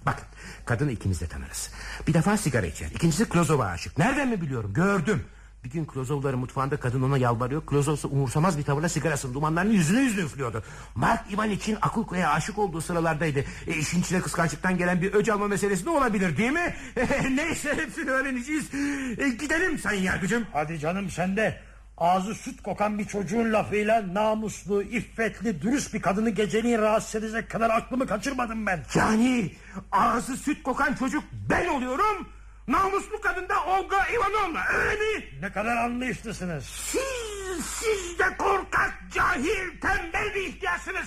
Bakın 0.07 0.25
kadını 0.69 0.93
ikimiz 0.93 1.21
de 1.21 1.27
tanırız. 1.27 1.71
Bir 2.07 2.15
defa 2.15 2.37
sigara 2.37 2.67
içer. 2.67 2.91
İkincisi 2.95 3.29
Klozov'a 3.29 3.67
aşık. 3.67 3.99
Nereden 3.99 4.29
mi 4.29 4.41
biliyorum? 4.41 4.73
Gördüm. 4.75 5.25
Bir 5.65 5.71
gün 5.71 5.85
Klozovların 5.85 6.39
mutfağında 6.39 6.77
kadın 6.77 7.03
ona 7.03 7.19
yalvarıyor. 7.19 7.67
Klozov 7.67 7.95
ise 7.95 8.07
umursamaz 8.07 8.59
bir 8.59 8.63
tavırla 8.63 8.89
sigarasının 8.89 9.35
dumanlarını 9.35 9.73
yüzüne 9.73 10.01
yüzüne 10.01 10.25
üflüyordu. 10.25 10.63
Mark 10.95 11.33
Ivan 11.33 11.51
için 11.51 11.79
Akulko'ya 11.83 12.31
aşık 12.31 12.59
olduğu 12.59 12.81
sıralardaydı. 12.81 13.45
E, 13.67 13.75
işin 13.79 14.01
içine 14.01 14.21
kıskançlıktan 14.21 14.79
gelen 14.79 15.03
bir 15.03 15.13
öc 15.13 15.33
alma 15.33 15.49
meselesi 15.49 15.85
de 15.85 15.91
olabilir 15.91 16.37
değil 16.37 16.53
mi? 16.53 16.75
Neyse 17.31 17.75
hepsini 17.75 18.11
öğreneceğiz. 18.11 18.75
E, 19.19 19.29
gidelim 19.29 19.79
sayın 19.79 20.03
yargıcım. 20.03 20.47
Hadi 20.53 20.79
canım 20.79 21.11
sen 21.11 21.37
de. 21.37 21.68
Ağzı 22.01 22.35
süt 22.35 22.63
kokan 22.63 22.99
bir 22.99 23.05
çocuğun 23.05 23.53
lafıyla 23.53 24.15
namuslu, 24.15 24.83
iffetli, 24.83 25.63
dürüst 25.63 25.95
bir 25.95 26.03
kadını 26.03 26.31
geceliğin 26.31 26.79
rahatsız 26.79 27.15
edecek 27.15 27.51
kadar 27.51 27.71
aklımı 27.71 28.07
kaçırmadım 28.07 28.67
ben. 28.67 28.85
Yani 28.95 29.51
ağzı 29.93 30.37
süt 30.37 30.63
kokan 30.63 30.95
çocuk 30.95 31.25
ben 31.51 31.67
oluyorum. 31.67 32.29
Namuslu 32.69 33.21
kadın 33.21 33.49
da 33.49 33.65
Olga 33.65 34.07
Ivanovna 34.07 34.61
öyle 34.75 35.19
mi? 35.19 35.25
Ne 35.41 35.53
kadar 35.53 35.77
anlayışlısınız. 35.77 36.65
Siz, 36.65 37.65
siz 37.65 38.19
de 38.19 38.37
korkak, 38.39 38.95
cahil, 39.15 39.81
tembel 39.81 40.35
bir 40.35 40.47
ihtiyarsınız. 40.47 41.07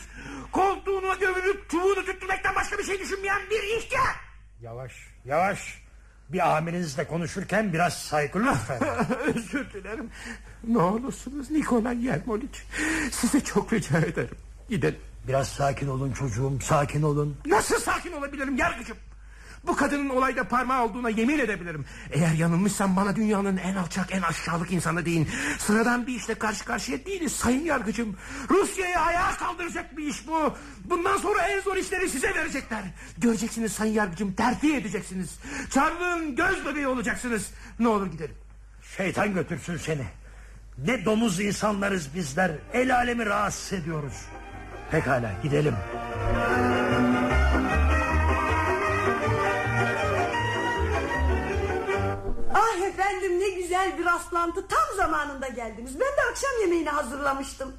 Koltuğuna 0.52 1.14
gömülüp 1.14 1.70
çubuğunu 1.70 2.06
tüttürmekten 2.06 2.56
başka 2.56 2.78
bir 2.78 2.84
şey 2.84 3.00
düşünmeyen 3.00 3.42
bir 3.50 3.78
ihtiyar. 3.78 4.16
Yavaş, 4.62 4.92
yavaş. 5.26 5.81
Bir 6.34 6.58
amirinizle 6.58 7.08
konuşurken 7.08 7.74
biraz 7.74 7.94
saygı 7.94 8.40
lütfen. 8.40 8.80
Özür 9.36 9.74
dilerim. 9.74 10.10
Ne 10.68 10.78
olursunuz 10.78 11.52
Nikolay 11.52 12.06
Yermoliç. 12.06 12.64
Size 13.12 13.42
çok 13.42 13.74
rica 13.74 14.00
ederim. 14.00 14.36
Gidelim. 14.70 15.00
Biraz 15.28 15.48
sakin 15.48 15.88
olun 15.88 16.12
çocuğum, 16.12 16.60
sakin 16.64 17.02
olun. 17.02 17.38
Nasıl 17.46 17.80
sakin 17.80 18.12
olabilirim 18.12 18.58
yargıcım? 18.58 18.98
Bu 19.68 19.76
kadının 19.76 20.10
olayda 20.10 20.44
parmağı 20.44 20.84
olduğuna 20.84 21.10
yemin 21.10 21.40
edebilirim. 21.40 21.86
Eğer 22.12 22.34
yanılmışsam 22.34 22.96
bana 22.96 23.16
dünyanın 23.16 23.58
en 23.58 23.76
alçak 23.76 24.16
en 24.16 24.22
aşağılık 24.22 24.72
insanı 24.72 25.06
deyin. 25.06 25.28
Sıradan 25.60 26.08
bir 26.08 26.16
işle 26.16 26.36
karşı 26.36 26.66
karşıya 26.66 27.06
değiliz 27.06 27.32
sayın 27.32 27.66
yargıcım. 27.66 28.18
Rusya'yı 28.50 29.00
ayağa 29.00 29.38
kaldıracak 29.38 29.98
bir 29.98 30.08
iş 30.08 30.28
bu. 30.28 30.56
Bundan 30.86 31.18
sonra 31.18 31.42
en 31.42 31.62
zor 31.62 31.76
işleri 31.76 32.10
size 32.10 32.36
verecekler. 32.36 32.84
Göreceksiniz 33.18 33.74
sayın 33.74 33.94
yargıcım 33.94 34.34
terfi 34.34 34.76
edeceksiniz. 34.76 35.40
Çarlığın 35.70 36.36
göz 36.36 36.66
bebeği 36.66 36.88
olacaksınız. 36.88 37.52
Ne 37.80 37.88
olur 37.88 38.08
gidelim. 38.08 38.36
Şeytan 38.98 39.34
götürsün 39.34 39.78
seni. 39.78 40.06
Ne 40.78 41.06
domuz 41.06 41.40
insanlarız 41.40 42.16
bizler. 42.16 42.52
El 42.74 42.96
alemi 42.96 43.26
rahatsız 43.26 43.74
ediyoruz. 43.74 44.14
Pekala 44.92 45.32
gidelim. 45.44 45.76
Ah 52.54 52.82
efendim 52.88 53.40
ne 53.40 53.50
güzel 53.50 53.98
bir 53.98 54.06
rastlantı 54.06 54.68
tam 54.68 54.96
zamanında 54.98 55.48
geldiniz. 55.48 55.94
Ben 55.94 56.08
de 56.08 56.30
akşam 56.32 56.52
yemeğini 56.62 56.90
hazırlamıştım. 56.90 57.74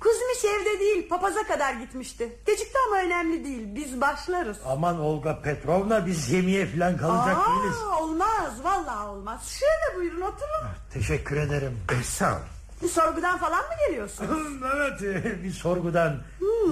Kuzmiş 0.00 0.44
evde 0.44 0.80
değil 0.80 1.08
papaza 1.08 1.42
kadar 1.42 1.74
gitmişti. 1.74 2.38
Gecikti 2.46 2.78
ama 2.86 2.96
önemli 3.00 3.44
değil 3.44 3.62
biz 3.74 4.00
başlarız. 4.00 4.58
Aman 4.66 5.00
Olga 5.00 5.42
Petrovna 5.42 6.06
biz 6.06 6.30
yemeğe 6.30 6.66
falan 6.66 6.96
kalacak 6.96 7.36
Aa, 7.36 7.50
değiliz. 7.62 7.76
olmaz 8.00 8.64
vallahi 8.64 9.08
olmaz. 9.08 9.58
Şöyle 9.60 9.98
buyurun 9.98 10.20
oturun. 10.20 10.68
Teşekkür 10.92 11.36
ederim. 11.36 11.78
E, 12.00 12.02
sağ 12.04 12.32
ol. 12.32 12.40
Bir 12.82 12.88
sorgudan 12.88 13.38
falan 13.38 13.60
mı 13.60 13.74
geliyorsunuz? 13.88 14.52
evet 15.02 15.44
bir 15.44 15.50
sorgudan. 15.50 16.16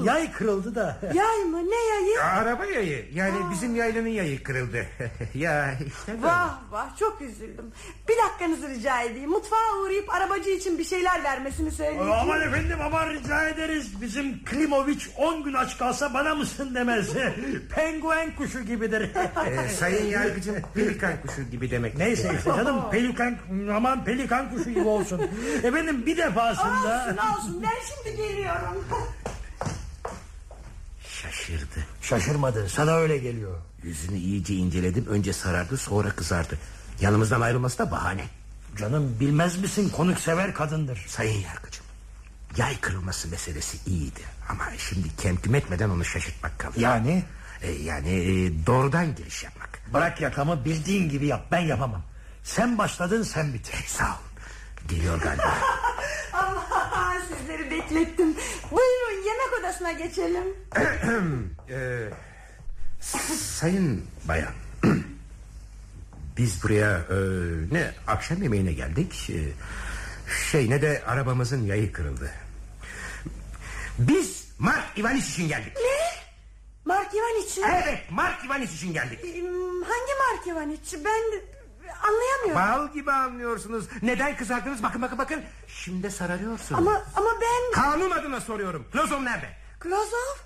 Yay 0.04 0.32
kırıldı 0.32 0.74
da. 0.74 0.98
Yay 1.14 1.44
mı 1.44 1.70
ne 1.70 1.84
yayı? 1.94 2.22
Araba 2.22 2.64
yayı 2.64 3.06
yani 3.14 3.38
bizim 3.52 3.76
yaylanın 3.76 4.08
yayı 4.08 4.42
kırıldı. 4.42 4.86
ya 5.34 5.74
işte 5.86 6.12
böyle. 6.12 6.22
Vah 6.22 6.58
vah 6.70 6.96
çok 6.98 7.20
üzüldüm. 7.20 7.72
Bir 8.08 8.14
dakikanızı 8.16 8.68
rica 8.68 9.02
edeyim. 9.02 9.30
Mutfağa 9.30 9.78
uğrayıp 9.82 10.14
arabacı 10.14 10.50
için 10.50 10.78
bir 10.78 10.84
şeyler 10.84 11.24
vermesini 11.24 11.70
söyleyeyim. 11.70 12.12
Aman 12.20 12.40
efendim 12.40 12.78
aman 12.84 13.10
rica 13.10 13.48
ederiz. 13.48 14.00
Bizim 14.00 14.44
Klimoviç 14.44 15.08
10 15.16 15.44
gün 15.44 15.52
aç 15.52 15.78
kalsa 15.78 16.14
bana 16.14 16.34
mısın 16.34 16.74
demez. 16.74 17.08
Penguen 17.74 18.36
kuşu 18.36 18.60
gibidir. 18.62 19.10
Ee, 19.46 19.68
sayın 19.68 20.06
yargıcım 20.06 20.56
pelikan 20.74 21.12
kuşu 21.26 21.42
gibi 21.42 21.70
demek. 21.70 21.98
Neyse 21.98 22.32
işte 22.36 22.50
canım 22.56 22.90
pelikan 22.90 23.36
aman 23.76 24.04
pelikan 24.04 24.50
kuşu 24.50 24.70
gibi 24.70 24.88
olsun. 24.88 25.22
Efendim 25.62 25.93
bir 26.06 26.16
defasında 26.16 27.06
Olsun 27.06 27.38
olsun 27.38 27.62
ben 27.62 27.70
şimdi 28.04 28.16
geliyorum. 28.16 28.84
Şaşırdı. 31.08 31.86
şaşırmadı 32.02 32.68
sana 32.68 32.92
öyle 32.96 33.18
geliyor. 33.18 33.58
Yüzünü 33.82 34.16
iyice 34.16 34.54
inceledim. 34.54 35.06
Önce 35.06 35.32
sarardı 35.32 35.76
sonra 35.76 36.10
kızardı. 36.10 36.58
Yanımızdan 37.00 37.40
ayrılması 37.40 37.78
da 37.78 37.90
bahane. 37.90 38.24
Canım 38.78 39.16
bilmez 39.20 39.58
misin 39.58 39.88
konuk 39.88 40.20
sever 40.20 40.54
kadındır. 40.54 41.04
Sayın 41.08 41.40
yargıcım. 41.40 41.84
Yay 42.56 42.80
kırılması 42.80 43.28
meselesi 43.28 43.78
iyiydi. 43.90 44.20
Ama 44.48 44.64
şimdi 44.78 45.16
kentim 45.16 45.54
etmeden 45.54 45.90
onu 45.90 46.04
şaşırtmak 46.04 46.58
kalıyor. 46.58 46.80
Yani 46.80 47.24
E, 47.62 47.70
yani 47.72 48.08
e, 48.10 48.66
doğrudan 48.66 49.14
giriş 49.16 49.42
yapmak. 49.44 49.80
bırak 49.92 50.20
yakamı 50.20 50.64
bildiğin 50.64 51.08
gibi 51.08 51.26
yap 51.26 51.46
ben 51.50 51.60
yapamam. 51.60 52.02
Sen 52.44 52.78
başladın 52.78 53.22
sen 53.22 53.54
bitir. 53.54 53.84
Sağ 53.86 54.04
ol. 54.08 54.33
Geliyor 54.88 55.20
galiba. 55.20 55.58
Allah 56.32 57.16
sizleri 57.28 57.70
beklettim. 57.70 58.34
Buyurun 58.70 59.24
yemek 59.26 59.60
odasına 59.60 59.92
geçelim. 59.92 60.44
Ee, 61.70 62.08
sayın 63.36 64.04
bayan. 64.28 64.52
Biz 66.36 66.62
buraya 66.62 66.98
e, 66.98 67.16
ne 67.72 67.90
akşam 68.06 68.42
yemeğine 68.42 68.72
geldik. 68.72 69.30
E, 69.30 69.38
şey 70.50 70.70
ne 70.70 70.82
de 70.82 71.02
arabamızın 71.06 71.66
yayı 71.66 71.92
kırıldı. 71.92 72.30
Biz 73.98 74.48
Mark 74.58 74.98
Ivaniç 74.98 75.28
için 75.28 75.48
geldik. 75.48 75.72
Ne? 75.76 76.24
Mark 76.84 77.14
Ivaniç 77.14 77.56
mi? 77.56 77.64
Evet 77.84 77.98
Mark 78.10 78.44
Ivaniç 78.44 78.70
için 78.72 78.92
geldik. 78.92 79.22
Hmm, 79.22 79.82
Hangi 79.82 80.12
Mark 80.18 80.46
Ivaniç? 80.46 80.94
Ben 81.04 81.40
anlayamıyorum. 81.92 82.54
Bal 82.54 82.92
gibi 82.94 83.12
anlıyorsunuz. 83.12 83.84
Neden 84.02 84.36
kızardınız? 84.36 84.82
Bakın 84.82 85.02
bakın 85.02 85.18
bakın. 85.18 85.42
Şimdi 85.68 86.10
sararıyorsunuz. 86.10 86.80
Ama 86.80 87.02
ama 87.16 87.30
ben 87.40 87.82
Kanun 87.82 88.10
adına 88.10 88.40
soruyorum. 88.40 88.86
Klozon 88.92 89.24
nerede? 89.24 89.48
Klozov. 89.80 90.36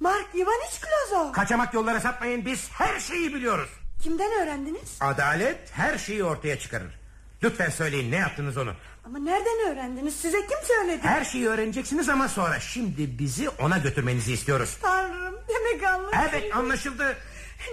Mark 0.00 0.34
Ivaniç 0.34 0.80
Klozov. 0.80 1.32
Kaçamak 1.32 1.74
yollara 1.74 2.00
sapmayın. 2.00 2.46
Biz 2.46 2.70
her 2.70 3.00
şeyi 3.00 3.34
biliyoruz. 3.34 3.70
Kimden 4.02 4.32
öğrendiniz? 4.42 4.96
Adalet 5.00 5.70
her 5.72 5.98
şeyi 5.98 6.24
ortaya 6.24 6.58
çıkarır. 6.58 6.98
Lütfen 7.42 7.70
söyleyin 7.70 8.10
ne 8.12 8.16
yaptınız 8.16 8.56
onu? 8.56 8.72
Ama 9.04 9.18
nereden 9.18 9.72
öğrendiniz? 9.72 10.16
Size 10.16 10.40
kim 10.40 10.58
söyledi? 10.76 11.00
Her 11.02 11.24
şeyi 11.24 11.48
öğreneceksiniz 11.48 12.08
ama 12.08 12.28
sonra 12.28 12.60
şimdi 12.60 13.18
bizi 13.18 13.48
ona 13.48 13.78
götürmenizi 13.78 14.32
istiyoruz. 14.32 14.78
Tanrım 14.82 15.34
demek 15.48 15.84
anlaşıldı. 15.84 16.16
Evet 16.30 16.56
anlaşıldı. 16.56 17.16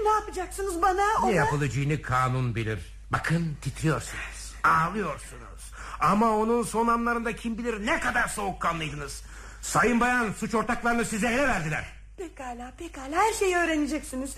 Ne 0.03 0.09
yapacaksınız 0.09 0.81
bana? 0.81 0.93
Ne 1.19 1.25
Ona... 1.25 1.31
yapılacağını 1.31 2.01
kanun 2.01 2.55
bilir. 2.55 2.98
Bakın 3.11 3.57
titriyorsunuz. 3.61 4.53
Ağlıyorsunuz. 4.63 5.71
Ama 5.99 6.29
onun 6.37 6.63
son 6.63 6.87
anlarında 6.87 7.35
kim 7.35 7.57
bilir 7.57 7.85
ne 7.85 7.99
kadar 7.99 8.27
soğukkanlıydınız. 8.27 9.23
Sayın 9.61 9.99
bayan 9.99 10.31
suç 10.31 10.55
ortaklarını 10.55 11.05
size 11.05 11.27
ele 11.27 11.47
verdiler. 11.47 11.85
Pekala 12.17 12.73
pekala 12.77 13.15
her 13.15 13.33
şeyi 13.33 13.55
öğreneceksiniz. 13.55 14.35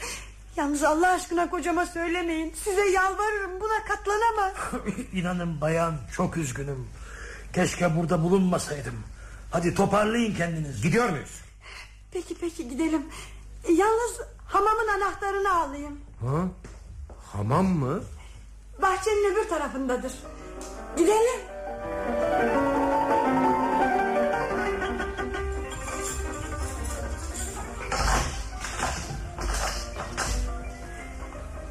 Yalnız 0.58 0.84
Allah 0.84 1.12
aşkına 1.12 1.50
kocama 1.50 1.86
söylemeyin. 1.86 2.54
Size 2.64 2.90
yalvarırım 2.90 3.62
buna 3.62 3.84
katlanamaz. 3.88 4.54
İnanın 5.14 5.62
bayan 5.62 5.96
çok 6.16 6.38
üzgünüm. 6.38 6.88
Keşke 7.54 7.98
burada 7.98 8.24
bulunmasaydım. 8.24 9.04
Hadi 9.52 9.76
toparlayın 9.76 10.36
kendinizi. 10.36 10.82
Gidiyor 10.82 11.10
muyuz? 11.10 11.42
Peki 12.12 12.36
peki 12.42 12.70
gidelim. 12.70 13.06
Yalnız 13.70 14.20
hamamın 14.46 14.88
anahtarını 14.88 15.54
alayım. 15.54 16.00
Ha? 16.22 16.44
Hamam 17.34 17.66
mı? 17.66 18.04
Bahçenin 18.82 19.32
öbür 19.34 19.50
tarafındadır. 19.50 20.14
Gidelim. 20.98 21.42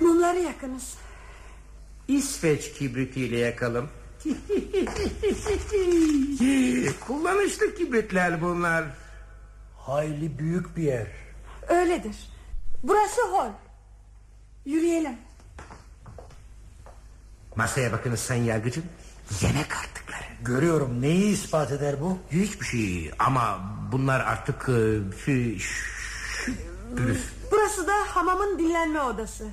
Mumları 0.00 0.38
yakınız. 0.38 0.94
İsveç 2.08 2.72
kibritiyle 2.72 3.38
yakalım. 3.38 3.88
Kullanışlı 7.06 7.74
kibritler 7.74 8.40
bunlar. 8.42 8.84
Hayli 9.78 10.38
büyük 10.38 10.76
bir 10.76 10.82
yer. 10.82 11.06
Öyledir. 11.68 12.16
Burası 12.82 13.22
hol. 13.22 13.50
Yürüyelim. 14.64 15.16
Masaya 17.56 17.92
bakınız 17.92 18.20
sayın 18.20 18.44
yargıcım. 18.44 18.84
Yemek 19.40 19.76
artıkları. 19.76 20.24
Görüyorum 20.44 21.02
neyi 21.02 21.32
ispat 21.32 21.72
eder 21.72 22.00
bu? 22.00 22.18
Hiçbir 22.32 22.66
şey 22.66 23.10
ama 23.18 23.60
bunlar 23.92 24.20
artık 24.20 24.62
fi- 25.26 25.58
ş- 25.58 26.52
pürüz. 26.96 27.24
Burası 27.52 27.86
da 27.86 27.92
hamamın 28.08 28.58
dinlenme 28.58 29.00
odası. 29.00 29.48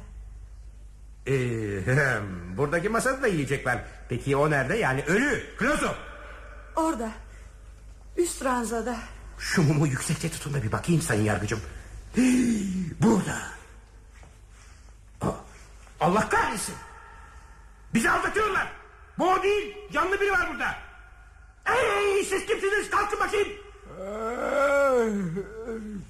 Ee, 1.27 2.19
buradaki 2.57 2.89
masada 2.89 3.21
da 3.21 3.27
yiyecekler. 3.27 3.83
Peki 4.09 4.35
o 4.35 4.49
nerede? 4.49 4.77
Yani 4.77 5.03
ölü. 5.03 5.43
Klozo. 5.57 5.93
Orada. 6.75 7.11
Üst 8.17 8.43
ranzada. 8.45 8.97
Şu 9.39 9.61
mumu 9.63 9.87
yüksekçe 9.87 10.29
tutun 10.31 10.53
da 10.53 10.63
bir 10.63 10.71
bakayım 10.71 11.01
sayın 11.01 11.23
yargıcım. 11.23 11.59
Burada. 13.01 13.37
Allah 15.99 16.29
kahretsin. 16.29 16.75
Bizi 17.97 18.09
aldatıyorlar. 18.09 18.67
Bu 19.17 19.31
o 19.31 19.43
değil. 19.43 19.77
Canlı 19.91 20.21
biri 20.21 20.31
var 20.31 20.49
burada. 20.51 20.75
Ey 21.65 22.23
siz 22.23 22.45
kimsiniz 22.45 22.89
kalkın 22.89 23.19
bakayım. 23.19 23.47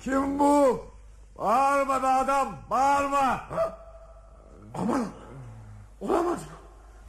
Kim 0.04 0.40
bu? 0.40 0.86
Bağırma 1.38 2.04
be 2.04 2.08
adam 2.08 2.58
bağırma. 2.70 3.50
Aman 4.74 5.06
olamaz. 6.02 6.40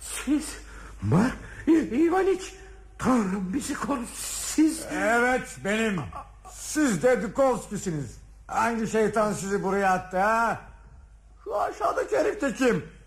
Siz 0.01 0.57
Mark 1.03 1.37
İvaniç 1.66 2.55
Tanrım 2.99 3.53
bizi 3.55 3.74
koru 3.74 4.07
siz. 4.14 4.87
Evet 4.93 5.57
benim. 5.64 6.01
Siz 6.51 7.03
de 7.03 7.22
Dukovski'siniz. 7.22 8.20
Hangi 8.47 8.87
şeytan 8.87 9.33
sizi 9.33 9.62
buraya 9.62 9.93
attı 9.93 10.18
ha? 10.18 10.61
Şu 11.45 11.61
aşağıdaki 11.61 12.18
herif 12.18 12.41
de 12.41 12.55
kim? 12.55 12.97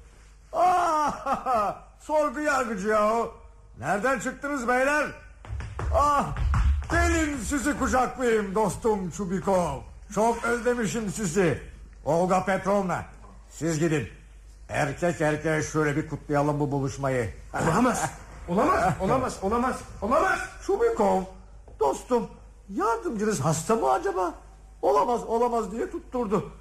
Ah, 0.53 1.75
sorgu 1.99 2.39
yargıcı 2.39 2.87
ya 2.87 3.13
o. 3.13 3.33
Nereden 3.79 4.19
çıktınız 4.19 4.67
beyler? 4.67 5.07
Ah, 5.95 6.35
gelin 6.91 7.37
sizi 7.37 7.79
kucaklayayım 7.79 8.55
dostum 8.55 9.09
Çubikov. 9.11 9.79
Çok 10.15 10.43
özlemişim 10.43 11.09
sizi. 11.11 11.61
Olga 12.05 12.45
Petrovna, 12.45 13.05
siz 13.49 13.79
gidin. 13.79 14.07
Erkek 14.69 15.21
erkeğe 15.21 15.63
şöyle 15.63 15.95
bir 15.95 16.09
kutlayalım 16.09 16.59
bu 16.59 16.71
buluşmayı. 16.71 17.33
Olamaz. 17.63 18.09
Olamaz, 18.47 18.93
olamaz, 18.99 19.37
olamaz, 19.41 19.75
olamaz. 20.01 20.39
Çubikov, 20.65 21.21
dostum, 21.79 22.27
yardımcınız 22.69 23.39
hasta 23.39 23.75
mı 23.75 23.91
acaba? 23.91 24.33
Olamaz, 24.81 25.23
olamaz 25.23 25.71
diye 25.71 25.91
tutturdu. 25.91 26.51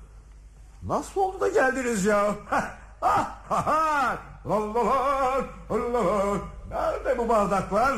Nasıl 0.82 1.20
oldu 1.20 1.40
da 1.40 1.48
geldiniz 1.48 2.04
ya? 2.04 2.34
Ah, 3.02 4.16
la, 4.46 4.58
la. 4.58 6.38
Nerede 6.70 7.18
bu 7.18 7.28
bardaklar? 7.28 7.92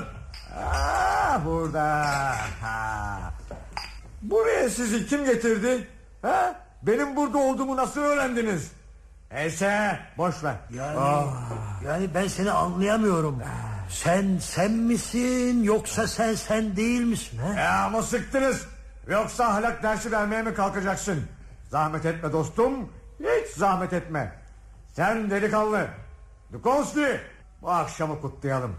Ah, 0.59 1.41
burada. 1.45 2.05
Ha. 2.63 3.19
Buraya 4.23 4.69
sizi 4.71 5.07
kim 5.07 5.25
getirdi? 5.25 5.89
Ha? 6.23 6.55
Benim 6.83 7.17
burada 7.17 7.39
olduğumu 7.39 7.77
nasıl 7.77 8.01
öğrendiniz? 8.01 8.73
Neyse 9.33 9.99
boş 10.19 10.45
ver. 10.45 10.55
Yani, 10.71 10.99
Ah. 10.99 11.25
yani 11.87 12.15
ben 12.15 12.29
seni 12.29 12.51
anlayamıyorum. 12.51 13.43
Sen 13.91 14.39
sen 14.41 14.71
misin 14.73 15.63
yoksa 15.63 16.07
sen 16.09 16.35
sen 16.35 16.77
değil 16.77 17.01
misin? 17.05 17.39
He? 17.39 17.61
Ya 17.61 17.85
ama 17.85 18.03
sıktınız. 18.03 18.67
Yoksa 19.09 19.45
ahlak 19.47 19.83
dersi 19.83 20.13
vermeye 20.13 20.43
mi 20.43 20.55
kalkacaksın? 20.55 21.25
Zahmet 21.71 22.07
etme 22.07 22.33
dostum. 22.33 22.93
Hiç 23.21 23.57
zahmet 23.57 23.93
etme. 23.93 24.33
Sen 24.93 25.31
delikanlı. 25.31 25.87
Dukovski. 26.53 27.21
Bu 27.63 27.71
akşamı 27.71 28.21
kutlayalım. 28.21 28.77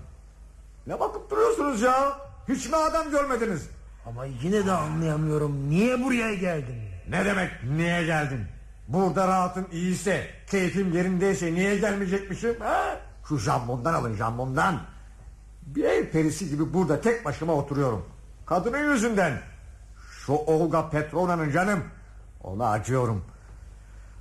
Ne 0.87 0.99
bakıp 0.99 1.31
duruyorsunuz 1.31 1.81
ya? 1.81 2.17
Hiç 2.49 2.69
mi 2.69 2.75
adam 2.75 3.11
görmediniz? 3.11 3.69
Ama 4.05 4.25
yine 4.25 4.65
de 4.65 4.71
anlayamıyorum. 4.71 5.69
Niye 5.69 6.03
buraya 6.03 6.33
geldin? 6.35 6.75
Ne 7.09 7.25
demek 7.25 7.51
niye 7.63 8.05
geldin? 8.05 8.45
Burada 8.87 9.27
rahatım 9.27 9.67
iyiyse, 9.71 10.27
keyfim 10.47 10.93
yerindeyse 10.93 11.53
niye 11.53 11.77
gelmeyecekmişim? 11.77 12.59
Ha? 12.59 12.97
Şu 13.29 13.37
jambondan 13.37 13.93
alın 13.93 14.15
jambondan. 14.15 14.81
Bir 15.61 15.83
ev 15.83 16.09
perisi 16.09 16.49
gibi 16.49 16.73
burada 16.73 17.01
tek 17.01 17.25
başıma 17.25 17.53
oturuyorum. 17.53 18.05
Kadının 18.45 18.91
yüzünden. 18.93 19.41
Şu 20.25 20.33
Olga 20.33 20.89
Petrovna'nın 20.89 21.51
canım. 21.51 21.83
Ona 22.43 22.69
acıyorum. 22.69 23.25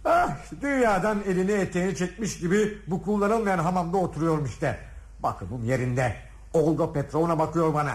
Ah, 0.05 0.37
dünyadan 0.63 1.19
elini 1.29 1.53
eteğini 1.53 1.97
çekmiş 1.97 2.39
gibi 2.39 2.79
bu 2.87 3.03
kullanılmayan 3.03 3.59
hamamda 3.59 3.97
oturuyorum 3.97 4.45
işte. 4.45 4.79
Bakımım 5.23 5.65
yerinde. 5.65 6.17
Olga 6.53 6.93
Petrovna 6.93 7.39
bakıyor 7.39 7.75
bana. 7.75 7.93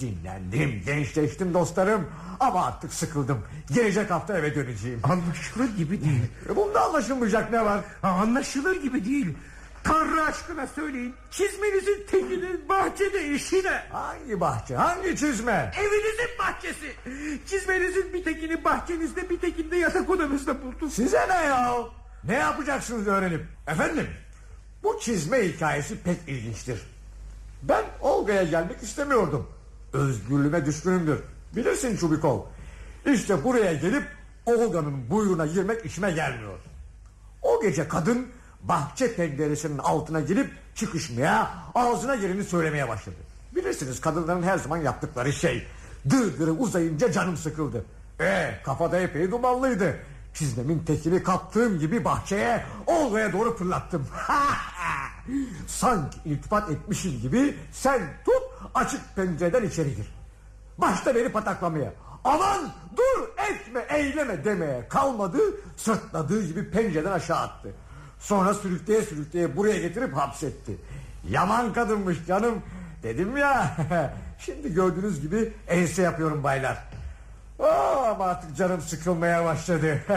Dinlendim, 0.00 0.82
gençleştim 0.86 1.54
dostlarım. 1.54 2.06
Ama 2.40 2.66
artık 2.66 2.92
sıkıldım. 2.92 3.38
Gelecek 3.74 4.10
hafta 4.10 4.38
eve 4.38 4.54
döneceğim. 4.54 5.00
Anlaşılır 5.02 5.76
gibi 5.76 6.04
değil. 6.04 6.22
Bunda 6.56 6.80
anlaşılmayacak 6.82 7.52
ne 7.52 7.64
var? 7.64 7.80
Anlaşılır 8.02 8.82
gibi 8.82 9.04
değil. 9.04 9.36
Tanrı 9.84 10.22
aşkına 10.22 10.66
söyleyin. 10.66 11.14
Çizmenizin 11.30 12.06
tekinin 12.10 12.68
bahçede 12.68 13.28
işi 13.34 13.64
ne? 13.64 13.82
Hangi 13.92 14.40
bahçe? 14.40 14.76
Hangi 14.76 15.16
çizme? 15.16 15.72
Evinizin 15.78 16.38
bahçesi. 16.38 16.92
Çizmenizin 17.46 18.12
bir 18.12 18.24
tekini 18.24 18.64
bahçenizde 18.64 19.30
bir 19.30 19.40
tekini 19.40 19.70
de 19.70 19.76
yatak 19.76 20.10
odanızda 20.10 20.62
buldum. 20.62 20.90
Size 20.90 21.28
ne 21.28 21.44
ya? 21.46 21.76
Ne 22.24 22.34
yapacaksınız 22.34 23.06
öğrenip? 23.06 23.44
Efendim? 23.68 24.06
Bu 24.82 25.00
çizme 25.00 25.48
hikayesi 25.48 26.02
pek 26.02 26.18
ilginçtir. 26.26 26.80
Ben 27.62 27.84
Olga'ya 28.00 28.42
gelmek 28.42 28.82
istemiyordum. 28.82 29.50
Özgürlüğüme 29.92 30.66
düşkünümdür. 30.66 31.18
Bilirsin 31.56 31.96
Çubikov. 31.96 32.40
İşte 33.06 33.44
buraya 33.44 33.72
gelip 33.72 34.04
Olga'nın 34.46 35.10
buyruğuna 35.10 35.46
girmek 35.46 35.84
işime 35.86 36.10
gelmiyor. 36.10 36.58
O 37.42 37.62
gece 37.62 37.88
kadın 37.88 38.28
bahçe 38.62 39.14
penceresinin 39.14 39.78
altına 39.78 40.20
girip 40.20 40.50
çıkışmaya, 40.74 41.50
ağzına 41.74 42.16
geleni 42.16 42.44
söylemeye 42.44 42.88
başladı. 42.88 43.16
Bilirsiniz 43.56 44.00
kadınların 44.00 44.42
her 44.42 44.58
zaman 44.58 44.76
yaptıkları 44.76 45.32
şey. 45.32 45.66
Dırdırı 46.10 46.50
uzayınca 46.52 47.12
canım 47.12 47.36
sıkıldı. 47.36 47.84
E 48.20 48.54
kafada 48.64 49.00
epey 49.00 49.30
dumanlıydı. 49.30 49.96
Çizmemin 50.34 50.78
tekini 50.78 51.22
kaptığım 51.22 51.78
gibi 51.78 52.04
bahçeye 52.04 52.64
Olga'ya 52.86 53.32
doğru 53.32 53.56
fırlattım. 53.56 54.06
Sanki 55.66 56.18
iltifat 56.24 56.70
etmişim 56.70 57.20
gibi 57.20 57.56
sen 57.72 58.00
tut 58.24 58.42
açık 58.74 59.00
pencereden 59.16 59.64
içeri 59.64 59.96
gir. 59.96 60.14
Başta 60.78 61.14
beni 61.14 61.28
pataklamaya. 61.28 61.92
Aman 62.24 62.72
dur 62.96 63.28
etme 63.50 63.86
eyleme 63.88 64.44
demeye 64.44 64.88
kalmadı. 64.88 65.38
Sırtladığı 65.76 66.46
gibi 66.46 66.70
pencereden 66.70 67.12
aşağı 67.12 67.38
attı. 67.38 67.72
Sonra 68.20 68.54
sürükleye 68.54 69.02
sürükleye 69.02 69.56
buraya 69.56 69.78
getirip 69.78 70.16
hapsetti. 70.16 70.76
Yaman 71.28 71.72
kadınmış 71.72 72.26
canım. 72.26 72.62
Dedim 73.02 73.36
ya. 73.36 73.76
Şimdi 74.38 74.74
gördüğünüz 74.74 75.20
gibi 75.20 75.52
ense 75.68 76.02
yapıyorum 76.02 76.44
baylar. 76.44 76.78
Aa, 77.58 78.10
ama 78.10 78.24
artık 78.24 78.56
canım 78.56 78.80
sıkılmaya 78.80 79.44
başladı. 79.44 80.00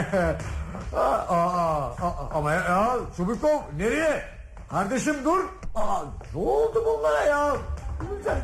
aa, 0.96 0.98
aa, 0.98 1.90
aa, 1.90 2.30
ama 2.34 2.52
ya, 2.52 2.60
ya 2.60 2.96
Çubukov 3.16 3.60
nereye? 3.78 4.24
Kardeşim 4.70 5.16
dur. 5.24 5.44
Aa, 5.74 6.02
ne 6.34 6.40
oldu 6.40 6.84
bunlara 6.86 7.22
ya? 7.22 7.56
Güzel 8.18 8.42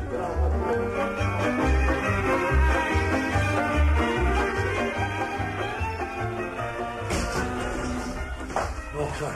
Doktor. 9.01 9.33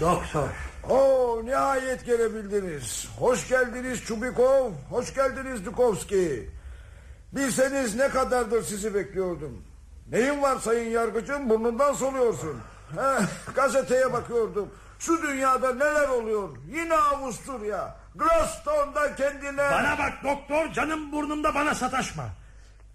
Doktor. 0.00 0.48
Oo, 0.88 1.42
nihayet 1.44 2.06
gelebildiniz. 2.06 3.08
Hoş 3.18 3.48
geldiniz 3.48 4.04
Çubikov. 4.04 4.70
Hoş 4.90 5.14
geldiniz 5.14 5.64
Dukovski. 5.64 6.50
Bilseniz 7.32 7.94
ne 7.94 8.08
kadardır 8.08 8.62
sizi 8.62 8.94
bekliyordum. 8.94 9.62
Neyin 10.10 10.42
var 10.42 10.58
sayın 10.58 10.90
yargıcım 10.90 11.50
burnundan 11.50 11.92
soluyorsun. 11.92 12.60
Heh, 12.94 13.54
gazeteye 13.54 14.12
bakıyordum. 14.12 14.68
Şu 14.98 15.22
dünyada 15.22 15.74
neler 15.74 16.08
oluyor? 16.08 16.48
Yine 16.74 16.94
Avusturya. 16.94 17.96
Glaston'da 18.14 19.14
kendine... 19.14 19.56
Bana 19.56 19.98
bak 19.98 20.12
doktor 20.24 20.72
canım 20.72 21.12
burnumda 21.12 21.54
bana 21.54 21.74
sataşma. 21.74 22.24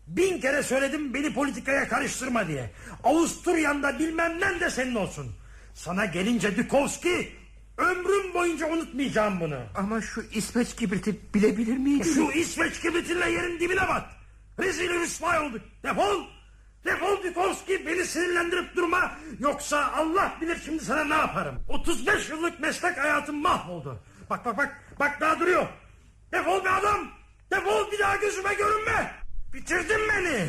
Bin 0.08 0.42
kere 0.42 0.64
söyledim 0.64 1.14
beni 1.14 1.34
politikaya 1.34 1.88
karıştırma 1.88 2.48
diye. 2.48 2.72
Avusturya'nda 3.04 4.00
bilmem 4.00 4.40
ne 4.40 4.60
de 4.60 4.70
senin 4.70 4.96
olsun. 4.96 5.36
Sana 5.74 6.06
gelince 6.06 6.58
Dukovski 6.58 7.32
ömrüm 7.78 8.34
boyunca 8.34 8.68
unutmayacağım 8.70 9.40
bunu. 9.40 9.60
Ama 9.76 10.02
şu 10.02 10.22
İsveç 10.34 10.76
kibriti 10.76 11.34
bilebilir 11.34 11.78
miyim? 11.78 12.04
Şu 12.04 12.32
İsveç 12.32 12.80
kibritinle 12.80 13.30
yerin 13.32 13.60
dibine 13.60 13.88
bak. 13.88 14.04
Rezil 14.60 14.90
rüsvay 14.90 15.40
olduk. 15.40 15.62
Defol. 15.84 16.24
Defol 16.86 17.24
Dukovski 17.24 17.88
beni 17.88 18.06
sinirlendirip 18.06 18.76
durma. 18.76 19.12
Yoksa 19.40 19.92
Allah 19.96 20.38
bilir 20.42 20.58
şimdi 20.66 20.86
sana 20.86 21.04
ne 21.04 21.16
yaparım. 21.16 21.56
35 21.70 22.30
yıllık 22.30 22.60
meslek 22.60 22.98
hayatım 22.98 23.42
mahvoldu. 23.42 24.04
Bak 24.30 24.46
bak 24.46 24.58
bak. 24.58 24.82
Bak 25.00 25.22
daha 25.22 25.40
duruyor. 25.40 25.66
Defol 26.32 26.66
be 26.66 26.70
adam. 26.70 27.08
Defol 27.52 27.92
bir 27.92 28.00
daha 28.00 28.16
gözüme 28.16 28.54
görünme. 28.54 29.12
Bitirdin 29.54 30.02
beni. 30.10 30.48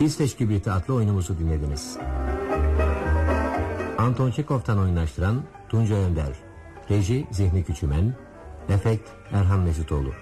İsveç 0.00 0.36
Kibriti 0.36 0.70
adlı 0.70 0.94
oyunumuzu 0.94 1.38
dinlediniz. 1.38 1.96
Anton 3.98 4.30
Çekov'tan 4.30 4.78
oyunlaştıran 4.78 5.42
Tunca 5.68 5.94
Önder, 5.94 6.32
Reji 6.90 7.26
Zihni 7.30 7.64
Küçümen, 7.64 8.14
Efekt 8.68 9.10
Erhan 9.32 9.60
Mesutoğlu. 9.60 10.12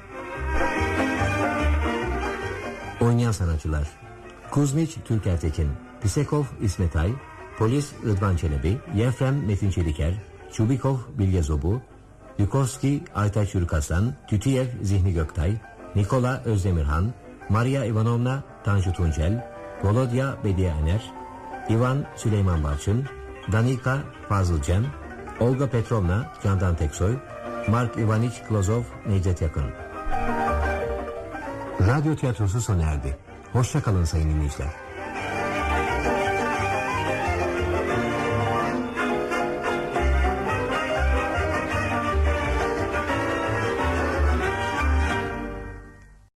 Oynayan 3.00 3.32
sanatçılar 3.32 3.88
Kuzmiç 4.50 4.96
Türkertekin, 5.04 5.68
Pisekov 6.02 6.44
İsmet 6.60 6.96
Ay, 6.96 7.12
Polis 7.58 7.92
Rıdvan 8.04 8.36
Çelebi, 8.36 8.78
Yefrem 8.94 9.46
Metin 9.46 9.70
Çeliker, 9.70 10.14
Çubikov 10.52 10.96
Bilge 11.18 11.42
Zobu, 11.42 11.80
Yukovski 12.38 13.04
Aytaç 13.14 13.54
Yürükasan, 13.54 14.14
Tütiyev 14.28 14.66
Zihni 14.82 15.12
Göktay, 15.12 15.54
Nikola 15.96 16.42
Özdemirhan, 16.44 17.12
Maria 17.48 17.84
Ivanovna 17.84 18.44
Tanju 18.64 18.92
Tuncel, 18.92 19.57
Volodya 19.82 20.36
Bediye 20.44 20.68
Ener, 20.82 21.12
Ivan 21.68 22.04
Süleyman 22.16 22.64
Barçın, 22.64 23.04
Danika 23.52 23.98
Fazıl 24.28 24.62
Cem, 24.62 24.86
Olga 25.40 25.70
Petrovna 25.70 26.32
Candan 26.44 26.76
Teksoy, 26.76 27.16
Mark 27.68 27.98
Ivaniç 27.98 28.42
Klozov 28.48 28.82
Necdet 29.08 29.42
Yakın. 29.42 29.64
Radyo 31.88 32.16
tiyatrosu 32.16 32.60
sona 32.60 32.82
erdi. 32.82 33.16
Hoşça 33.52 33.82
kalın 33.82 34.04
sayın 34.04 34.30
dinleyiciler. 34.30 34.87